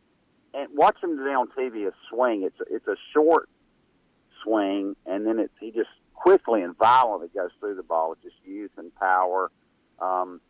and 0.53 0.69
watch 0.75 0.97
him 1.01 1.17
today 1.17 1.33
on 1.33 1.47
TV. 1.57 1.87
A 1.87 1.91
swing. 2.09 2.43
It's 2.43 2.59
a, 2.59 2.75
it's 2.75 2.87
a 2.87 2.95
short 3.13 3.49
swing, 4.43 4.95
and 5.05 5.25
then 5.25 5.39
it's 5.39 5.53
he 5.59 5.71
just 5.71 5.89
quickly 6.13 6.61
and 6.61 6.77
violently 6.77 7.29
goes 7.33 7.51
through 7.59 7.75
the 7.75 7.83
ball 7.83 8.11
with 8.11 8.21
just 8.23 8.35
youth 8.45 8.71
and 8.77 8.93
power. 8.95 9.51
Um, 9.99 10.41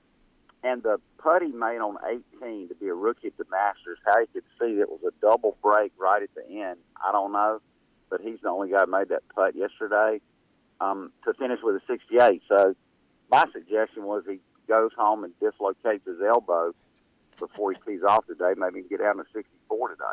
and 0.64 0.82
the 0.82 1.00
putt 1.20 1.44
he 1.44 1.52
made 1.52 1.80
on 1.80 1.98
18 2.42 2.70
to 2.70 2.76
be 2.76 2.88
a 2.88 2.94
rookie 2.94 3.28
at 3.28 3.38
the 3.38 3.46
Masters, 3.52 4.00
how 4.06 4.20
he 4.20 4.28
could 4.28 4.44
see 4.60 4.80
it 4.80 4.90
was 4.90 5.02
a 5.08 5.12
double 5.22 5.58
break 5.62 5.92
right 5.98 6.24
at 6.24 6.30
the 6.36 6.62
end, 6.62 6.80
I 7.06 7.12
don't 7.12 7.32
know. 7.32 7.62
But 8.10 8.22
he's 8.22 8.40
the 8.42 8.50
only 8.50 8.72
guy 8.72 8.86
who 8.86 8.92
made 8.92 9.10
that 9.10 9.24
putt 9.36 9.56
yesterday 9.56 10.22
um, 10.82 11.12
to 11.26 11.34
finish 11.34 11.60
with 11.62 11.76
a 11.76 11.82
68. 11.88 12.42
So 12.50 12.76
my 13.30 13.46
suggestion 13.52 14.04
was 14.04 14.24
he 14.28 14.40
goes 14.68 14.92
home 14.98 15.24
and 15.24 15.34
dislocates 15.40 16.06
his 16.06 16.18
elbow 16.26 16.74
before 17.40 17.72
he 17.74 17.78
tees 17.86 18.02
off 18.08 18.26
today. 18.26 18.54
Maybe 18.58 18.78
he 18.78 18.82
can 18.88 18.98
get 18.98 19.04
down 19.04 19.18
to 19.18 19.24
64 19.34 19.90
today. 19.90 20.04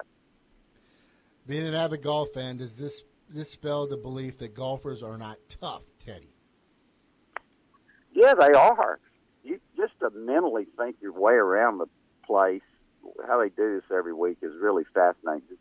Being 1.46 1.66
an 1.66 1.74
avid 1.74 2.02
golf 2.02 2.30
fan, 2.32 2.56
does 2.56 2.74
this 2.74 3.02
dispel 3.34 3.86
the 3.86 3.96
belief 3.96 4.38
that 4.38 4.54
golfers 4.54 5.02
are 5.02 5.18
not 5.18 5.36
tough, 5.60 5.82
Teddy? 6.04 6.34
Yeah, 8.14 8.34
they 8.34 8.52
are. 8.52 9.00
You 9.42 9.60
just 9.76 9.92
to 10.00 10.10
mentally 10.10 10.66
think 10.78 10.96
your 11.00 11.12
way 11.12 11.34
around 11.34 11.78
the 11.78 11.86
place. 12.26 12.62
How 13.26 13.40
they 13.42 13.50
do 13.50 13.74
this 13.74 13.84
every 13.94 14.14
week 14.14 14.38
is 14.40 14.52
really 14.58 14.84
fascinating. 14.94 15.58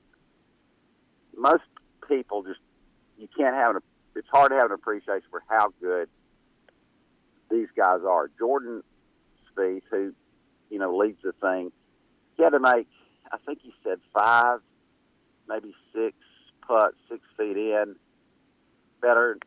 Most 1.35 1.63
people 2.07 2.43
just 2.43 2.59
you 3.17 3.27
can't 3.35 3.55
have 3.55 3.75
an. 3.75 3.81
It's 4.15 4.27
hard 4.31 4.51
to 4.51 4.55
have 4.55 4.65
an 4.65 4.71
appreciation 4.71 5.27
for 5.29 5.43
how 5.49 5.73
good 5.81 6.07
these 7.49 7.67
guys 7.75 7.99
are. 8.07 8.29
Jordan 8.37 8.83
Spieth, 9.51 9.81
who 9.91 10.13
you 10.73 10.79
know 10.79 10.97
leads 10.97 11.21
the 11.23 11.33
thing, 11.33 11.71
he 12.35 12.43
had 12.43 12.49
to 12.49 12.59
make. 12.59 12.87
I 13.31 13.37
think 13.45 13.59
he 13.61 13.71
said 13.83 13.99
five, 14.11 14.59
maybe 15.47 15.75
six 15.93 16.15
putts, 16.67 16.95
six 17.07 17.21
feet 17.37 17.55
in. 17.55 17.95
Better 18.99 19.37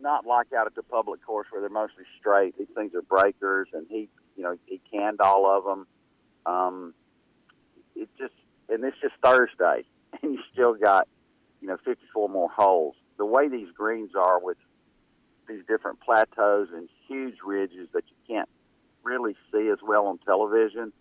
not 0.00 0.26
like 0.26 0.52
out 0.52 0.66
at 0.66 0.74
the 0.74 0.82
public 0.82 1.24
course 1.24 1.46
where 1.50 1.60
they're 1.60 1.70
mostly 1.70 2.04
straight. 2.18 2.58
These 2.58 2.66
things 2.74 2.92
are 2.96 3.02
breakers, 3.02 3.68
and 3.72 3.86
he, 3.88 4.08
you 4.36 4.42
know, 4.42 4.56
he 4.66 4.80
canned 4.92 5.20
all 5.20 5.46
of 5.46 5.64
them. 5.64 5.86
Um, 6.44 6.94
it 7.94 8.08
just, 8.18 8.34
and 8.68 8.82
it's 8.82 8.96
just 9.00 9.14
Thursday, 9.22 9.84
and 10.22 10.34
you 10.34 10.40
still 10.52 10.74
got, 10.74 11.06
you 11.60 11.68
know, 11.68 11.76
54 11.84 12.28
more 12.28 12.50
holes. 12.50 12.96
The 13.18 13.26
way 13.26 13.48
these 13.48 13.68
greens 13.72 14.10
are 14.18 14.40
with 14.40 14.56
these 15.48 15.62
different 15.68 16.00
plateaus 16.00 16.68
and 16.74 16.88
huge 17.06 17.36
ridges 17.44 17.88
that 17.92 18.02
you 18.08 18.34
can't 18.34 18.48
really 19.02 19.34
see 19.52 19.68
as 19.68 19.78
well 19.86 20.06
on 20.06 20.18
television, 20.18 20.92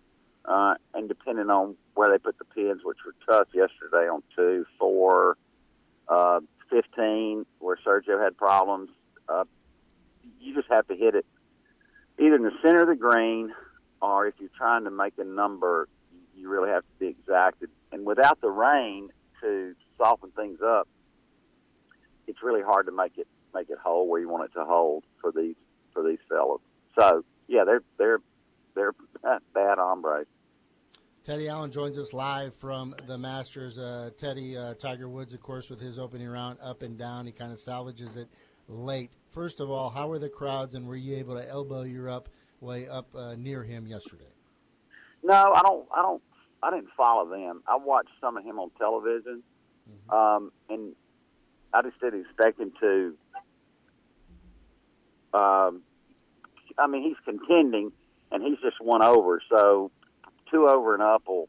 uh, 0.45 0.75
and 0.93 1.07
depending 1.07 1.49
on 1.49 1.75
where 1.93 2.09
they 2.09 2.17
put 2.17 2.37
the 2.37 2.45
pins, 2.45 2.81
which 2.83 2.97
were 3.05 3.15
tough 3.27 3.47
yesterday 3.53 4.09
on 4.09 4.23
two, 4.35 4.65
four, 4.79 5.37
uh, 6.07 6.39
15, 6.69 7.45
where 7.59 7.77
Sergio 7.85 8.21
had 8.21 8.37
problems. 8.37 8.89
Uh, 9.29 9.43
you 10.39 10.55
just 10.55 10.69
have 10.69 10.87
to 10.87 10.95
hit 10.95 11.15
it 11.15 11.25
either 12.19 12.35
in 12.35 12.43
the 12.43 12.51
center 12.61 12.81
of 12.81 12.87
the 12.87 12.95
green, 12.95 13.53
or 14.01 14.27
if 14.27 14.35
you're 14.39 14.49
trying 14.57 14.83
to 14.83 14.91
make 14.91 15.13
a 15.17 15.23
number, 15.23 15.87
you 16.35 16.49
really 16.49 16.69
have 16.69 16.83
to 16.83 16.99
be 16.99 17.07
exact. 17.07 17.63
And 17.91 18.05
without 18.05 18.41
the 18.41 18.49
rain 18.49 19.09
to 19.41 19.75
soften 19.97 20.31
things 20.31 20.59
up, 20.63 20.87
it's 22.27 22.41
really 22.43 22.61
hard 22.61 22.85
to 22.85 22.91
make 22.91 23.17
it 23.17 23.27
make 23.53 23.69
it 23.69 23.77
hold 23.83 24.07
where 24.07 24.21
you 24.21 24.29
want 24.29 24.45
it 24.45 24.53
to 24.57 24.63
hold 24.63 25.03
for 25.19 25.31
these 25.31 25.55
for 25.93 26.03
these 26.03 26.19
fellas. 26.29 26.61
So 26.97 27.23
yeah, 27.51 27.65
they're 27.65 27.83
they're 27.97 28.19
they're 28.75 28.93
bad 29.53 29.77
hombres. 29.77 30.25
Teddy 31.23 31.49
Allen 31.49 31.71
joins 31.71 31.99
us 31.99 32.13
live 32.13 32.55
from 32.55 32.95
the 33.05 33.17
Masters. 33.17 33.77
Uh, 33.77 34.09
Teddy, 34.17 34.57
uh, 34.57 34.73
Tiger 34.73 35.07
Woods, 35.07 35.35
of 35.35 35.41
course, 35.41 35.69
with 35.69 35.79
his 35.79 35.99
opening 35.99 36.27
round 36.27 36.57
up 36.63 36.81
and 36.81 36.97
down. 36.97 37.27
He 37.27 37.31
kind 37.31 37.51
of 37.51 37.59
salvages 37.59 38.15
it 38.15 38.27
late. 38.67 39.11
First 39.31 39.59
of 39.59 39.69
all, 39.69 39.89
how 39.89 40.07
were 40.07 40.17
the 40.17 40.29
crowds, 40.29 40.73
and 40.73 40.87
were 40.87 40.95
you 40.95 41.15
able 41.17 41.35
to 41.35 41.47
elbow 41.47 41.83
your 41.83 42.09
up 42.09 42.29
way 42.61 42.87
up 42.87 43.13
uh, 43.13 43.35
near 43.35 43.63
him 43.63 43.85
yesterday? 43.85 44.31
No, 45.21 45.51
I 45.53 45.61
don't. 45.61 45.85
I 45.95 46.01
don't. 46.01 46.23
I 46.63 46.71
didn't 46.71 46.89
follow 46.95 47.29
them. 47.29 47.61
I 47.67 47.75
watched 47.75 48.09
some 48.21 48.37
of 48.37 48.45
him 48.45 48.59
on 48.59 48.71
television, 48.79 49.43
mm-hmm. 49.89 50.15
um, 50.15 50.51
and 50.69 50.93
I 51.73 51.81
just 51.81 51.99
didn't 51.99 52.21
expect 52.21 52.59
him 52.59 52.71
to. 52.79 53.13
Um, 55.33 55.81
I 56.81 56.87
mean, 56.87 57.03
he's 57.03 57.17
contending, 57.23 57.91
and 58.31 58.43
he's 58.43 58.59
just 58.61 58.81
one 58.81 59.03
over. 59.03 59.41
So 59.49 59.91
two 60.49 60.67
over 60.67 60.93
and 60.93 61.03
up 61.03 61.23
will, 61.27 61.47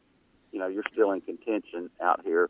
you 0.51 0.59
know, 0.59 0.67
you're 0.67 0.83
still 0.91 1.11
in 1.11 1.21
contention 1.21 1.89
out 2.01 2.21
here. 2.23 2.49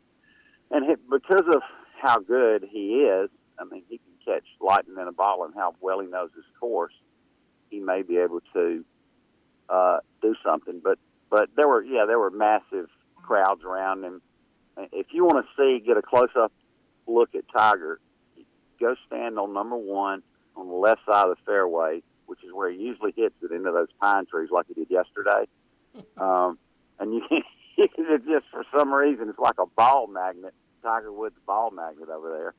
And 0.71 0.85
he, 0.85 0.95
because 1.09 1.45
of 1.53 1.61
how 2.01 2.19
good 2.19 2.67
he 2.69 3.03
is, 3.03 3.29
I 3.59 3.65
mean, 3.65 3.83
he 3.89 3.99
can 3.99 4.35
catch 4.35 4.43
lightning 4.59 4.97
in 4.99 5.07
a 5.07 5.11
bottle 5.11 5.45
and 5.45 5.53
how 5.55 5.75
well 5.79 5.99
he 5.99 6.07
knows 6.07 6.29
his 6.35 6.45
course. 6.59 6.93
He 7.69 7.79
may 7.79 8.01
be 8.01 8.17
able 8.17 8.41
to 8.53 8.83
uh, 9.69 9.97
do 10.21 10.35
something. 10.43 10.81
But 10.83 10.99
but 11.29 11.49
there 11.55 11.67
were 11.67 11.83
yeah 11.83 12.05
there 12.05 12.19
were 12.19 12.31
massive 12.31 12.89
crowds 13.15 13.63
around 13.63 14.03
him. 14.03 14.21
If 14.91 15.07
you 15.11 15.25
want 15.25 15.45
to 15.45 15.51
see 15.55 15.83
get 15.85 15.97
a 15.97 16.01
close 16.01 16.29
up 16.35 16.51
look 17.07 17.35
at 17.35 17.43
Tiger, 17.55 17.99
go 18.79 18.95
stand 19.07 19.37
on 19.37 19.53
number 19.53 19.77
one 19.77 20.23
on 20.55 20.67
the 20.67 20.73
left 20.73 21.01
side 21.05 21.29
of 21.29 21.37
the 21.37 21.43
fairway, 21.45 22.01
which 22.33 22.43
is 22.43 22.51
where 22.51 22.71
he 22.71 22.77
usually 22.77 23.13
hits 23.15 23.35
it 23.43 23.51
into 23.51 23.71
those 23.71 23.89
pine 24.01 24.25
trees 24.25 24.49
like 24.51 24.65
he 24.67 24.73
did 24.73 24.89
yesterday 24.89 25.45
um, 26.17 26.57
and 26.99 27.13
you, 27.77 27.87
can 27.95 28.05
just 28.27 28.45
for 28.51 28.63
some 28.75 28.93
reason 28.93 29.29
it's 29.29 29.39
like 29.39 29.59
a 29.59 29.65
ball 29.77 30.07
magnet, 30.07 30.53
Tiger 30.81 31.11
Woods 31.11 31.35
ball 31.45 31.71
magnet 31.71 32.09
over 32.09 32.29
there. 32.29 32.53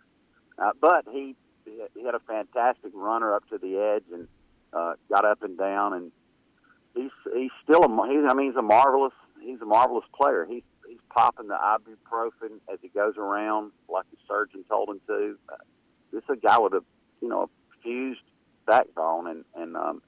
Uh, 0.58 0.72
but 0.80 1.04
he 1.10 1.34
he 1.64 2.04
had 2.04 2.14
a 2.14 2.20
fantastic 2.20 2.92
runner 2.94 3.34
up 3.34 3.48
to 3.48 3.58
the 3.58 3.78
edge 3.78 4.04
and 4.12 4.28
uh, 4.72 4.94
got 5.08 5.24
up 5.24 5.42
and 5.42 5.58
down, 5.58 5.94
and 5.94 6.12
he's 6.94 7.10
he's 7.34 7.50
still 7.62 7.82
a 7.84 8.08
he's, 8.08 8.24
I 8.28 8.34
mean 8.34 8.50
he's 8.50 8.56
a 8.56 8.62
marvelous 8.62 9.14
he's 9.42 9.60
a 9.60 9.66
marvelous 9.66 10.04
player. 10.14 10.46
He's 10.48 10.62
he's 10.88 10.98
popping 11.10 11.48
the 11.48 11.54
ibuprofen 11.56 12.60
as 12.72 12.78
he 12.82 12.88
goes 12.88 13.14
around 13.16 13.72
like 13.88 14.04
the 14.10 14.18
surgeon 14.28 14.64
told 14.68 14.90
him 14.90 15.00
to. 15.08 15.38
Uh, 15.48 15.56
this 16.12 16.22
is 16.24 16.30
a 16.30 16.36
guy 16.36 16.58
with 16.58 16.74
a 16.74 16.84
you 17.20 17.28
know 17.28 17.42
a 17.42 17.48
fused 17.82 18.20
backbone, 18.66 19.28
and 19.28 19.44
and 19.54 19.76
um, 19.76 20.02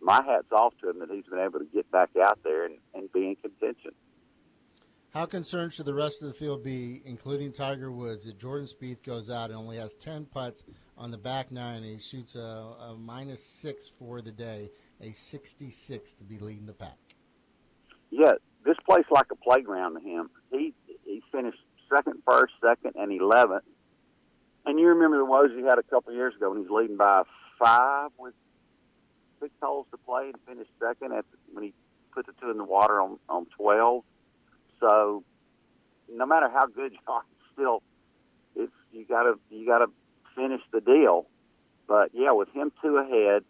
my 0.00 0.22
hat's 0.24 0.52
off 0.52 0.74
to 0.80 0.90
him 0.90 0.98
that 1.00 1.10
he's 1.10 1.24
been 1.24 1.40
able 1.40 1.58
to 1.58 1.66
get 1.66 1.90
back 1.90 2.10
out 2.22 2.38
there 2.44 2.64
and, 2.64 2.76
and 2.94 3.12
be 3.12 3.28
in 3.28 3.36
contention. 3.36 3.92
How 5.10 5.24
concerned 5.24 5.72
should 5.72 5.86
the 5.86 5.94
rest 5.94 6.20
of 6.20 6.28
the 6.28 6.34
field 6.34 6.62
be, 6.62 7.00
including 7.06 7.50
Tiger 7.50 7.90
Woods, 7.90 8.24
that 8.24 8.38
Jordan 8.38 8.68
Spieth 8.68 9.02
goes 9.02 9.30
out 9.30 9.48
and 9.48 9.58
only 9.58 9.78
has 9.78 9.94
10 9.94 10.26
putts 10.26 10.62
on 10.98 11.10
the 11.10 11.16
back 11.16 11.50
nine 11.50 11.82
and 11.82 11.86
he 11.86 11.98
shoots 11.98 12.34
a, 12.34 12.38
a 12.38 12.96
minus 12.98 13.42
six 13.42 13.90
for 13.98 14.20
the 14.20 14.30
day, 14.30 14.70
a 15.00 15.12
66 15.12 16.12
to 16.12 16.24
be 16.24 16.38
leading 16.38 16.66
the 16.66 16.74
pack? 16.74 16.98
Yeah, 18.10 18.32
this 18.64 18.76
plays 18.88 19.06
like 19.10 19.26
a 19.32 19.36
playground 19.36 19.94
to 19.94 20.00
him. 20.00 20.28
He 20.50 20.74
he 21.04 21.22
finished 21.32 21.60
second, 21.94 22.22
first, 22.28 22.52
second, 22.62 22.92
and 22.96 23.10
11th. 23.18 23.60
And 24.66 24.78
you 24.78 24.88
remember 24.88 25.18
the 25.18 25.24
woes 25.24 25.50
he 25.56 25.62
had 25.62 25.78
a 25.78 25.82
couple 25.82 26.12
years 26.12 26.34
ago 26.34 26.50
when 26.50 26.58
he 26.58 26.66
was 26.66 26.82
leading 26.82 26.96
by 26.96 27.22
five 27.58 28.10
with 28.18 28.34
six 29.40 29.52
holes 29.62 29.86
to 29.90 29.96
play 29.98 30.30
and 30.32 30.36
finished 30.46 30.70
second 30.80 31.12
at 31.12 31.24
the, 31.30 31.36
when 31.52 31.64
he 31.64 31.74
put 32.12 32.26
the 32.26 32.32
two 32.40 32.50
in 32.50 32.58
the 32.58 32.64
water 32.64 33.00
on 33.00 33.18
on 33.28 33.46
twelve. 33.56 34.04
So 34.80 35.24
no 36.12 36.26
matter 36.26 36.48
how 36.48 36.66
good 36.66 36.92
you 36.92 36.98
are, 37.06 37.22
still 37.52 37.82
it's 38.54 38.72
you 38.92 39.04
gotta 39.08 39.34
you 39.50 39.66
gotta 39.66 39.86
finish 40.34 40.60
the 40.72 40.80
deal. 40.80 41.26
But 41.88 42.10
yeah, 42.14 42.32
with 42.32 42.48
him 42.52 42.72
two 42.82 42.96
ahead, 42.96 43.44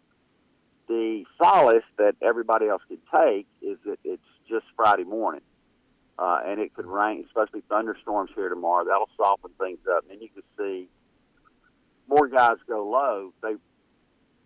the 0.87 1.25
solace 1.41 1.83
that 1.97 2.15
everybody 2.21 2.67
else 2.67 2.81
could 2.87 3.01
take 3.15 3.47
is 3.61 3.77
that 3.85 3.97
it's 4.03 4.21
just 4.47 4.65
Friday 4.75 5.03
morning. 5.03 5.41
Uh, 6.19 6.39
and 6.47 6.59
it 6.59 6.73
could 6.73 6.87
rain, 6.87 7.23
especially 7.27 7.61
thunderstorms 7.69 8.31
here 8.35 8.49
tomorrow. 8.49 8.83
That'll 8.85 9.09
soften 9.17 9.51
things 9.59 9.79
up. 9.95 10.03
And 10.09 10.19
you 10.19 10.29
can 10.29 10.41
see 10.57 10.89
more 12.09 12.27
guys 12.27 12.55
go 12.67 12.89
low. 12.89 13.33
They 13.43 13.55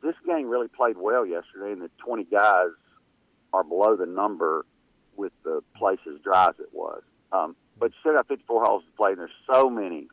this 0.01 0.15
game 0.25 0.47
really 0.47 0.67
played 0.67 0.97
well 0.97 1.25
yesterday, 1.25 1.71
and 1.71 1.81
the 1.81 1.89
20 2.05 2.25
guys 2.25 2.69
are 3.53 3.63
below 3.63 3.95
the 3.95 4.05
number 4.05 4.65
with 5.15 5.31
the 5.43 5.61
place 5.75 5.99
as 6.07 6.19
dry 6.21 6.47
as 6.49 6.55
it 6.59 6.69
was. 6.73 7.01
Um, 7.31 7.55
but 7.77 7.91
you 7.91 7.97
still 7.99 8.15
got 8.15 8.27
54 8.27 8.63
holes 8.63 8.83
to 8.85 8.91
play, 8.97 9.11
and 9.11 9.19
there's 9.19 9.31
so 9.51 9.69
many, 9.69 10.07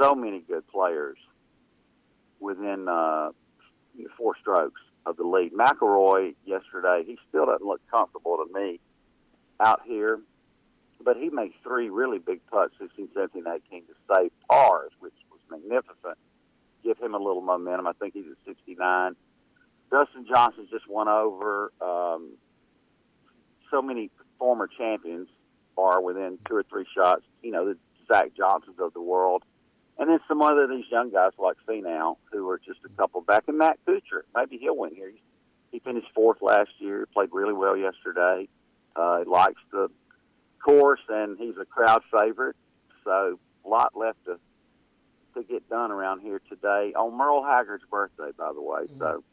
so 0.00 0.14
many 0.14 0.40
good 0.40 0.66
players 0.68 1.16
within 2.40 2.88
uh, 2.88 3.30
four 4.16 4.34
strokes 4.40 4.80
of 5.04 5.16
the 5.16 5.24
lead. 5.24 5.52
McIlroy 5.52 6.34
yesterday, 6.44 7.04
he 7.06 7.16
still 7.28 7.46
doesn't 7.46 7.66
look 7.66 7.80
comfortable 7.90 8.36
to 8.36 8.52
me 8.52 8.80
out 9.60 9.80
here, 9.86 10.20
but 11.02 11.16
he 11.16 11.30
made 11.30 11.52
three 11.62 11.88
really 11.88 12.18
big 12.18 12.40
putts, 12.50 12.74
16, 12.80 13.08
17, 13.14 13.44
18 13.70 13.82
to 13.86 13.94
save 14.12 14.30
pars, 14.50 14.90
which 15.00 15.14
was 15.30 15.40
magnificent 15.50 16.18
give 16.86 16.98
him 16.98 17.14
a 17.14 17.18
little 17.18 17.42
momentum. 17.42 17.86
I 17.86 17.92
think 17.92 18.14
he's 18.14 18.26
at 18.30 18.38
69. 18.46 19.16
Dustin 19.90 20.26
Johnson 20.28 20.68
just 20.70 20.88
won 20.88 21.08
over. 21.08 21.72
Um, 21.80 22.36
so 23.70 23.82
many 23.82 24.10
former 24.38 24.68
champions 24.78 25.28
are 25.76 26.00
within 26.00 26.38
two 26.48 26.56
or 26.56 26.62
three 26.62 26.86
shots. 26.96 27.22
You 27.42 27.50
know, 27.50 27.66
the 27.66 27.78
Zach 28.10 28.30
Johnsons 28.36 28.76
of 28.78 28.92
the 28.94 29.00
world. 29.00 29.42
And 29.98 30.10
then 30.10 30.18
some 30.28 30.42
other 30.42 30.64
of 30.64 30.70
these 30.70 30.84
young 30.90 31.10
guys 31.10 31.32
like 31.38 31.56
Finau, 31.68 32.16
who 32.30 32.48
are 32.50 32.58
just 32.58 32.80
a 32.84 32.88
couple 33.00 33.22
back. 33.22 33.44
And 33.48 33.58
Matt 33.58 33.78
Kuchar, 33.86 34.22
maybe 34.34 34.58
he'll 34.58 34.76
win 34.76 34.94
here. 34.94 35.10
He 35.72 35.78
finished 35.80 36.08
fourth 36.14 36.38
last 36.42 36.70
year, 36.78 37.06
played 37.12 37.30
really 37.32 37.54
well 37.54 37.76
yesterday. 37.76 38.48
Uh, 38.94 39.20
he 39.20 39.24
likes 39.24 39.60
the 39.72 39.88
course, 40.62 41.00
and 41.08 41.38
he's 41.38 41.54
a 41.60 41.64
crowd 41.64 42.02
favorite. 42.18 42.56
So 43.04 43.38
a 43.64 43.68
lot 43.68 43.92
left 43.96 44.18
to 44.26 44.38
to 45.36 45.42
get 45.44 45.68
done 45.68 45.90
around 45.92 46.20
here 46.20 46.40
today 46.48 46.92
on 46.96 47.16
Merle 47.16 47.44
Haggard's 47.44 47.84
birthday, 47.90 48.30
by 48.36 48.52
the 48.52 48.60
way. 48.60 48.82
Mm-hmm. 48.82 48.98
So 48.98 49.24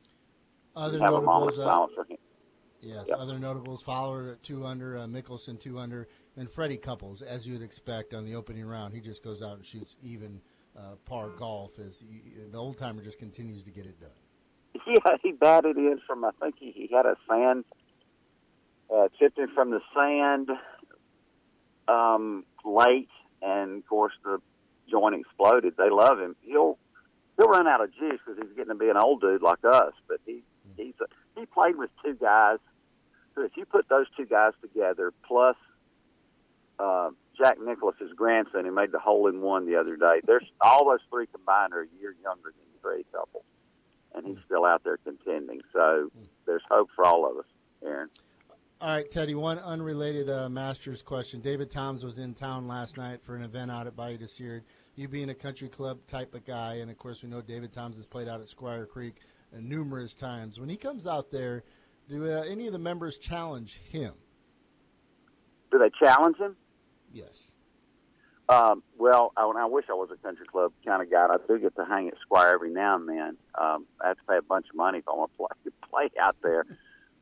other 0.75 0.99
have 0.99 1.11
notables, 1.11 1.21
a 1.21 1.25
moment 1.25 1.53
of 1.53 1.59
uh, 1.59 1.63
silence 1.65 1.93
for 1.95 2.05
him. 2.05 2.17
Yes, 2.81 3.05
Yep. 3.07 3.17
other 3.17 3.39
notables: 3.39 3.81
Fowler 3.81 4.33
at 4.33 4.43
two 4.43 4.65
under, 4.65 4.97
uh, 4.97 5.05
Mickelson 5.05 5.59
two 5.59 5.79
under, 5.79 6.07
and 6.35 6.51
Freddie 6.51 6.77
Couples, 6.77 7.21
as 7.21 7.47
you'd 7.47 7.61
expect 7.61 8.13
on 8.13 8.25
the 8.25 8.35
opening 8.35 8.65
round. 8.65 8.93
He 8.93 8.99
just 8.99 9.23
goes 9.23 9.41
out 9.41 9.57
and 9.57 9.65
shoots 9.65 9.95
even 10.03 10.41
uh, 10.77 10.95
par 11.05 11.29
golf 11.29 11.71
as 11.79 11.99
he, 11.99 12.21
the 12.51 12.57
old 12.57 12.77
timer 12.77 13.01
just 13.01 13.19
continues 13.19 13.63
to 13.63 13.71
get 13.71 13.85
it 13.85 13.99
done. 13.99 14.09
Yeah, 14.87 15.15
he 15.21 15.31
batted 15.31 15.77
in 15.77 15.99
from 16.05 16.25
I 16.25 16.31
think 16.41 16.55
he, 16.59 16.71
he 16.71 16.89
had 16.93 17.05
a 17.05 17.15
sand 17.29 17.63
uh, 18.93 19.07
chipped 19.17 19.37
in 19.37 19.47
from 19.53 19.69
the 19.69 19.79
sand 19.95 20.49
um, 21.87 22.43
late, 22.65 23.09
and 23.41 23.77
of 23.77 23.87
course 23.87 24.13
the 24.23 24.41
joint 24.89 25.15
exploded. 25.15 25.75
They 25.77 25.89
love 25.89 26.19
him. 26.19 26.35
He'll 26.41 26.77
he'll 27.37 27.47
run 27.47 27.67
out 27.67 27.81
of 27.83 27.93
juice 27.93 28.19
because 28.25 28.41
he's 28.41 28.55
getting 28.55 28.73
to 28.73 28.75
be 28.75 28.89
an 28.89 28.97
old 28.97 29.21
dude 29.21 29.41
like 29.41 29.63
us. 29.65 29.93
But 30.07 30.19
he 30.25 30.43
he's 30.77 30.93
a, 31.01 31.05
he 31.39 31.45
played 31.45 31.77
with 31.77 31.89
two 32.03 32.15
guys. 32.15 32.59
So 33.35 33.43
if 33.43 33.51
you 33.55 33.65
put 33.65 33.89
those 33.89 34.05
two 34.15 34.25
guys 34.25 34.53
together, 34.61 35.11
plus 35.27 35.55
uh, 36.79 37.09
Jack 37.37 37.57
Nicklaus's 37.59 38.13
grandson 38.15 38.65
who 38.65 38.71
made 38.71 38.91
the 38.91 38.99
hole 38.99 39.27
in 39.27 39.41
one 39.41 39.65
the 39.65 39.75
other 39.75 39.95
day, 39.95 40.21
there's 40.25 40.45
all 40.61 40.89
those 40.89 40.99
three 41.09 41.27
combined 41.27 41.73
are 41.73 41.81
a 41.81 41.87
year 41.99 42.15
younger 42.23 42.53
than 42.55 42.65
the 42.73 42.79
Freddie 42.81 43.05
Couples, 43.11 43.43
and 44.13 44.25
he's 44.27 44.37
still 44.45 44.65
out 44.65 44.83
there 44.83 44.97
contending. 44.97 45.61
So 45.73 46.11
there's 46.45 46.61
hope 46.69 46.89
for 46.95 47.05
all 47.05 47.29
of 47.29 47.37
us, 47.37 47.45
Aaron. 47.83 48.09
All 48.83 48.89
right, 48.89 49.09
Teddy. 49.09 49.33
One 49.33 49.59
unrelated 49.59 50.29
uh, 50.29 50.49
Masters 50.49 51.01
question. 51.01 51.39
David 51.39 51.71
Toms 51.71 52.03
was 52.03 52.17
in 52.17 52.33
town 52.33 52.67
last 52.67 52.97
night 52.97 53.21
for 53.23 53.33
an 53.33 53.41
event 53.41 53.71
out 53.71 53.87
at 53.87 53.95
Bayou 53.95 54.17
DeSiard. 54.17 54.63
You 54.97 55.07
being 55.07 55.29
a 55.29 55.33
country 55.33 55.69
club 55.69 55.99
type 56.09 56.35
of 56.35 56.45
guy, 56.45 56.79
and 56.81 56.91
of 56.91 56.97
course 56.97 57.23
we 57.23 57.29
know 57.29 57.39
David 57.39 57.71
Toms 57.71 57.95
has 57.95 58.05
played 58.05 58.27
out 58.27 58.41
at 58.41 58.49
Squire 58.49 58.85
Creek 58.85 59.15
uh, 59.55 59.61
numerous 59.61 60.13
times. 60.13 60.59
When 60.59 60.67
he 60.67 60.75
comes 60.75 61.07
out 61.07 61.31
there, 61.31 61.63
do 62.09 62.29
uh, 62.29 62.41
any 62.41 62.67
of 62.67 62.73
the 62.73 62.79
members 62.79 63.15
challenge 63.15 63.79
him? 63.89 64.15
Do 65.71 65.79
they 65.79 65.89
challenge 66.05 66.35
him? 66.35 66.57
Yes. 67.13 67.31
Um, 68.49 68.83
well, 68.97 69.31
I, 69.37 69.43
I 69.43 69.65
wish 69.65 69.85
I 69.89 69.93
was 69.93 70.09
a 70.11 70.17
country 70.17 70.45
club 70.45 70.73
kind 70.85 71.01
of 71.01 71.09
guy. 71.09 71.25
I 71.29 71.37
do 71.47 71.57
get 71.57 71.73
to 71.77 71.85
hang 71.85 72.09
at 72.09 72.15
Squire 72.19 72.51
every 72.53 72.73
now 72.73 72.97
and 72.97 73.07
then. 73.07 73.37
Um, 73.57 73.85
I 74.03 74.09
have 74.09 74.17
to 74.17 74.23
pay 74.27 74.37
a 74.39 74.41
bunch 74.41 74.65
of 74.69 74.75
money 74.75 74.97
if 74.97 75.07
I 75.07 75.13
want 75.13 75.31
to 75.37 75.37
play 75.37 75.71
play 75.89 76.21
out 76.21 76.35
there. 76.43 76.65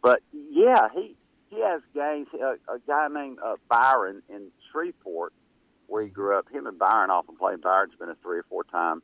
But 0.01 0.21
yeah, 0.33 0.87
he 0.95 1.15
he 1.51 1.61
has 1.61 1.81
games. 1.93 2.27
A, 2.33 2.73
a 2.73 2.79
guy 2.87 3.07
named 3.11 3.37
uh, 3.43 3.55
Byron 3.69 4.23
in 4.29 4.47
Shreveport, 4.71 5.33
where 5.87 6.01
he 6.01 6.09
grew 6.09 6.37
up. 6.37 6.47
Him 6.51 6.65
and 6.65 6.79
Byron 6.79 7.11
often 7.11 7.35
play. 7.35 7.55
Byron's 7.61 7.93
been 7.99 8.09
a 8.09 8.15
three 8.23 8.39
or 8.39 8.45
four 8.49 8.63
time 8.63 9.03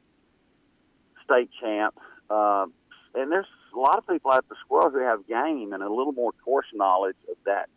state 1.24 1.50
champ. 1.62 2.00
Uh, 2.30 2.66
and 3.14 3.32
there's 3.32 3.45
a 3.76 3.80
lot 3.80 3.98
of 3.98 4.08
people 4.08 4.32
at 4.32 4.48
the 4.50 4.56
Squire 4.66 4.89
who 4.89 5.00
have 5.00 5.28
game 5.28 5.74
and 5.74 5.84
a 5.84 5.89
little 5.89 6.14
more 6.14 6.32
course 6.43 6.66
knowledge 6.74 7.18
of 7.30 7.36
that 7.45 7.70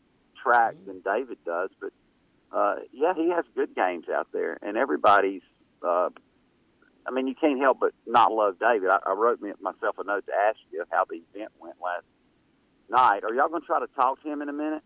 track 0.43 0.75
than 0.87 1.01
David 1.01 1.39
does, 1.45 1.71
but 1.81 1.91
uh, 2.53 2.77
yeah, 2.93 3.15
he 3.15 3.31
has 3.31 3.45
good 3.55 3.75
games 3.75 4.07
out 4.09 4.29
there, 4.33 4.59
and 4.63 4.77
everybody's. 4.77 5.43
Uh, 5.83 6.11
I 7.07 7.13
mean, 7.13 7.27
you 7.29 7.35
can't 7.35 7.61
help 7.61 7.79
but 7.81 7.93
not 8.07 8.33
love 8.33 8.59
David. 8.59 8.91
I, 8.91 8.99
I 9.07 9.13
wrote 9.13 9.41
me, 9.41 9.53
myself 9.61 9.99
a 9.99 10.05
note 10.05 10.27
to 10.27 10.33
ask 10.49 10.59
you 10.73 10.85
how 10.91 11.05
the 11.09 11.23
event 11.33 11.53
went 11.61 11.77
last 11.83 12.05
night. 12.91 13.25
Are 13.25 13.35
y'all 13.35 13.49
going 13.49 13.63
to 13.63 13.67
try 13.67 13.81
to 13.81 13.87
talk 13.95 14.23
to 14.23 14.29
him 14.33 14.43
in 14.43 14.49
a 14.49 14.53
minute? 14.53 14.83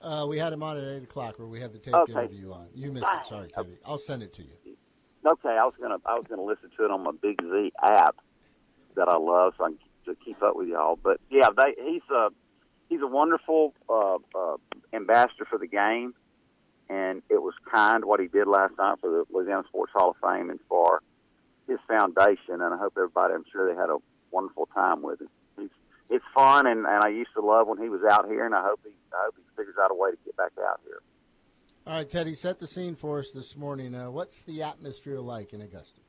Uh, 0.00 0.26
we 0.28 0.38
had 0.38 0.52
him 0.52 0.62
on 0.62 0.76
at 0.76 0.84
eight 0.84 1.04
o'clock, 1.04 1.38
where 1.38 1.48
we 1.48 1.60
had 1.60 1.72
the 1.72 1.78
taped 1.78 1.96
Okay. 1.96 2.12
interview 2.12 2.52
on. 2.52 2.66
You 2.74 2.90
missed 2.92 3.06
it. 3.06 3.26
Sorry, 3.28 3.48
Teddy. 3.48 3.78
I'll 3.84 3.98
send 3.98 4.22
it 4.22 4.32
to 4.34 4.42
you. 4.42 4.76
Okay, 5.24 5.50
I 5.50 5.64
was 5.64 5.74
gonna 5.80 5.98
I 6.04 6.14
was 6.14 6.24
gonna 6.28 6.42
listen 6.42 6.70
to 6.76 6.84
it 6.84 6.90
on 6.90 7.04
my 7.04 7.12
Big 7.22 7.40
Z 7.40 7.72
app 7.80 8.16
that 8.96 9.08
I 9.08 9.16
love, 9.16 9.52
so 9.56 9.64
I 9.64 9.68
can 9.68 9.78
to 10.06 10.16
keep 10.24 10.42
up 10.42 10.56
with 10.56 10.66
y'all. 10.66 10.98
But 11.00 11.20
yeah, 11.30 11.48
they, 11.56 11.74
he's 11.80 12.02
a 12.10 12.30
he's 12.88 13.00
a 13.02 13.06
wonderful 13.06 13.72
uh, 13.88 14.16
uh, 14.36 14.56
ambassador 14.92 15.46
for 15.48 15.58
the 15.60 15.68
game, 15.68 16.14
and 16.88 17.22
it 17.30 17.40
was 17.40 17.54
kind 17.72 18.04
what 18.04 18.18
he 18.18 18.26
did 18.26 18.48
last 18.48 18.72
night 18.78 18.98
for 19.00 19.10
the 19.10 19.24
Louisiana 19.32 19.62
Sports 19.68 19.92
Hall 19.94 20.10
of 20.10 20.16
Fame 20.20 20.50
and 20.50 20.58
for 20.68 21.00
his 21.68 21.78
foundation. 21.86 22.60
And 22.60 22.74
I 22.74 22.76
hope 22.76 22.94
everybody, 22.96 23.34
I'm 23.34 23.44
sure 23.52 23.72
they 23.72 23.80
had 23.80 23.90
a 23.90 23.98
wonderful 24.32 24.68
time 24.74 25.02
with 25.02 25.20
him. 25.20 25.28
It's 26.12 26.24
fun, 26.34 26.66
and, 26.66 26.84
and 26.84 27.02
I 27.02 27.08
used 27.08 27.30
to 27.36 27.40
love 27.40 27.68
when 27.68 27.78
he 27.78 27.88
was 27.88 28.02
out 28.08 28.26
here, 28.28 28.44
and 28.44 28.54
I 28.54 28.62
hope 28.62 28.80
he 28.84 28.90
I 29.14 29.24
hope 29.24 29.34
he 29.36 29.42
figures 29.56 29.76
out 29.82 29.90
a 29.90 29.94
way 29.94 30.10
to 30.10 30.16
get 30.26 30.36
back 30.36 30.52
out 30.60 30.80
here. 30.84 31.00
All 31.86 31.94
right, 31.94 32.08
Teddy, 32.08 32.34
set 32.34 32.58
the 32.58 32.66
scene 32.66 32.96
for 32.96 33.20
us 33.20 33.30
this 33.32 33.56
morning. 33.56 33.94
Uh, 33.94 34.10
what's 34.10 34.42
the 34.42 34.62
atmosphere 34.62 35.20
like 35.20 35.54
in 35.54 35.62
Augusta? 35.62 36.00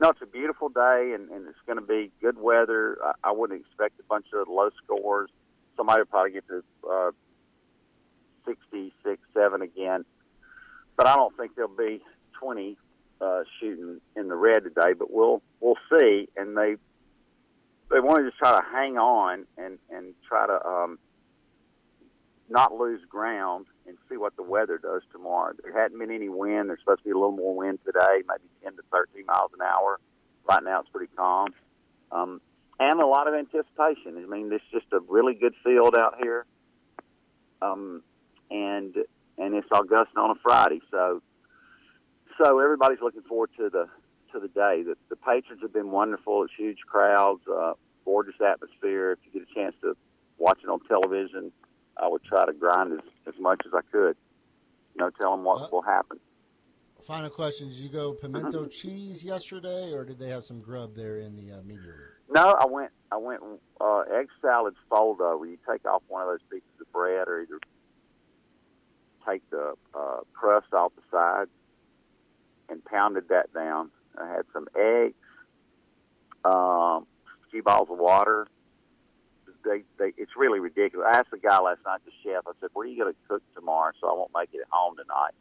No, 0.00 0.10
it's 0.10 0.22
a 0.22 0.26
beautiful 0.26 0.68
day, 0.68 1.12
and, 1.14 1.28
and 1.28 1.48
it's 1.48 1.58
going 1.66 1.78
to 1.78 1.84
be 1.84 2.12
good 2.22 2.38
weather. 2.38 2.98
I, 3.04 3.30
I 3.30 3.32
wouldn't 3.32 3.60
expect 3.60 3.98
a 3.98 4.04
bunch 4.04 4.26
of 4.32 4.46
low 4.48 4.70
scores. 4.84 5.28
Somebody 5.76 6.02
will 6.02 6.06
probably 6.06 6.30
get 6.30 6.46
to 6.46 6.62
uh, 6.88 7.10
66, 8.46 9.20
7 9.34 9.60
again. 9.60 10.04
But 10.96 11.08
I 11.08 11.16
don't 11.16 11.36
think 11.36 11.56
there'll 11.56 11.68
be 11.76 12.00
20 12.38 12.78
uh, 13.20 13.40
shooting 13.58 14.00
in 14.16 14.28
the 14.28 14.36
red 14.36 14.62
today, 14.62 14.92
but 14.96 15.12
we'll 15.12 15.42
we'll 15.60 15.78
see. 15.90 16.28
And 16.36 16.56
they 16.56 16.76
they 17.90 18.00
want 18.00 18.24
to 18.24 18.30
try 18.38 18.52
to 18.52 18.64
hang 18.72 18.96
on 18.98 19.46
and, 19.58 19.78
and 19.90 20.14
try 20.26 20.46
to 20.46 20.66
um, 20.66 20.98
not 22.48 22.74
lose 22.74 23.00
ground 23.08 23.66
and 23.86 23.96
see 24.08 24.16
what 24.16 24.36
the 24.36 24.42
weather 24.42 24.78
does 24.78 25.02
tomorrow. 25.12 25.52
There 25.62 25.72
hadn't 25.72 25.98
been 25.98 26.10
any 26.10 26.28
wind. 26.28 26.68
There's 26.68 26.80
supposed 26.80 27.00
to 27.00 27.04
be 27.04 27.10
a 27.10 27.14
little 27.14 27.32
more 27.32 27.54
wind 27.54 27.80
today, 27.84 28.22
maybe 28.28 28.48
10 28.62 28.76
to 28.76 28.82
13 28.92 29.26
miles 29.26 29.50
an 29.58 29.62
hour. 29.62 29.98
Right 30.48 30.62
now, 30.62 30.80
it's 30.80 30.88
pretty 30.88 31.12
calm. 31.16 31.48
Um, 32.12 32.40
and 32.78 33.00
a 33.00 33.06
lot 33.06 33.28
of 33.28 33.34
anticipation. 33.34 34.16
I 34.16 34.26
mean, 34.26 34.52
it's 34.52 34.64
just 34.72 34.86
a 34.92 35.00
really 35.08 35.34
good 35.34 35.54
field 35.64 35.94
out 35.96 36.16
here. 36.22 36.46
Um, 37.62 38.02
and 38.50 38.94
and 39.38 39.54
it's 39.54 39.68
Augusta 39.72 40.18
on 40.18 40.30
a 40.30 40.34
Friday, 40.42 40.80
so 40.90 41.22
so 42.42 42.58
everybody's 42.58 43.00
looking 43.02 43.22
forward 43.22 43.50
to 43.58 43.68
the 43.68 43.86
to 44.32 44.40
the 44.40 44.48
day. 44.48 44.82
The, 44.82 44.96
the 45.08 45.16
patrons 45.16 45.62
have 45.62 45.72
been 45.72 45.90
wonderful. 45.90 46.44
It's 46.44 46.52
huge 46.56 46.78
crowds, 46.86 47.42
uh, 47.48 47.74
gorgeous 48.04 48.40
atmosphere. 48.40 49.12
If 49.12 49.18
you 49.24 49.40
get 49.40 49.48
a 49.50 49.54
chance 49.54 49.74
to 49.82 49.96
watch 50.38 50.58
it 50.62 50.68
on 50.68 50.80
television, 50.88 51.52
I 51.96 52.08
would 52.08 52.24
try 52.24 52.46
to 52.46 52.52
grind 52.52 52.92
as, 52.92 53.00
as 53.26 53.34
much 53.40 53.62
as 53.66 53.72
I 53.74 53.80
could. 53.92 54.16
You 54.94 55.04
know, 55.04 55.10
tell 55.20 55.32
them 55.32 55.44
what 55.44 55.70
will 55.72 55.82
happen. 55.82 56.18
Final 57.06 57.30
question: 57.30 57.68
Did 57.68 57.78
you 57.78 57.88
go 57.88 58.12
pimento 58.12 58.66
cheese 58.66 59.22
yesterday, 59.22 59.92
or 59.92 60.04
did 60.04 60.18
they 60.18 60.28
have 60.28 60.44
some 60.44 60.60
grub 60.60 60.94
there 60.94 61.18
in 61.18 61.34
the 61.34 61.58
uh, 61.58 61.62
media 61.62 61.88
room? 61.88 62.10
No, 62.28 62.56
I 62.60 62.66
went. 62.66 62.92
I 63.10 63.16
went 63.16 63.42
uh, 63.80 64.00
egg 64.12 64.28
salad 64.40 64.74
fold 64.88 65.20
over. 65.20 65.44
You 65.46 65.58
take 65.68 65.84
off 65.86 66.02
one 66.08 66.22
of 66.22 66.28
those 66.28 66.42
pieces 66.50 66.68
of 66.80 66.92
bread, 66.92 67.26
or 67.26 67.40
either 67.40 67.58
take 69.28 69.48
the 69.50 69.74
uh, 69.94 70.18
crust 70.32 70.72
off 70.72 70.92
the 70.94 71.02
sides 71.10 71.50
and 72.68 72.84
pounded 72.84 73.28
that 73.28 73.52
down. 73.52 73.90
I 74.18 74.28
had 74.28 74.44
some 74.52 74.68
eggs, 74.76 75.14
um, 76.44 77.06
a 77.06 77.50
few 77.50 77.62
bottles 77.62 77.88
of 77.90 77.98
water. 77.98 78.46
They, 79.64 79.82
they, 79.98 80.12
it's 80.16 80.32
really 80.36 80.58
ridiculous. 80.58 81.06
I 81.10 81.18
asked 81.18 81.30
the 81.30 81.38
guy 81.38 81.60
last 81.60 81.80
night, 81.84 82.00
the 82.04 82.12
chef. 82.22 82.44
I 82.46 82.52
said, 82.60 82.70
"What 82.72 82.86
are 82.86 82.88
you 82.88 83.02
going 83.02 83.12
to 83.12 83.18
cook 83.28 83.42
tomorrow?" 83.54 83.92
So 84.00 84.08
I 84.08 84.14
won't 84.14 84.30
make 84.34 84.50
it 84.52 84.66
home 84.70 84.96
tonight. 84.96 85.34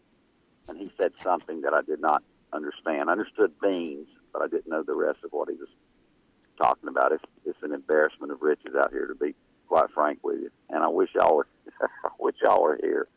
And 0.67 0.77
he 0.77 0.91
said 0.97 1.13
something 1.23 1.61
that 1.61 1.73
I 1.73 1.81
did 1.81 2.01
not 2.01 2.21
understand. 2.51 3.09
I 3.09 3.13
understood 3.13 3.53
beans, 3.61 4.07
but 4.33 4.41
I 4.41 4.47
didn't 4.47 4.67
know 4.67 4.83
the 4.83 4.95
rest 4.95 5.19
of 5.23 5.31
what 5.31 5.49
he 5.49 5.55
was 5.55 5.69
talking 6.61 6.89
about. 6.89 7.13
It's 7.13 7.23
it's 7.45 7.63
an 7.63 7.73
embarrassment 7.73 8.31
of 8.31 8.41
riches 8.41 8.75
out 8.77 8.91
here, 8.91 9.07
to 9.07 9.15
be 9.15 9.35
quite 9.67 9.89
frank 9.93 10.19
with 10.23 10.39
you. 10.41 10.51
And 10.69 10.83
I 10.83 10.87
wish 10.87 11.09
y'all 11.15 11.37
were, 11.37 11.47
I 11.81 12.09
wish 12.19 12.35
y'all 12.43 12.61
were 12.61 12.77
here. 12.81 13.07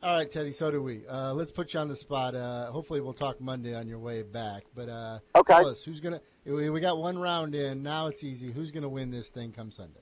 All 0.00 0.16
right, 0.16 0.30
Teddy. 0.30 0.52
So 0.52 0.70
do 0.70 0.80
we. 0.80 1.04
Uh, 1.08 1.32
let's 1.34 1.50
put 1.50 1.74
you 1.74 1.80
on 1.80 1.88
the 1.88 1.96
spot. 1.96 2.34
Uh, 2.36 2.70
hopefully, 2.70 3.00
we'll 3.00 3.14
talk 3.14 3.40
Monday 3.40 3.74
on 3.74 3.88
your 3.88 3.98
way 3.98 4.22
back. 4.22 4.62
But 4.74 4.88
uh, 4.88 5.18
Okay. 5.36 5.54
tell 5.54 5.66
us 5.66 5.82
who's 5.82 5.98
gonna. 6.00 6.20
We, 6.44 6.70
we 6.70 6.80
got 6.80 6.98
one 6.98 7.18
round 7.18 7.54
in. 7.56 7.82
Now 7.82 8.06
it's 8.06 8.22
easy. 8.22 8.52
Who's 8.52 8.70
gonna 8.70 8.88
win 8.88 9.10
this 9.10 9.28
thing 9.28 9.50
come 9.52 9.72
Sunday? 9.72 10.00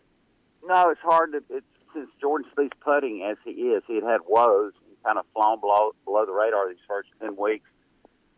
No, 0.63 0.91
it's 0.91 1.01
hard 1.01 1.33
to. 1.33 1.39
It's 1.49 1.67
since 1.95 2.11
Jordan 2.21 2.47
Spieth's 2.55 2.77
putting 2.85 3.23
as 3.23 3.39
he 3.45 3.53
is. 3.53 3.83
He 3.87 3.95
had 3.95 4.05
had 4.05 4.21
woes 4.29 4.73
and 4.87 4.97
kind 5.03 5.19
of 5.19 5.25
flown 5.33 5.61
below 5.61 5.93
below 6.05 6.27
the 6.27 6.33
radar 6.33 6.69
these 6.69 6.77
first 6.87 7.09
ten 7.19 7.35
weeks. 7.37 7.69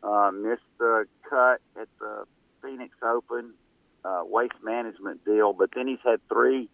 Uh, 0.00 0.30
missed 0.32 0.62
the 0.78 1.06
cut 1.28 1.60
at 1.80 1.88
the 1.98 2.22
Phoenix 2.62 2.94
Open 3.02 3.52
uh, 4.04 4.20
waste 4.24 4.52
management 4.62 5.24
deal, 5.24 5.52
but 5.52 5.70
then 5.74 5.88
he's 5.88 5.98
had 6.04 6.20
three 6.32 6.70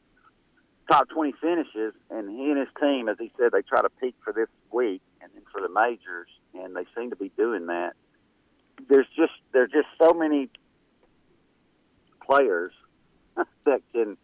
top 0.90 1.08
twenty 1.08 1.32
finishes, 1.40 1.94
and 2.10 2.28
he 2.28 2.50
and 2.50 2.58
his 2.58 2.68
team, 2.78 3.08
as 3.08 3.16
he 3.18 3.32
said, 3.38 3.50
they 3.52 3.62
try 3.62 3.80
to 3.80 3.88
peak 3.98 4.14
for 4.22 4.34
this 4.34 4.48
week 4.74 5.02
and 5.20 5.30
then 5.34 5.42
for 5.52 5.60
the 5.60 5.68
majors, 5.68 6.28
and 6.54 6.76
they 6.76 6.84
seem 6.96 7.10
to 7.10 7.16
be 7.16 7.30
doing 7.36 7.66
that. 7.66 7.92
There's 8.88 9.06
just 9.16 9.32
there's 9.52 9.70
just 9.70 9.86
so 10.00 10.12
many 10.12 10.50
players 12.26 12.72
that 13.64 13.80
can 13.92 14.16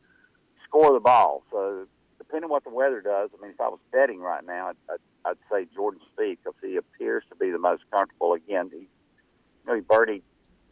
score 0.67 0.93
the 0.93 1.01
ball. 1.01 1.43
So 1.51 1.87
depending 2.19 2.45
on 2.45 2.51
what 2.51 2.65
the 2.65 2.71
weather 2.71 3.01
does, 3.01 3.31
I 3.37 3.43
mean, 3.43 3.53
if 3.53 3.61
I 3.61 3.69
was 3.69 3.81
betting 3.93 4.21
right 4.21 4.45
now, 4.45 4.69
I'd, 4.69 4.77
I'd, 4.91 5.31
I'd 5.31 5.37
say 5.51 5.69
Jordan 5.75 6.01
Spieth 6.13 6.39
because 6.45 6.59
he 6.63 6.77
appears 6.77 7.25
to 7.31 7.37
be 7.37 7.51
the 7.51 7.59
most 7.59 7.83
comfortable. 7.91 8.35
Again, 8.35 8.71
he, 8.73 8.81
you 8.81 8.87
know, 9.67 9.75
he 9.75 9.81
birdied 9.81 10.23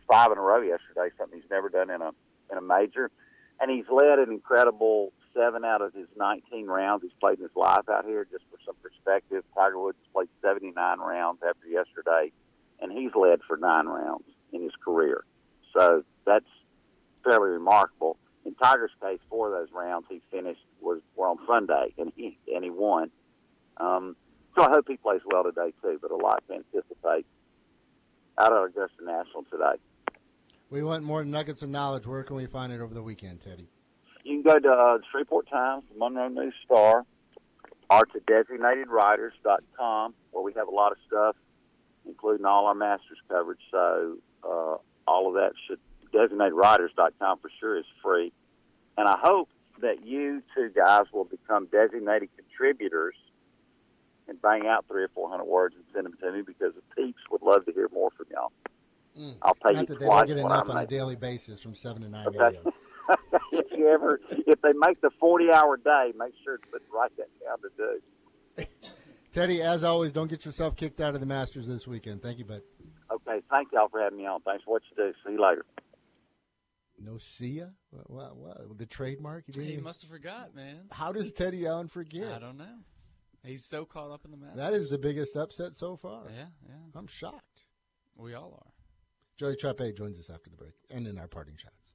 five 0.09 0.33
in 0.33 0.39
a 0.39 0.41
row 0.41 0.61
yesterday, 0.61 1.15
something 1.19 1.41
he's 1.41 1.51
never 1.51 1.69
done 1.69 1.91
in 1.91 2.03
a 2.03 2.11
in 2.51 2.57
a 2.57 2.63
major, 2.63 3.11
and 3.61 3.71
he's 3.71 3.85
led 3.91 4.19
an 4.19 4.31
incredible 4.31 5.13
seven 5.39 5.65
out 5.65 5.81
of 5.81 5.95
his 5.95 6.07
19 6.17 6.67
rounds 6.67 7.03
he's 7.03 7.13
played 7.21 7.39
in 7.39 7.45
his 7.45 7.55
life 7.55 7.89
out 7.89 8.05
here. 8.05 8.27
Just 8.31 8.45
for 8.51 8.59
some 8.67 8.75
perspective, 8.83 9.45
Tiger 9.55 9.79
Woods 9.79 9.99
played 10.13 10.29
79 10.43 10.99
rounds 10.99 11.39
after 11.47 11.69
yesterday, 11.69 12.33
and 12.81 12.91
he's 12.91 13.13
led 13.15 13.41
for 13.47 13.57
nine 13.57 13.87
rounds 13.87 14.25
in 14.53 14.63
his 14.63 14.73
career. 14.85 15.25
So 15.77 16.03
that's 16.27 16.49
fairly 17.25 17.51
remarkable. 17.51 18.17
In 18.45 18.55
Tiger's 18.55 18.91
case, 19.01 19.21
four 19.29 19.49
of 19.49 19.53
those 19.53 19.73
rounds 19.73 20.07
he 20.09 20.23
finished 20.31 20.61
was 20.81 21.01
were 21.17 21.29
on 21.29 21.39
Sunday, 21.47 21.95
and 21.99 22.13
he 22.17 22.39
and 22.53 22.65
he 22.65 22.71
won. 22.71 23.11
Um, 23.77 24.17
so 24.57 24.63
I 24.63 24.71
hope 24.71 24.87
he 24.89 24.97
plays 24.97 25.21
well 25.31 25.45
today 25.45 25.73
too. 25.83 25.99
But 26.01 26.11
a 26.11 26.17
lot 26.17 26.43
to 26.49 26.55
anticipate 26.55 27.27
out 28.39 28.53
of 28.53 28.65
Augusta 28.65 29.05
National 29.05 29.45
today. 29.51 29.81
We 30.71 30.83
want 30.83 31.03
more 31.03 31.25
nuggets 31.25 31.63
of 31.63 31.69
knowledge. 31.69 32.07
Where 32.07 32.23
can 32.23 32.37
we 32.37 32.47
find 32.47 32.73
it 32.73 32.81
over 32.81 32.95
the 32.95 33.03
weekend, 33.03 33.41
Teddy? 33.41 33.69
You 34.29 34.43
can 34.43 34.53
go 34.53 34.59
to 34.59 34.69
uh, 34.71 34.99
Shreveport 35.11 35.49
Times, 35.49 35.85
the 35.91 35.99
Monroe 35.99 36.29
News 36.29 36.53
Star, 36.63 37.07
or 37.89 38.05
to 38.05 38.21
designatedwriters.com, 38.21 40.15
where 40.33 40.45
we 40.45 40.53
have 40.53 40.69
a 40.69 40.71
lot 40.71 40.93
of 40.93 40.99
stuff, 41.07 41.35
including 42.07 42.45
all 42.45 42.67
our 42.67 42.75
Masters 42.75 43.17
coverage. 43.27 43.61
So 43.71 44.19
uh, 44.45 44.77
all 45.07 45.29
of 45.29 45.35
that 45.35 45.53
should 45.67 45.79
designatedwriters.com 46.13 47.39
for 47.39 47.51
sure 47.59 47.79
is 47.79 47.87
free. 48.03 48.31
And 48.99 49.09
I 49.09 49.17
hope 49.19 49.49
that 49.81 50.05
you 50.05 50.43
two 50.55 50.69
guys 50.77 51.05
will 51.11 51.25
become 51.25 51.67
designated 51.73 52.29
contributors 52.37 53.15
and 54.29 54.41
bang 54.43 54.67
out 54.67 54.85
three 54.89 55.05
or 55.05 55.09
four 55.15 55.31
hundred 55.31 55.45
words 55.47 55.75
and 55.75 55.85
send 55.95 56.05
them 56.05 56.15
to 56.21 56.33
me 56.33 56.43
because 56.43 56.75
the 56.75 56.83
peeps 57.03 57.23
would 57.31 57.41
love 57.41 57.65
to 57.65 57.73
hear 57.73 57.89
more 57.95 58.11
from 58.11 58.27
y'all. 58.31 58.53
I'll 59.41 59.55
pay 59.55 59.73
Not 59.73 59.81
you 59.81 59.87
that 59.87 60.01
they 60.01 60.07
don't 60.07 60.27
get 60.27 60.37
enough 60.37 60.69
on 60.69 60.77
a 60.77 60.87
daily 60.87 61.17
basis 61.17 61.63
from 61.63 61.75
seven 61.75 62.03
to 62.03 62.11
nine 62.11 62.27
Okay. 62.27 62.59
Radio. 63.09 63.41
if 63.53 63.79
you 63.79 63.89
ever, 63.89 64.21
if 64.31 64.61
they 64.63 64.73
make 64.75 65.01
the 65.01 65.11
forty-hour 65.21 65.79
day, 65.79 66.13
make 66.19 66.35
sure 66.45 66.59
to 66.59 66.65
write 66.93 67.13
that 67.17 67.29
down 67.45 67.59
to 67.63 67.69
do. 67.77 68.65
Teddy, 69.33 69.63
as 69.63 69.85
always, 69.85 70.13
don't 70.13 70.29
get 70.29 70.45
yourself 70.45 70.75
kicked 70.77 71.01
out 71.01 71.15
of 71.15 71.21
the 71.21 71.27
Masters 71.27 71.67
this 71.67 71.87
weekend. 71.87 72.23
Thank 72.23 72.39
you, 72.39 72.45
bud. 72.45 72.63
Okay, 73.11 73.41
thank 73.51 73.69
y'all 73.73 73.89
for 73.89 74.01
having 74.01 74.19
me 74.19 74.27
on. 74.27 74.41
Thanks 74.43 74.65
for 74.65 74.73
what 74.73 74.83
you 74.91 75.05
do. 75.05 75.13
See 75.25 75.33
you 75.33 75.43
later. 75.43 75.65
No 77.01 77.19
see 77.19 77.59
ya? 77.61 77.67
What, 77.91 78.11
what, 78.11 78.37
what? 78.37 78.79
The 78.79 78.87
trademark? 78.87 79.45
You 79.47 79.53
didn't 79.55 79.67
He 79.67 79.73
even- 79.75 79.85
must 79.85 80.03
have 80.03 80.11
forgot, 80.11 80.55
man. 80.55 80.81
How 80.91 81.13
does 81.13 81.31
Teddy 81.33 81.67
Allen 81.67 81.89
forget? 81.89 82.33
I 82.33 82.39
don't 82.41 82.59
know. 82.59 82.75
He's 83.45 83.65
so 83.65 83.85
caught 83.85 84.11
up 84.11 84.25
in 84.25 84.33
the 84.33 84.37
match. 84.37 84.57
That 84.57 84.73
is 84.75 84.91
the 84.91 84.99
biggest 84.99 85.37
upset 85.37 85.77
so 85.77 85.97
far. 85.97 86.25
Yeah, 86.29 86.47
yeah. 86.67 86.75
I'm 86.97 87.07
shocked. 87.07 87.63
We 88.17 88.35
all 88.35 88.53
are. 88.61 88.73
Joey 89.39 89.55
Trappe 89.55 89.97
joins 89.97 90.19
us 90.19 90.29
after 90.29 90.51
the 90.51 90.57
break 90.57 90.73
and 90.91 91.07
in 91.07 91.19
our 91.19 91.29
parting 91.29 91.55
shots. 91.57 91.95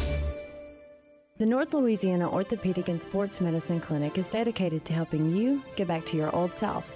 The 1.41 1.47
North 1.47 1.73
Louisiana 1.73 2.29
Orthopedic 2.29 2.87
and 2.87 3.01
Sports 3.01 3.41
Medicine 3.41 3.81
Clinic 3.81 4.15
is 4.19 4.27
dedicated 4.27 4.85
to 4.85 4.93
helping 4.93 5.35
you 5.35 5.63
get 5.75 5.87
back 5.87 6.05
to 6.05 6.15
your 6.15 6.29
old 6.35 6.53
self, 6.53 6.95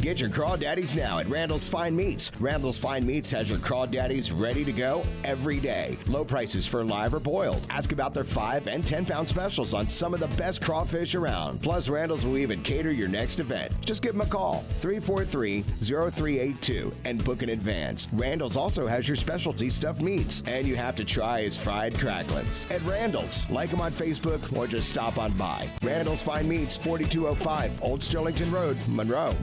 Get 0.00 0.20
your 0.20 0.28
crawdaddies 0.28 0.94
now 0.94 1.18
at 1.18 1.28
Randall's 1.28 1.68
Fine 1.68 1.96
Meats. 1.96 2.30
Randall's 2.38 2.76
Fine 2.76 3.06
Meats 3.06 3.30
has 3.30 3.48
your 3.48 3.58
crawdaddies 3.58 4.38
ready 4.38 4.64
to 4.64 4.72
go 4.72 5.02
every 5.24 5.58
day. 5.58 5.96
Low 6.06 6.24
prices 6.24 6.66
for 6.66 6.84
live 6.84 7.14
or 7.14 7.20
boiled. 7.20 7.66
Ask 7.70 7.92
about 7.92 8.12
their 8.12 8.24
5 8.24 8.68
and 8.68 8.86
10 8.86 9.06
pound 9.06 9.28
specials 9.28 9.72
on 9.72 9.88
some 9.88 10.12
of 10.12 10.20
the 10.20 10.28
best 10.36 10.60
crawfish 10.60 11.14
around. 11.14 11.62
Plus, 11.62 11.88
Randall's 11.88 12.26
will 12.26 12.36
even 12.36 12.62
cater 12.62 12.92
your 12.92 13.08
next 13.08 13.40
event. 13.40 13.72
Just 13.84 14.02
give 14.02 14.12
them 14.12 14.20
a 14.20 14.26
call 14.26 14.64
343 14.80 15.62
0382 15.80 16.92
and 17.04 17.24
book 17.24 17.42
in 17.42 17.50
advance. 17.50 18.08
Randall's 18.12 18.56
also 18.56 18.86
has 18.86 19.08
your 19.08 19.16
specialty 19.16 19.70
stuffed 19.70 20.02
meats, 20.02 20.42
and 20.46 20.66
you 20.66 20.76
have 20.76 20.96
to 20.96 21.04
try 21.04 21.42
his 21.42 21.56
fried 21.56 21.94
cracklins. 21.94 22.70
At 22.70 22.82
Randall's, 22.82 23.48
like 23.48 23.70
them 23.70 23.80
on 23.80 23.92
Facebook 23.92 24.54
or 24.56 24.66
just 24.66 24.88
stop 24.88 25.18
on 25.18 25.32
by. 25.32 25.68
Randall's 25.82 26.22
Fine 26.22 26.48
Meats, 26.48 26.76
4205 26.76 27.82
Old 27.82 28.00
Sterlington 28.00 28.52
Road, 28.52 28.76
Monroe. 28.88 29.34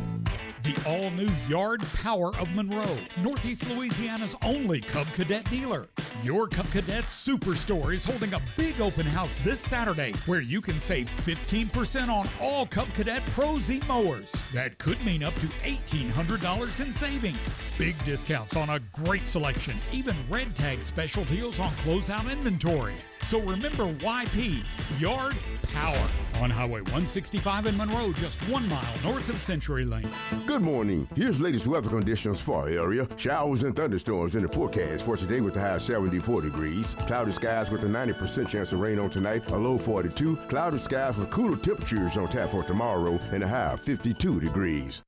The 0.63 0.79
all 0.87 1.09
new 1.09 1.29
Yard 1.47 1.81
Power 2.03 2.35
of 2.37 2.53
Monroe, 2.53 2.97
Northeast 3.17 3.67
Louisiana's 3.71 4.35
only 4.43 4.79
Cub 4.79 5.07
Cadet 5.13 5.49
dealer. 5.49 5.87
Your 6.21 6.47
Cub 6.47 6.69
Cadet 6.69 7.05
Superstore 7.05 7.95
is 7.95 8.05
holding 8.05 8.31
a 8.35 8.41
big 8.57 8.79
open 8.79 9.07
house 9.07 9.39
this 9.39 9.59
Saturday 9.59 10.13
where 10.27 10.39
you 10.39 10.61
can 10.61 10.79
save 10.79 11.09
15% 11.25 12.09
on 12.09 12.29
all 12.39 12.67
Cub 12.67 12.87
Cadet 12.93 13.25
Pro 13.27 13.57
Z 13.57 13.81
mowers. 13.87 14.31
That 14.53 14.77
could 14.77 15.03
mean 15.03 15.23
up 15.23 15.33
to 15.35 15.47
$1,800 15.47 16.79
in 16.79 16.93
savings. 16.93 17.49
Big 17.79 17.97
discounts 18.05 18.55
on 18.55 18.69
a 18.69 18.79
great 19.03 19.25
selection, 19.25 19.77
even 19.91 20.15
red 20.29 20.55
tag 20.55 20.83
special 20.83 21.23
deals 21.23 21.59
on 21.59 21.71
closeout 21.71 22.31
inventory. 22.31 22.95
So 23.25 23.39
remember 23.39 23.85
YP, 23.85 24.63
Yard 24.99 25.35
Power, 25.63 26.07
on 26.41 26.49
Highway 26.49 26.81
165 26.81 27.67
in 27.67 27.77
Monroe, 27.77 28.11
just 28.13 28.37
one 28.49 28.67
mile 28.67 28.93
north 29.03 29.29
of 29.29 29.37
Century 29.37 29.85
Lane. 29.85 30.09
Good 30.45 30.61
morning. 30.61 31.07
Here's 31.15 31.39
latest 31.39 31.65
weather 31.67 31.89
conditions 31.89 32.41
for 32.41 32.63
our 32.63 32.69
area. 32.69 33.07
Showers 33.15 33.63
and 33.63 33.75
thunderstorms 33.75 34.35
in 34.35 34.41
the 34.41 34.49
forecast 34.49 35.05
for 35.05 35.15
today 35.15 35.39
with 35.39 35.55
a 35.55 35.61
high 35.61 35.77
74 35.77 36.41
degrees. 36.41 36.95
Cloudy 37.07 37.31
skies 37.31 37.69
with 37.69 37.83
a 37.83 37.87
90% 37.87 38.49
chance 38.49 38.71
of 38.71 38.79
rain 38.79 38.99
on 38.99 39.09
tonight, 39.09 39.49
a 39.51 39.57
low 39.57 39.77
42. 39.77 40.35
Cloudy 40.49 40.79
skies 40.79 41.15
with 41.15 41.29
cooler 41.29 41.57
temperatures 41.57 42.17
on 42.17 42.27
tap 42.27 42.49
for 42.49 42.63
tomorrow 42.63 43.17
and 43.31 43.43
a 43.43 43.47
high 43.47 43.73
of 43.73 43.81
52 43.81 44.41
degrees. 44.41 45.03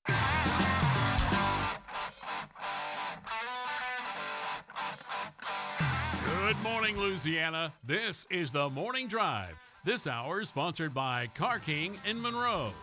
Good 6.45 6.61
morning, 6.61 6.99
Louisiana. 6.99 7.71
This 7.85 8.27
is 8.29 8.51
the 8.51 8.69
Morning 8.69 9.07
Drive. 9.07 9.55
This 9.85 10.07
hour 10.07 10.41
is 10.41 10.49
sponsored 10.49 10.93
by 10.93 11.27
Car 11.27 11.57
King 11.57 11.97
in 12.05 12.21
Monroe. 12.21 12.73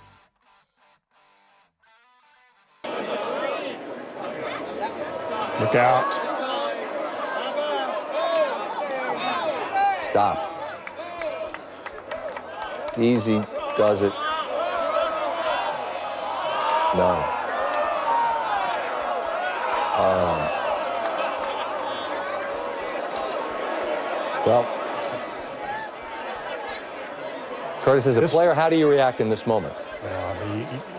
Look 5.61 5.75
out. 5.75 6.15
Stop. 9.99 10.39
Easy 12.99 13.43
does 13.77 14.01
it. 14.01 14.13
No. 16.97 17.13
Um, 19.99 20.60
well, 24.47 24.65
Curtis, 27.83 28.07
as 28.07 28.17
a 28.17 28.23
player, 28.23 28.55
how 28.55 28.69
do 28.69 28.77
you 28.77 28.89
react 28.89 29.21
in 29.21 29.29
this 29.29 29.47
moment? 29.47 29.75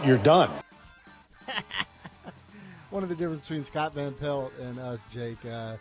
You're 0.06 0.18
done. 0.18 0.50
One 2.90 3.04
of 3.04 3.10
the 3.10 3.16
difference 3.16 3.42
between 3.42 3.64
Scott 3.64 3.94
Van 3.94 4.14
Pelt 4.14 4.52
and 4.60 4.80
us, 4.80 5.00
Jake, 5.12 5.44
uh, 5.46 5.78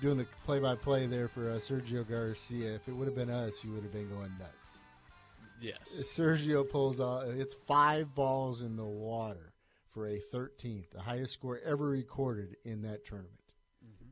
doing 0.00 0.18
the 0.18 0.26
play-by-play 0.44 1.06
there 1.06 1.28
for 1.28 1.50
uh, 1.50 1.54
Sergio 1.54 2.06
Garcia. 2.08 2.74
If 2.74 2.88
it 2.88 2.92
would 2.92 3.06
have 3.06 3.14
been 3.14 3.30
us, 3.30 3.54
you 3.62 3.70
would 3.72 3.82
have 3.82 3.92
been 3.92 4.08
going 4.08 4.32
nuts. 4.38 4.52
Yes. 5.60 6.02
Sergio 6.14 6.68
pulls 6.68 6.98
off. 6.98 7.24
It's 7.24 7.54
five 7.66 8.14
balls 8.14 8.62
in 8.62 8.76
the 8.76 8.84
water 8.84 9.52
for 9.94 10.08
a 10.08 10.20
13th, 10.34 10.90
the 10.92 11.00
highest 11.00 11.34
score 11.34 11.60
ever 11.64 11.88
recorded 11.88 12.56
in 12.64 12.82
that 12.82 13.06
tournament. 13.06 13.30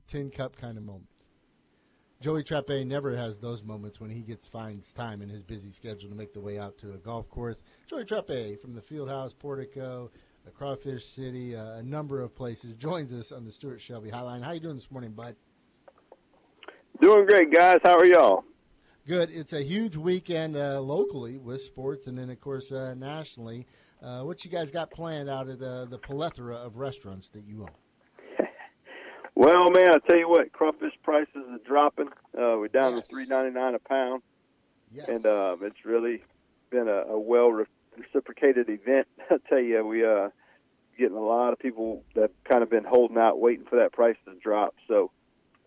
Tin 0.09 0.31
cup 0.31 0.57
kind 0.57 0.79
of 0.79 0.85
moment. 0.85 1.09
Joey 2.21 2.45
Trappe 2.45 2.87
never 2.87 3.17
has 3.17 3.39
those 3.39 3.63
moments 3.63 3.99
when 3.99 4.11
he 4.11 4.21
gets 4.21 4.47
finds 4.47 4.93
time 4.93 5.23
in 5.23 5.31
his 5.31 5.43
busy 5.43 5.73
schedule 5.73 6.11
to 6.11 6.15
make 6.15 6.35
the 6.35 6.41
way 6.41 6.59
out 6.59 6.77
to 6.79 6.93
a 6.93 6.99
golf 6.99 7.31
course. 7.31 7.63
Joey 7.89 8.05
Trappe 8.05 8.61
from 8.61 8.75
the 8.75 8.83
Fieldhouse 8.83 9.33
Portico, 9.39 10.11
uh, 10.47 10.51
Crawfish 10.51 11.07
City, 11.15 11.57
uh, 11.57 11.79
a 11.79 11.83
number 11.83 12.21
of 12.21 12.35
places, 12.37 12.75
joins 12.75 13.11
us 13.11 13.33
on 13.33 13.47
the 13.47 13.51
Stuart 13.51 13.81
Shelby 13.81 14.11
Highline. 14.11 14.43
How 14.43 14.53
you 14.53 14.61
doing 14.61 14.77
this 14.77 14.91
morning, 14.91 15.13
bud? 15.13 15.35
Doing 17.01 17.25
great, 17.25 17.51
guys. 17.51 17.79
How 17.83 17.97
are 17.97 18.05
y'all? 18.05 18.45
Good. 19.07 19.31
It's 19.31 19.55
a 19.55 19.63
huge 19.63 19.97
weekend 19.97 20.59
uh, 20.59 20.79
locally 20.83 21.39
with 21.39 21.63
sports, 21.63 22.07
and 22.07 22.19
then 22.19 22.29
of 22.29 22.39
course 22.39 22.71
uh, 22.71 22.93
nationally. 22.99 23.67
Uh, 24.03 24.25
what 24.25 24.45
you 24.45 24.51
guys 24.51 24.71
got 24.71 24.91
planned 24.91 25.31
out 25.31 25.49
at 25.49 25.63
uh, 25.63 25.87
the 25.87 25.97
plethora 25.97 26.57
of 26.57 26.77
restaurants 26.77 27.29
that 27.29 27.45
you 27.45 27.63
own? 27.63 27.71
Well, 29.41 29.71
man, 29.71 29.89
I 29.89 29.99
tell 30.07 30.19
you 30.19 30.29
what, 30.29 30.53
crawfish 30.53 30.93
prices 31.03 31.35
are 31.35 31.67
dropping. 31.67 32.09
Uh, 32.37 32.61
we're 32.61 32.69
down 32.69 32.97
to 32.97 33.01
three 33.01 33.25
ninety 33.25 33.59
nine 33.59 33.75
a 33.75 33.79
pound, 33.79 34.21
yes. 34.93 35.09
and 35.09 35.25
um, 35.25 35.61
it's 35.63 35.83
really 35.83 36.23
been 36.69 36.89
a, 36.89 37.15
a 37.15 37.19
well 37.19 37.51
re- 37.51 37.65
reciprocated 37.97 38.69
event. 38.69 39.09
I 39.31 39.37
tell 39.49 39.59
you, 39.59 39.83
we 39.83 40.05
uh 40.05 40.29
getting 40.99 41.17
a 41.17 41.23
lot 41.23 41.55
of 41.55 41.59
people 41.59 42.05
that 42.17 42.33
kind 42.45 42.63
of 42.63 42.69
been 42.69 42.85
holding 42.85 43.17
out, 43.17 43.41
waiting 43.41 43.65
for 43.65 43.77
that 43.77 43.95
price 43.95 44.17
to 44.27 44.35
drop. 44.35 44.75
So, 44.87 45.11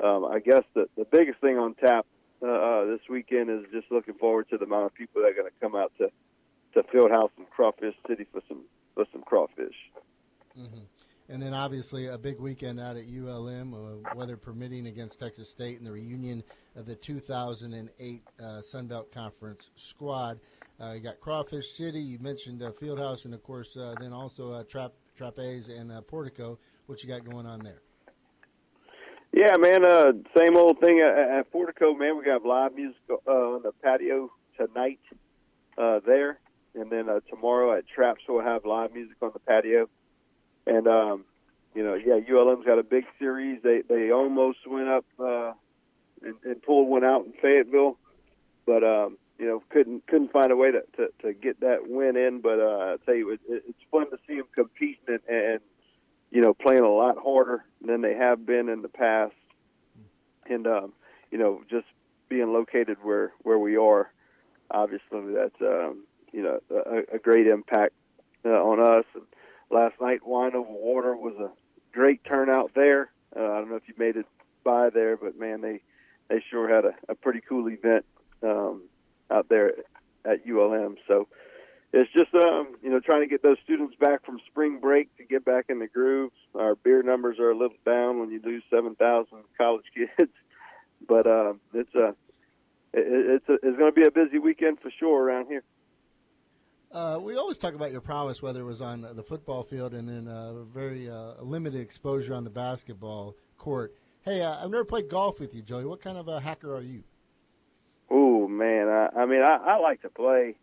um, 0.03 0.23
I 0.23 0.37
guess 0.37 0.61
the 0.75 0.87
the 0.95 1.05
biggest 1.05 1.39
thing 1.39 1.57
on 1.57 1.73
tap 1.73 2.05
uh, 2.43 2.47
uh, 2.47 2.85
this 2.85 3.01
weekend 3.09 3.49
is 3.49 3.65
just 3.71 3.91
looking 3.91 4.13
forward 4.13 4.49
to 4.51 4.59
the 4.59 4.65
amount 4.65 4.85
of 4.85 4.93
people 4.93 5.23
that 5.23 5.29
are 5.29 5.33
going 5.33 5.47
to 5.47 5.59
come 5.59 5.75
out 5.75 5.91
to 5.97 6.11
to 6.75 6.83
Fieldhouse 6.95 7.31
and 7.37 7.49
Crawfish 7.49 7.95
City 8.07 8.27
for 8.31 8.43
some 8.47 8.65
for 8.93 9.05
some 9.11 9.23
crawfish. 9.23 9.73
Mm-hmm. 10.55 10.77
And 11.29 11.41
then 11.41 11.53
obviously 11.53 12.07
a 12.07 12.17
big 12.17 12.39
weekend 12.39 12.79
out 12.79 12.97
at 12.97 13.05
ULM, 13.05 13.73
uh, 13.73 14.15
weather 14.15 14.35
permitting, 14.35 14.87
against 14.87 15.19
Texas 15.19 15.49
State 15.49 15.79
in 15.79 15.85
the 15.85 15.91
reunion 15.91 16.43
of 16.75 16.85
the 16.85 16.95
2008 16.95 18.21
uh, 18.39 18.61
Sun 18.61 18.87
Belt 18.87 19.11
Conference 19.11 19.71
squad. 19.75 20.39
Uh, 20.81 20.91
you 20.91 20.99
got 20.99 21.19
Crawfish 21.19 21.71
City. 21.77 22.01
You 22.01 22.19
mentioned 22.19 22.61
uh, 22.61 22.71
Fieldhouse, 22.71 23.25
and 23.25 23.33
of 23.33 23.41
course, 23.43 23.77
uh, 23.77 23.95
then 23.99 24.11
also 24.11 24.51
uh, 24.51 24.63
Trap 24.63 24.91
Trapeze 25.17 25.69
and 25.69 25.91
uh, 25.91 26.01
Portico. 26.01 26.59
What 26.87 27.01
you 27.03 27.09
got 27.09 27.23
going 27.29 27.45
on 27.45 27.59
there? 27.59 27.81
Yeah, 29.31 29.57
man. 29.57 29.85
Uh, 29.85 30.11
same 30.37 30.57
old 30.57 30.79
thing 30.79 30.99
at, 30.99 31.39
at 31.39 31.51
Portico, 31.51 31.93
man. 31.93 32.17
We 32.17 32.25
got 32.25 32.45
live 32.45 32.75
music 32.75 33.01
uh, 33.09 33.31
on 33.31 33.63
the 33.63 33.71
patio 33.83 34.31
tonight 34.57 34.99
uh, 35.77 35.99
there, 36.05 36.39
and 36.75 36.91
then 36.91 37.09
uh, 37.09 37.19
tomorrow 37.29 37.75
at 37.75 37.87
Traps 37.87 38.21
we'll 38.27 38.43
have 38.43 38.65
live 38.65 38.93
music 38.93 39.17
on 39.21 39.31
the 39.33 39.39
patio. 39.39 39.89
And 40.65 40.87
um, 40.87 41.25
you 41.75 41.83
know, 41.83 41.95
yeah, 41.95 42.19
ULM's 42.29 42.65
got 42.65 42.79
a 42.79 42.83
big 42.83 43.05
series. 43.19 43.61
They 43.63 43.81
they 43.81 44.11
almost 44.11 44.59
went 44.67 44.89
up 44.89 45.05
uh, 45.19 45.53
and, 46.21 46.35
and 46.43 46.61
pulled 46.61 46.87
one 46.87 47.03
out 47.03 47.25
in 47.25 47.33
Fayetteville, 47.41 47.97
but 48.65 48.83
um, 48.83 49.17
you 49.37 49.45
know 49.45 49.63
couldn't 49.69 50.07
couldn't 50.07 50.31
find 50.31 50.51
a 50.51 50.55
way 50.55 50.71
to, 50.71 50.83
to, 50.97 51.07
to 51.21 51.33
get 51.33 51.59
that 51.61 51.89
win 51.89 52.15
in. 52.15 52.41
But 52.41 52.59
uh, 52.59 52.93
I 52.93 52.95
tell 53.05 53.15
you, 53.15 53.31
it, 53.31 53.39
it's 53.47 53.79
fun 53.91 54.09
to 54.11 54.17
see 54.27 54.37
them 54.37 54.47
competing 54.55 54.99
and, 55.07 55.19
and 55.27 55.59
you 56.33 56.41
know, 56.41 56.53
playing 56.55 56.83
a 56.83 56.89
lot 56.89 57.17
harder 57.23 57.63
than 57.85 58.01
they 58.01 58.15
have 58.15 58.43
been 58.43 58.67
in 58.67 58.81
the 58.81 58.89
past, 58.89 59.35
and 60.49 60.65
um, 60.65 60.93
you 61.29 61.37
know, 61.37 61.61
just 61.69 61.85
being 62.27 62.51
located 62.51 62.97
where 63.03 63.31
where 63.43 63.59
we 63.59 63.77
are, 63.77 64.11
obviously 64.71 65.33
that's 65.33 65.61
um, 65.61 66.03
you 66.31 66.41
know 66.41 66.59
a, 66.71 67.15
a 67.15 67.19
great 67.19 67.45
impact 67.45 67.93
uh, 68.43 68.49
on 68.49 68.79
us. 68.79 69.05
And 69.13 69.25
last 69.73 69.99
night, 69.99 70.25
Wine 70.25 70.55
Over 70.55 70.71
Water 70.71 71.15
was 71.15 71.35
a 71.39 71.51
great 71.91 72.23
turnout 72.23 72.71
there. 72.75 73.11
Uh, 73.35 73.41
I 73.41 73.59
don't 73.59 73.69
know 73.69 73.75
if 73.75 73.87
you 73.87 73.95
made 73.97 74.15
it 74.15 74.27
by 74.63 74.89
there, 74.89 75.17
but 75.17 75.37
man, 75.37 75.61
they 75.61 75.81
they 76.29 76.41
sure 76.49 76.73
had 76.73 76.85
a, 76.85 76.93
a 77.09 77.15
pretty 77.15 77.41
cool 77.41 77.67
event 77.67 78.05
um, 78.43 78.83
out 79.29 79.49
there 79.49 79.73
at 80.23 80.47
ULM. 80.47 80.95
So 81.07 81.27
it's 81.91 82.11
just 82.13 82.33
um, 82.35 82.75
you 82.81 82.89
know 82.89 82.99
trying 82.99 83.21
to 83.21 83.27
get 83.27 83.43
those 83.43 83.57
students 83.63 83.95
back 83.99 84.25
from 84.25 84.39
spring 84.47 84.79
break 84.79 85.15
to 85.17 85.23
get 85.23 85.43
back 85.43 85.65
in 85.69 85.79
the 85.79 85.87
groove. 85.87 86.31
Our 86.55 86.75
beer 86.75 87.03
numbers 87.03 87.39
are 87.39 87.49
a 87.49 87.57
little 87.57 87.77
down 87.85 88.19
when 88.19 88.29
you 88.31 88.39
lose 88.43 88.63
seven 88.69 88.95
thousand 88.95 89.39
college 89.57 89.85
kids, 89.95 90.31
but 91.07 91.27
uh, 91.27 91.53
it's 91.73 91.93
a 91.95 92.09
it, 92.93 93.41
it's 93.41 93.49
a, 93.49 93.53
it's 93.53 93.77
going 93.77 93.91
to 93.91 93.99
be 93.99 94.05
a 94.05 94.11
busy 94.11 94.37
weekend 94.37 94.79
for 94.79 94.91
sure 94.91 95.21
around 95.21 95.47
here. 95.47 95.63
Uh, 96.93 97.19
we 97.19 97.35
always 97.35 97.57
talk 97.57 97.73
about 97.73 97.91
your 97.91 98.01
prowess, 98.01 98.43
whether 98.43 98.61
it 98.61 98.65
was 98.65 98.79
on 98.79 99.01
the 99.01 99.23
football 99.23 99.63
field 99.63 99.95
and 99.95 100.07
then 100.07 100.27
uh, 100.27 100.61
very 100.65 101.09
uh, 101.09 101.33
limited 101.41 101.81
exposure 101.81 102.35
on 102.35 102.43
the 102.43 102.51
basketball 102.51 103.35
court. 103.57 103.95
Hey, 104.21 104.41
uh, 104.41 104.63
I've 104.63 104.69
never 104.69 104.85
played 104.85 105.09
golf 105.09 105.39
with 105.39 105.55
you, 105.55 105.63
Joey. 105.63 105.85
What 105.85 106.01
kind 106.01 106.19
of 106.19 106.27
a 106.27 106.39
hacker 106.39 106.75
are 106.75 106.83
you? 106.83 107.03
Oh 108.11 108.47
man, 108.47 108.87
I, 108.89 109.09
I 109.21 109.25
mean, 109.25 109.41
I, 109.41 109.55
I 109.55 109.77
like 109.79 110.03
to 110.03 110.09
play, 110.09 110.55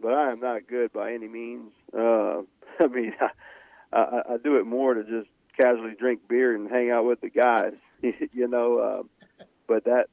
but 0.00 0.12
I 0.14 0.32
am 0.32 0.40
not 0.40 0.66
good 0.66 0.92
by 0.92 1.12
any 1.12 1.28
means. 1.28 1.70
Uh, 1.96 2.42
I 2.80 2.86
mean, 2.90 3.14
I, 3.20 3.28
I, 3.96 4.22
I 4.30 4.36
do 4.42 4.56
it 4.56 4.66
more 4.66 4.94
to 4.94 5.04
just 5.04 5.28
casually 5.56 5.94
drink 5.96 6.22
beer 6.28 6.56
and 6.56 6.68
hang 6.68 6.90
out 6.90 7.04
with 7.04 7.20
the 7.20 7.30
guys, 7.30 7.74
you 8.02 8.48
know. 8.48 8.78
Uh, 8.78 9.44
but 9.68 9.84
that 9.84 10.06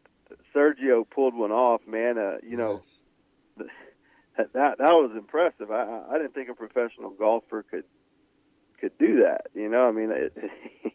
Sergio 0.54 1.10
pulled 1.10 1.34
one 1.34 1.52
off, 1.52 1.82
man. 1.88 2.20
Uh, 2.20 2.38
you 2.48 2.56
know, 2.56 2.82
that 4.38 4.54
that 4.54 4.78
was 4.80 5.12
impressive. 5.16 5.72
I 5.72 6.04
I 6.10 6.18
didn't 6.18 6.34
think 6.34 6.50
a 6.50 6.54
professional 6.54 7.12
golfer 7.12 7.64
could 7.64 7.86
could 8.80 8.98
do 8.98 9.24
that. 9.24 9.48
You 9.54 9.70
know, 9.70 9.88
I 9.88 9.92
mean, 9.92 10.12
it, 10.12 10.34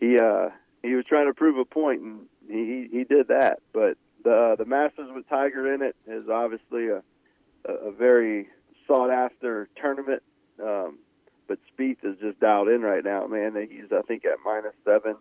he 0.00 0.18
uh 0.18 0.50
he 0.82 0.94
was 0.94 1.04
trying 1.06 1.26
to 1.26 1.34
prove 1.34 1.58
a 1.58 1.64
point, 1.64 2.00
and 2.02 2.20
he 2.48 2.88
he 2.90 3.04
did 3.04 3.28
that. 3.28 3.60
But 3.72 3.96
the 4.24 4.56
the 4.58 4.64
Masters 4.64 5.10
with 5.14 5.28
Tiger 5.28 5.72
in 5.72 5.82
it 5.82 5.96
is 6.06 6.28
obviously 6.28 6.88
a 6.88 7.02
a, 7.66 7.72
a 7.88 7.92
very 7.92 8.48
sought 8.86 9.10
after 9.10 9.68
tournament. 9.80 10.22
Um, 10.62 10.98
but 11.46 11.58
Spieth 11.76 12.04
is 12.04 12.16
just 12.20 12.38
dialed 12.38 12.68
in 12.68 12.82
right 12.82 13.04
now, 13.04 13.26
man. 13.26 13.56
He's 13.70 13.90
I 13.92 14.02
think 14.02 14.24
at 14.24 14.38
minus 14.44 14.74
seven. 14.84 15.16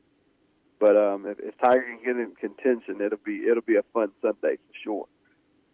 But 0.80 0.96
um, 0.96 1.26
if, 1.26 1.40
if 1.40 1.58
Tiger 1.58 1.84
can 1.84 2.00
get 2.04 2.16
in 2.16 2.36
contention, 2.36 3.02
it'll 3.02 3.20
be 3.24 3.44
it'll 3.50 3.62
be 3.62 3.76
a 3.76 3.84
fun 3.94 4.12
Sunday 4.22 4.56
for 4.56 4.74
sure. 4.84 5.08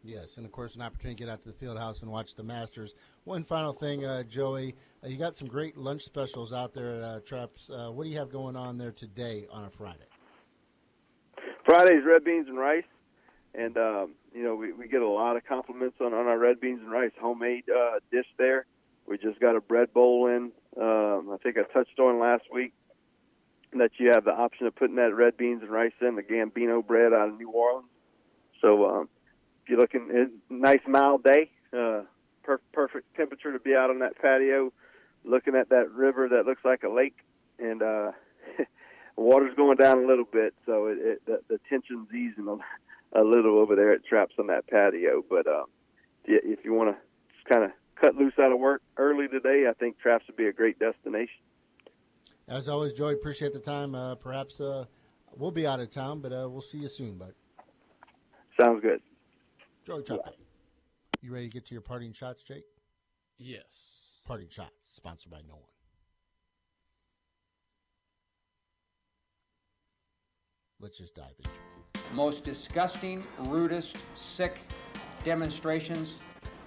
Yes, 0.06 0.38
and 0.38 0.46
of 0.46 0.52
course, 0.52 0.76
an 0.76 0.84
opportunity 0.84 1.16
to 1.16 1.26
get 1.26 1.34
out 1.34 1.42
to 1.42 1.48
the 1.48 1.56
field 1.56 1.80
house 1.80 2.04
and 2.04 2.12
watch 2.12 2.36
the 2.36 2.44
Masters. 2.44 2.94
One 3.24 3.44
final 3.44 3.74
thing, 3.74 4.06
uh, 4.06 4.22
Joey, 4.22 4.76
uh, 5.04 5.08
you 5.08 5.18
got 5.18 5.36
some 5.36 5.48
great 5.48 5.78
lunch 5.78 6.04
specials 6.04 6.54
out 6.54 6.76
there 6.76 6.98
at 6.98 7.04
uh, 7.04 7.20
Traps. 7.22 7.72
Uh, 7.72 7.90
what 7.90 8.04
do 8.04 8.12
you 8.12 8.18
have 8.20 8.32
going 8.32 8.56
on 8.56 8.78
there 8.78 8.92
today 8.92 9.48
on 9.52 9.66
a 9.66 9.70
Friday? 9.72 10.06
Friday's 11.66 12.04
red 12.06 12.24
beans 12.24 12.48
and 12.48 12.56
rice, 12.56 12.84
and 13.56 13.76
um, 13.78 14.14
you 14.32 14.44
know 14.44 14.54
we, 14.54 14.74
we 14.74 14.88
get 14.88 15.02
a 15.02 15.08
lot 15.08 15.38
of 15.38 15.46
compliments 15.46 15.96
on, 16.00 16.14
on 16.14 16.28
our 16.28 16.38
red 16.38 16.60
beans 16.60 16.82
and 16.84 16.92
rice 16.92 17.12
homemade 17.20 17.64
uh, 17.68 18.00
dish 18.12 18.28
there. 18.38 18.68
We 19.08 19.18
just 19.18 19.40
got 19.40 19.56
a 19.56 19.62
bread 19.62 19.92
bowl 19.92 20.28
in. 20.28 20.52
Um, 20.80 21.32
I 21.34 21.38
think 21.42 21.58
I 21.58 21.64
touched 21.74 22.00
on 22.00 22.20
last 22.20 22.44
week 22.54 22.74
that 23.74 23.92
you 23.98 24.12
have 24.12 24.24
the 24.24 24.32
option 24.32 24.68
of 24.68 24.76
putting 24.76 24.98
that 24.98 25.16
red 25.16 25.36
beans 25.36 25.64
and 25.64 25.72
rice 25.72 25.94
in 26.00 26.16
the 26.16 26.22
Gambino 26.22 26.86
bread 26.86 27.12
out 27.12 27.30
of 27.30 27.38
New 27.38 27.50
Orleans. 27.50 27.90
So 28.62 28.86
um, 28.86 29.10
you're 29.68 29.80
looking, 29.80 30.10
it's 30.12 30.32
a 30.50 30.54
nice 30.54 30.82
mild 30.88 31.24
day, 31.24 31.52
uh, 31.74 32.02
per- 32.44 32.62
perfect 32.74 33.16
temperature 33.16 33.52
to 33.54 33.60
be 33.60 33.76
out 33.76 33.90
on 33.90 34.00
that 34.00 34.18
patio, 34.22 34.72
looking 35.24 35.56
at 35.56 35.70
that 35.70 35.92
river 35.92 36.30
that 36.30 36.46
looks 36.46 36.64
like 36.64 36.84
a 36.84 36.90
lake, 36.90 37.18
and 37.60 37.82
uh, 37.82 38.12
water's 39.16 39.56
going 39.56 39.78
down 39.78 40.04
a 40.04 40.08
little 40.08 40.26
bit, 40.32 40.54
so 40.66 40.88
it, 40.88 40.98
it 41.00 41.26
the, 41.26 41.40
the 41.50 41.60
tension's 41.70 42.08
easing 42.14 42.48
a, 42.48 43.20
a 43.20 43.24
little 43.24 43.58
over 43.58 43.76
there 43.76 43.94
at 43.94 44.06
Traps 44.06 44.36
on 44.40 44.48
that 44.48 44.68
patio. 44.68 45.24
But 45.28 45.48
uh, 45.48 45.64
if 46.26 46.64
you 46.64 46.74
want 46.74 46.96
to 46.96 46.98
just 47.34 47.46
kind 47.48 47.64
of 47.64 47.72
cut 48.00 48.16
loose 48.16 48.34
out 48.40 48.52
of 48.52 48.60
work 48.60 48.82
early 48.98 49.28
today, 49.28 49.66
I 49.70 49.74
think 49.74 50.00
Traps 50.00 50.26
would 50.28 50.38
be 50.38 50.48
a 50.48 50.54
great 50.54 50.80
destination. 50.80 51.42
As 52.48 52.68
always, 52.68 52.94
Joey, 52.94 53.14
appreciate 53.14 53.54
the 53.54 53.60
time. 53.60 53.96
Uh, 53.96 54.16
perhaps 54.16 54.62
uh, 54.62 54.86
we'll 55.36 55.52
be 55.52 55.66
out 55.66 55.80
of 55.80 55.90
town, 55.90 56.20
but 56.20 56.32
uh, 56.32 56.48
we'll 56.48 56.62
see 56.62 56.78
you 56.78 56.90
soon, 56.90 57.18
bud. 57.18 57.34
Sounds 58.60 58.82
good. 58.82 59.02
Joey 59.86 60.02
Choppy. 60.02 60.32
You 61.22 61.32
ready 61.32 61.48
to 61.48 61.54
get 61.54 61.66
to 61.68 61.74
your 61.74 61.82
parting 61.82 62.12
shots, 62.12 62.42
Jake? 62.42 62.66
Yes. 63.38 64.20
Parting 64.26 64.48
shots, 64.50 64.72
sponsored 64.96 65.32
by 65.32 65.42
no 65.48 65.54
one. 65.54 65.64
Let's 70.80 70.98
just 70.98 71.14
dive 71.14 71.34
into 71.38 71.50
it. 71.52 72.02
Most 72.16 72.44
disgusting, 72.44 73.24
rudest, 73.46 73.96
sick 74.16 74.60
demonstrations 75.24 76.14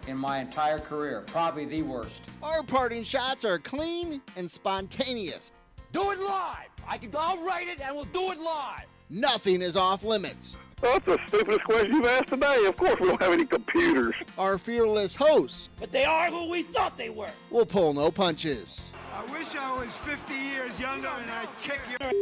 in 0.06 0.16
my 0.16 0.38
entire 0.38 0.78
career. 0.78 1.24
Probably 1.26 1.66
the 1.66 1.82
worst. 1.82 2.22
Our 2.42 2.62
parting 2.62 3.02
shots 3.02 3.44
are 3.44 3.58
clean 3.58 4.22
and 4.36 4.48
spontaneous. 4.48 5.52
Do 5.92 6.12
it 6.12 6.20
live. 6.20 6.68
I 6.86 6.98
can. 6.98 7.10
I'll 7.16 7.44
write 7.44 7.68
it, 7.68 7.80
and 7.80 7.94
we'll 7.94 8.04
do 8.04 8.30
it 8.30 8.40
live. 8.40 8.86
Nothing 9.10 9.60
is 9.62 9.76
off 9.76 10.04
limits. 10.04 10.56
That's 10.80 11.04
the 11.04 11.18
stupidest 11.26 11.64
question 11.64 11.92
you've 11.92 12.06
asked 12.06 12.28
today. 12.28 12.64
Of 12.66 12.76
course, 12.76 13.00
we 13.00 13.08
don't 13.08 13.20
have 13.20 13.32
any 13.32 13.44
computers. 13.44 14.14
Our 14.36 14.58
fearless 14.58 15.16
hosts 15.16 15.70
But 15.80 15.90
they 15.90 16.04
are 16.04 16.30
who 16.30 16.48
we 16.48 16.62
thought 16.62 16.96
they 16.96 17.10
were. 17.10 17.30
We'll 17.50 17.66
pull 17.66 17.92
no 17.92 18.10
punches. 18.10 18.80
I 19.12 19.24
wish 19.32 19.56
I 19.56 19.84
was 19.84 19.94
50 19.94 20.34
years 20.34 20.78
younger 20.78 21.08
and 21.08 21.30
I'd 21.30 21.48
kick 21.60 21.80
your. 22.00 22.12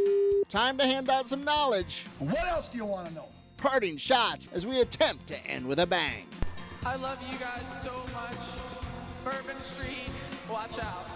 Time 0.48 0.78
to 0.78 0.86
hand 0.86 1.10
out 1.10 1.28
some 1.28 1.44
knowledge. 1.44 2.06
What 2.18 2.46
else 2.46 2.68
do 2.68 2.78
you 2.78 2.86
want 2.86 3.08
to 3.08 3.14
know? 3.14 3.28
Parting 3.58 3.96
shots 3.96 4.48
as 4.52 4.64
we 4.64 4.80
attempt 4.80 5.26
to 5.28 5.46
end 5.46 5.66
with 5.66 5.80
a 5.80 5.86
bang. 5.86 6.26
I 6.86 6.96
love 6.96 7.18
you 7.30 7.36
guys 7.38 7.82
so 7.82 7.92
much. 8.14 8.38
Bourbon 9.24 9.60
Street, 9.60 10.08
watch 10.48 10.78
out. 10.78 11.15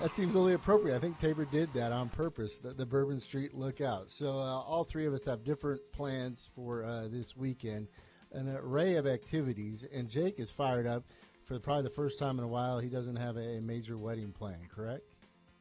That 0.00 0.14
seems 0.14 0.36
only 0.36 0.52
appropriate. 0.52 0.94
I 0.94 1.00
think 1.00 1.18
Tabor 1.18 1.46
did 1.46 1.72
that 1.72 1.90
on 1.90 2.10
purpose, 2.10 2.52
the, 2.62 2.74
the 2.74 2.84
Bourbon 2.84 3.18
Street 3.18 3.54
Lookout. 3.54 4.10
So 4.10 4.28
uh, 4.28 4.60
all 4.60 4.84
three 4.84 5.06
of 5.06 5.14
us 5.14 5.24
have 5.24 5.42
different 5.42 5.80
plans 5.92 6.50
for 6.54 6.84
uh, 6.84 7.08
this 7.08 7.34
weekend, 7.34 7.88
an 8.32 8.48
array 8.48 8.96
of 8.96 9.06
activities, 9.06 9.84
and 9.90 10.08
Jake 10.08 10.38
is 10.38 10.50
fired 10.50 10.86
up 10.86 11.02
for 11.46 11.58
probably 11.58 11.84
the 11.84 11.94
first 11.94 12.18
time 12.18 12.38
in 12.38 12.44
a 12.44 12.48
while. 12.48 12.78
He 12.78 12.90
doesn't 12.90 13.16
have 13.16 13.36
a, 13.38 13.60
major 13.60 13.96
wedding 13.96 14.32
plan, 14.32 14.58
correct? 14.72 15.04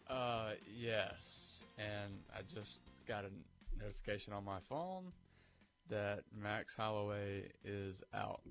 Uh, 0.09 0.51
yes. 0.75 1.63
And 1.77 2.13
I 2.36 2.41
just 2.53 2.81
got 3.07 3.23
a 3.23 3.29
notification 3.81 4.33
on 4.33 4.43
my 4.43 4.59
phone 4.67 5.13
that 5.89 6.23
Max 6.38 6.75
Holloway 6.75 7.43
is 7.63 8.03
out 8.13 8.41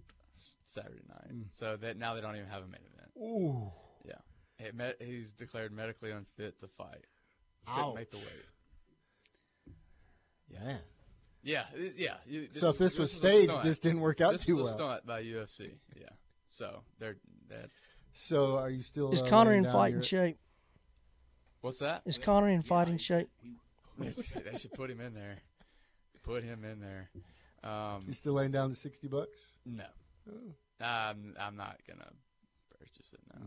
Saturday 0.64 1.02
night. 1.08 1.34
Mm. 1.34 1.44
So 1.52 1.76
that 1.76 1.98
now 1.98 2.14
they 2.14 2.22
don't 2.22 2.36
even 2.36 2.48
have 2.48 2.62
a 2.62 2.68
main 2.68 2.80
event. 2.96 3.10
Ooh. 3.18 3.70
Yeah. 4.06 4.14
He 4.58 4.70
met, 4.72 4.96
he's 5.00 5.32
declared 5.32 5.72
medically 5.72 6.10
unfit 6.12 6.60
to 6.60 6.68
fight. 6.68 7.04
Couldn't 7.66 7.94
make 7.94 8.10
the 8.10 8.18
weight. 8.18 8.46
Yeah. 10.48 10.78
Yeah, 11.42 11.66
it- 11.74 11.96
yeah. 11.96 12.16
you- 12.26 12.48
So 12.52 12.70
if 12.70 12.78
this 12.78 12.96
was 12.96 13.12
staged, 13.12 13.52
this 13.64 13.78
didn't 13.78 14.00
work 14.00 14.20
out 14.20 14.32
this 14.32 14.46
too 14.46 14.56
was 14.56 14.60
a 14.60 14.70
well. 14.70 14.72
stunt 14.98 15.06
by 15.06 15.22
UFC. 15.22 15.78
Yeah. 15.96 16.08
So 16.46 16.82
they're 16.98 17.16
that's. 17.48 17.88
So 18.16 18.56
are 18.56 18.70
you 18.70 18.82
still? 18.82 19.10
Is 19.12 19.22
uh, 19.22 19.26
Conor 19.26 19.52
in 19.54 19.64
fighting 19.64 19.96
your- 19.96 20.02
shape? 20.04 20.38
What's 21.60 21.78
that? 21.80 22.02
Is 22.06 22.18
Conor 22.18 22.48
in 22.48 22.62
fighting 22.62 22.98
shape? 22.98 23.28
They 23.98 24.10
should- 24.10 24.44
they 24.44 24.56
should 24.58 24.72
put 24.72 24.90
him 24.90 25.00
in 25.00 25.14
there. 25.14 25.38
Put 26.22 26.42
him 26.44 26.64
in 26.64 26.80
there. 26.80 27.10
Um, 27.62 28.04
You 28.08 28.14
still 28.14 28.34
laying 28.34 28.50
down 28.52 28.70
the 28.70 28.76
sixty 28.76 29.08
bucks? 29.08 29.36
No. 29.66 29.86
Oh. 30.30 30.84
Um, 30.84 31.34
I'm 31.38 31.56
not 31.56 31.80
gonna 31.86 32.10
purchase 32.78 33.12
it 33.12 33.20
now. 33.34 33.46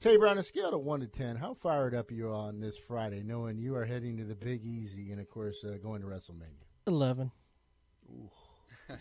Tabor, 0.00 0.28
on 0.28 0.38
a 0.38 0.42
scale 0.42 0.72
of 0.72 0.80
one 0.80 1.00
to 1.00 1.06
ten, 1.06 1.36
how 1.36 1.52
fired 1.52 1.94
up 1.94 2.10
are 2.10 2.14
you 2.14 2.30
on 2.30 2.58
this 2.58 2.74
Friday, 2.88 3.22
knowing 3.22 3.58
you 3.58 3.76
are 3.76 3.84
heading 3.84 4.16
to 4.16 4.24
the 4.24 4.34
Big 4.34 4.64
Easy 4.64 5.12
and, 5.12 5.20
of 5.20 5.28
course, 5.28 5.62
uh, 5.62 5.76
going 5.82 6.00
to 6.00 6.06
WrestleMania? 6.06 6.64
Eleven. 6.86 7.30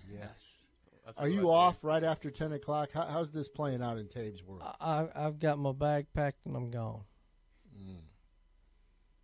Yes. 0.07 1.17
Are 1.17 1.27
you 1.27 1.49
I 1.49 1.55
off 1.55 1.77
right 1.81 2.03
after 2.03 2.29
ten 2.29 2.51
o'clock? 2.53 2.89
How, 2.93 3.07
how's 3.07 3.31
this 3.31 3.49
playing 3.49 3.81
out 3.81 3.97
in 3.97 4.07
Tabe's 4.07 4.43
world? 4.43 4.61
I, 4.79 5.07
I've 5.15 5.39
got 5.39 5.57
my 5.57 5.71
bag 5.71 6.05
packed 6.13 6.45
and 6.45 6.55
I'm 6.55 6.69
gone. 6.69 7.01
Mm. 7.75 8.01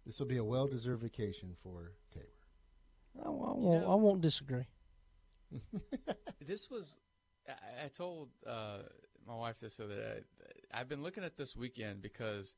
This 0.03 0.17
will 0.17 0.25
be 0.25 0.37
a 0.37 0.43
well-deserved 0.43 1.03
vacation 1.03 1.55
for 1.61 1.91
Tabor. 2.11 2.25
I, 3.23 3.27
I 3.27 3.29
won't. 3.29 3.85
I 3.85 3.93
won't 3.93 4.21
disagree. 4.21 4.65
This 6.47 6.71
was. 6.71 6.99
I, 7.47 7.85
I 7.85 7.87
told 7.89 8.29
uh, 8.47 8.79
my 9.27 9.35
wife 9.35 9.59
this 9.59 9.77
the 9.77 9.85
other 9.85 9.95
day. 9.95 10.19
I've 10.73 10.89
been 10.89 11.03
looking 11.03 11.23
at 11.23 11.37
this 11.37 11.55
weekend 11.55 12.01
because 12.01 12.55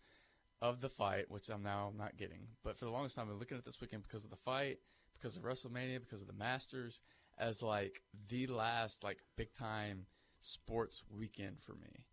of 0.62 0.82
the 0.82 0.90
fight, 0.90 1.30
which 1.30 1.50
I'm 1.50 1.64
now 1.64 1.92
not 1.98 2.18
getting. 2.18 2.48
But 2.64 2.78
for 2.78 2.86
the 2.86 2.92
longest 2.92 3.16
time, 3.16 3.24
I've 3.24 3.30
been 3.30 3.40
looking 3.40 3.58
at 3.58 3.66
this 3.66 3.80
weekend 3.80 4.04
because 4.04 4.24
of 4.24 4.30
the 4.30 4.38
fight, 4.38 4.80
because 5.14 5.36
of 5.38 5.44
WrestleMania, 5.44 6.00
because 6.00 6.22
of 6.22 6.28
the 6.28 6.34
Masters, 6.34 7.02
as 7.38 7.62
like 7.62 8.02
the 8.28 8.48
last 8.48 9.04
like 9.04 9.20
big 9.36 9.54
time 9.54 10.06
sports 10.42 11.04
weekend 11.10 11.62
for 11.62 11.74
me. 11.74 12.06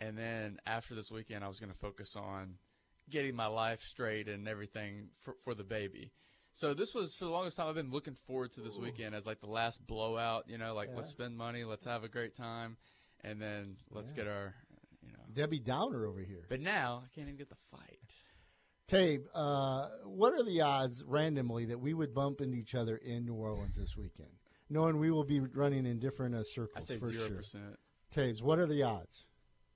And 0.00 0.16
then 0.16 0.58
after 0.66 0.94
this 0.94 1.10
weekend, 1.10 1.44
I 1.44 1.48
was 1.48 1.60
going 1.60 1.72
to 1.72 1.78
focus 1.78 2.16
on 2.16 2.54
getting 3.10 3.34
my 3.34 3.46
life 3.46 3.82
straight 3.82 4.28
and 4.28 4.46
everything 4.46 5.08
for, 5.20 5.34
for 5.44 5.54
the 5.54 5.64
baby. 5.64 6.12
So 6.52 6.74
this 6.74 6.94
was 6.94 7.14
for 7.14 7.24
the 7.24 7.30
longest 7.30 7.56
time. 7.56 7.68
I've 7.68 7.74
been 7.74 7.90
looking 7.90 8.14
forward 8.26 8.52
to 8.52 8.60
this 8.60 8.78
Ooh. 8.78 8.82
weekend 8.82 9.14
as 9.14 9.26
like 9.26 9.40
the 9.40 9.46
last 9.46 9.86
blowout. 9.86 10.44
You 10.48 10.58
know, 10.58 10.74
like 10.74 10.88
Yeah. 10.90 10.96
let's 10.96 11.10
spend 11.10 11.36
money, 11.36 11.64
let's 11.64 11.84
have 11.84 12.04
a 12.04 12.08
great 12.08 12.34
time, 12.36 12.76
and 13.24 13.40
then 13.40 13.76
let's 13.90 14.12
Yeah. 14.12 14.16
get 14.16 14.26
our, 14.28 14.54
you 15.02 15.12
know. 15.12 15.18
Debbie 15.34 15.58
Downer 15.60 16.06
over 16.06 16.20
here. 16.20 16.44
But 16.48 16.60
now 16.60 17.02
I 17.04 17.08
can't 17.14 17.26
even 17.28 17.36
get 17.36 17.48
the 17.48 17.56
fight. 17.70 17.98
Tabe, 18.86 19.26
uh, 19.34 19.88
what 20.04 20.32
are 20.32 20.42
the 20.44 20.62
odds 20.62 21.02
randomly 21.04 21.66
that 21.66 21.78
we 21.78 21.92
would 21.92 22.14
bump 22.14 22.40
into 22.40 22.56
each 22.56 22.74
other 22.74 22.96
in 22.96 23.26
New 23.26 23.34
Orleans 23.34 23.76
this 23.76 23.96
weekend, 23.98 24.30
knowing 24.70 24.98
we 24.98 25.10
will 25.10 25.24
be 25.24 25.40
running 25.40 25.84
in 25.84 25.98
different 25.98 26.34
uh, 26.34 26.42
circles? 26.42 26.76
I 26.76 26.80
say 26.80 26.98
for 26.98 27.06
zero 27.06 27.28
sure. 27.28 27.36
percent. 27.36 27.78
Taves, 28.14 28.40
what 28.40 28.58
are 28.58 28.66
the 28.66 28.82
odds? 28.82 29.26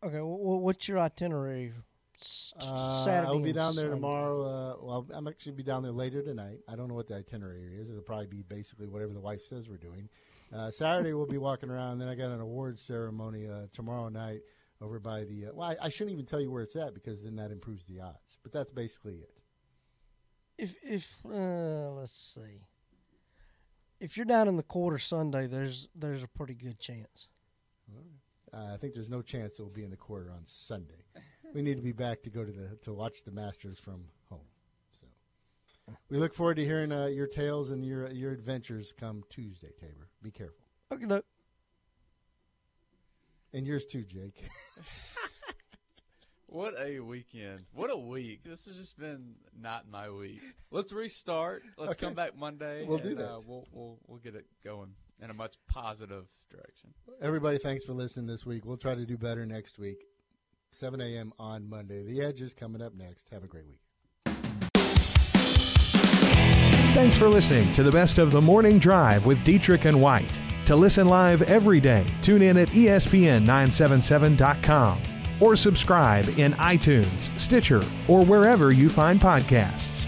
Okay, 0.02 0.16
wh- 0.18 0.40
wh- 0.40 0.62
what's 0.62 0.88
your 0.88 0.98
itinerary? 0.98 1.74
S- 2.18 2.54
t- 2.58 2.66
Uh, 2.70 3.04
Saturday. 3.04 3.28
I'll 3.28 3.38
be 3.40 3.50
and 3.50 3.58
down 3.58 3.74
there 3.74 3.84
Sunday? 3.90 3.96
tomorrow. 3.96 4.42
Uh, 4.44 4.76
well, 4.82 5.06
I'm 5.12 5.28
actually 5.28 5.52
be 5.52 5.62
down 5.62 5.82
there 5.82 5.92
later 5.92 6.22
tonight. 6.22 6.60
I 6.66 6.74
don't 6.76 6.88
know 6.88 6.94
what 6.94 7.08
the 7.08 7.16
itinerary 7.16 7.76
is. 7.76 7.90
It'll 7.90 8.00
probably 8.02 8.28
be 8.28 8.42
basically 8.42 8.88
whatever 8.88 9.12
the 9.12 9.20
wife 9.20 9.42
says 9.46 9.68
we're 9.68 9.76
doing. 9.76 10.08
Uh, 10.54 10.70
Saturday 10.70 11.14
we'll 11.14 11.26
be 11.26 11.38
walking 11.38 11.70
around. 11.70 11.98
Then 11.98 12.08
I 12.08 12.14
got 12.14 12.30
an 12.30 12.40
awards 12.40 12.82
ceremony 12.82 13.48
uh, 13.48 13.66
tomorrow 13.72 14.08
night 14.08 14.40
over 14.80 14.98
by 14.98 15.24
the. 15.24 15.46
Uh, 15.46 15.50
well, 15.54 15.70
I, 15.70 15.86
I 15.86 15.88
shouldn't 15.88 16.12
even 16.12 16.26
tell 16.26 16.40
you 16.40 16.50
where 16.50 16.62
it's 16.62 16.76
at 16.76 16.94
because 16.94 17.22
then 17.22 17.36
that 17.36 17.50
improves 17.50 17.84
the 17.86 18.00
odds. 18.00 18.38
But 18.42 18.52
that's 18.52 18.70
basically 18.70 19.14
it. 19.14 19.32
If 20.58 20.74
if 20.82 21.18
uh, 21.24 21.92
let's 21.92 22.12
see, 22.12 22.66
if 24.00 24.16
you're 24.16 24.26
down 24.26 24.48
in 24.48 24.56
the 24.56 24.62
quarter 24.62 24.98
Sunday, 24.98 25.46
there's 25.46 25.88
there's 25.94 26.22
a 26.22 26.28
pretty 26.28 26.54
good 26.54 26.78
chance. 26.78 27.28
Uh, 28.52 28.74
I 28.74 28.76
think 28.76 28.94
there's 28.94 29.08
no 29.08 29.22
chance 29.22 29.58
it 29.58 29.62
will 29.62 29.70
be 29.70 29.84
in 29.84 29.90
the 29.90 29.96
quarter 29.96 30.30
on 30.30 30.44
Sunday. 30.46 31.04
We 31.54 31.62
need 31.62 31.76
to 31.76 31.82
be 31.82 31.92
back 31.92 32.22
to 32.22 32.30
go 32.30 32.44
to 32.44 32.52
the 32.52 32.76
to 32.82 32.92
watch 32.92 33.24
the 33.24 33.30
Masters 33.30 33.78
from 33.78 34.04
home. 34.28 34.40
So 35.92 35.98
we 36.10 36.18
look 36.18 36.34
forward 36.34 36.56
to 36.56 36.64
hearing 36.64 36.92
uh, 36.92 37.06
your 37.06 37.26
tales 37.26 37.70
and 37.70 37.84
your 37.84 38.10
your 38.10 38.32
adventures 38.32 38.92
come 38.98 39.22
Tuesday, 39.30 39.70
Tabor. 39.80 40.08
Be 40.22 40.30
careful. 40.30 40.64
Okay, 40.92 41.06
look. 41.06 41.24
And 43.52 43.66
yours 43.66 43.84
too, 43.86 44.04
Jake. 44.04 44.42
What 46.46 46.74
a 46.78 47.00
weekend! 47.00 47.60
What 47.72 47.88
a 47.90 47.96
week! 47.96 48.44
This 48.44 48.66
has 48.66 48.76
just 48.76 48.98
been 48.98 49.36
not 49.58 49.88
my 49.88 50.10
week. 50.10 50.42
Let's 50.70 50.92
restart. 50.92 51.62
Let's 51.78 51.92
Okay. 51.92 52.04
come 52.04 52.14
back 52.14 52.36
Monday. 52.36 52.84
We'll 52.86 52.98
do 52.98 53.14
that. 53.14 53.26
Uh, 53.26 53.40
we'll 53.46 53.66
we'll 53.72 53.98
we'll 54.06 54.18
get 54.18 54.34
it 54.34 54.44
going 54.62 54.90
in 55.22 55.30
a 55.30 55.32
much 55.32 55.54
positive 55.66 56.26
direction. 56.50 56.92
Everybody, 57.22 57.56
thanks 57.56 57.84
for 57.84 57.94
listening 57.94 58.26
this 58.26 58.44
week. 58.44 58.66
We'll 58.66 58.76
try 58.76 58.94
to 58.94 59.06
do 59.06 59.16
better 59.16 59.46
next 59.46 59.78
week. 59.78 60.04
7 60.72 61.00
a.m. 61.00 61.32
on 61.38 61.70
Monday. 61.70 62.04
The 62.04 62.20
Edge 62.20 62.42
is 62.42 62.52
coming 62.52 62.82
up 62.82 62.92
next. 62.94 63.30
Have 63.30 63.44
a 63.44 63.48
great 63.48 63.66
week. 63.66 63.80
Thanks 66.92 67.18
for 67.18 67.26
listening 67.26 67.72
to 67.72 67.82
the 67.82 67.90
best 67.90 68.18
of 68.18 68.30
the 68.32 68.40
morning 68.42 68.78
drive 68.78 69.24
with 69.24 69.42
Dietrich 69.44 69.86
and 69.86 69.98
White. 69.98 70.38
To 70.66 70.76
listen 70.76 71.08
live 71.08 71.40
every 71.40 71.80
day, 71.80 72.04
tune 72.20 72.42
in 72.42 72.58
at 72.58 72.74
E 72.74 72.84
ESPN977.com 72.84 75.00
or 75.40 75.56
subscribe 75.56 76.28
in 76.38 76.52
iTunes, 76.52 77.30
Stitcher, 77.40 77.80
or 78.08 78.26
wherever 78.26 78.72
you 78.72 78.90
find 78.90 79.18
podcasts. 79.18 80.01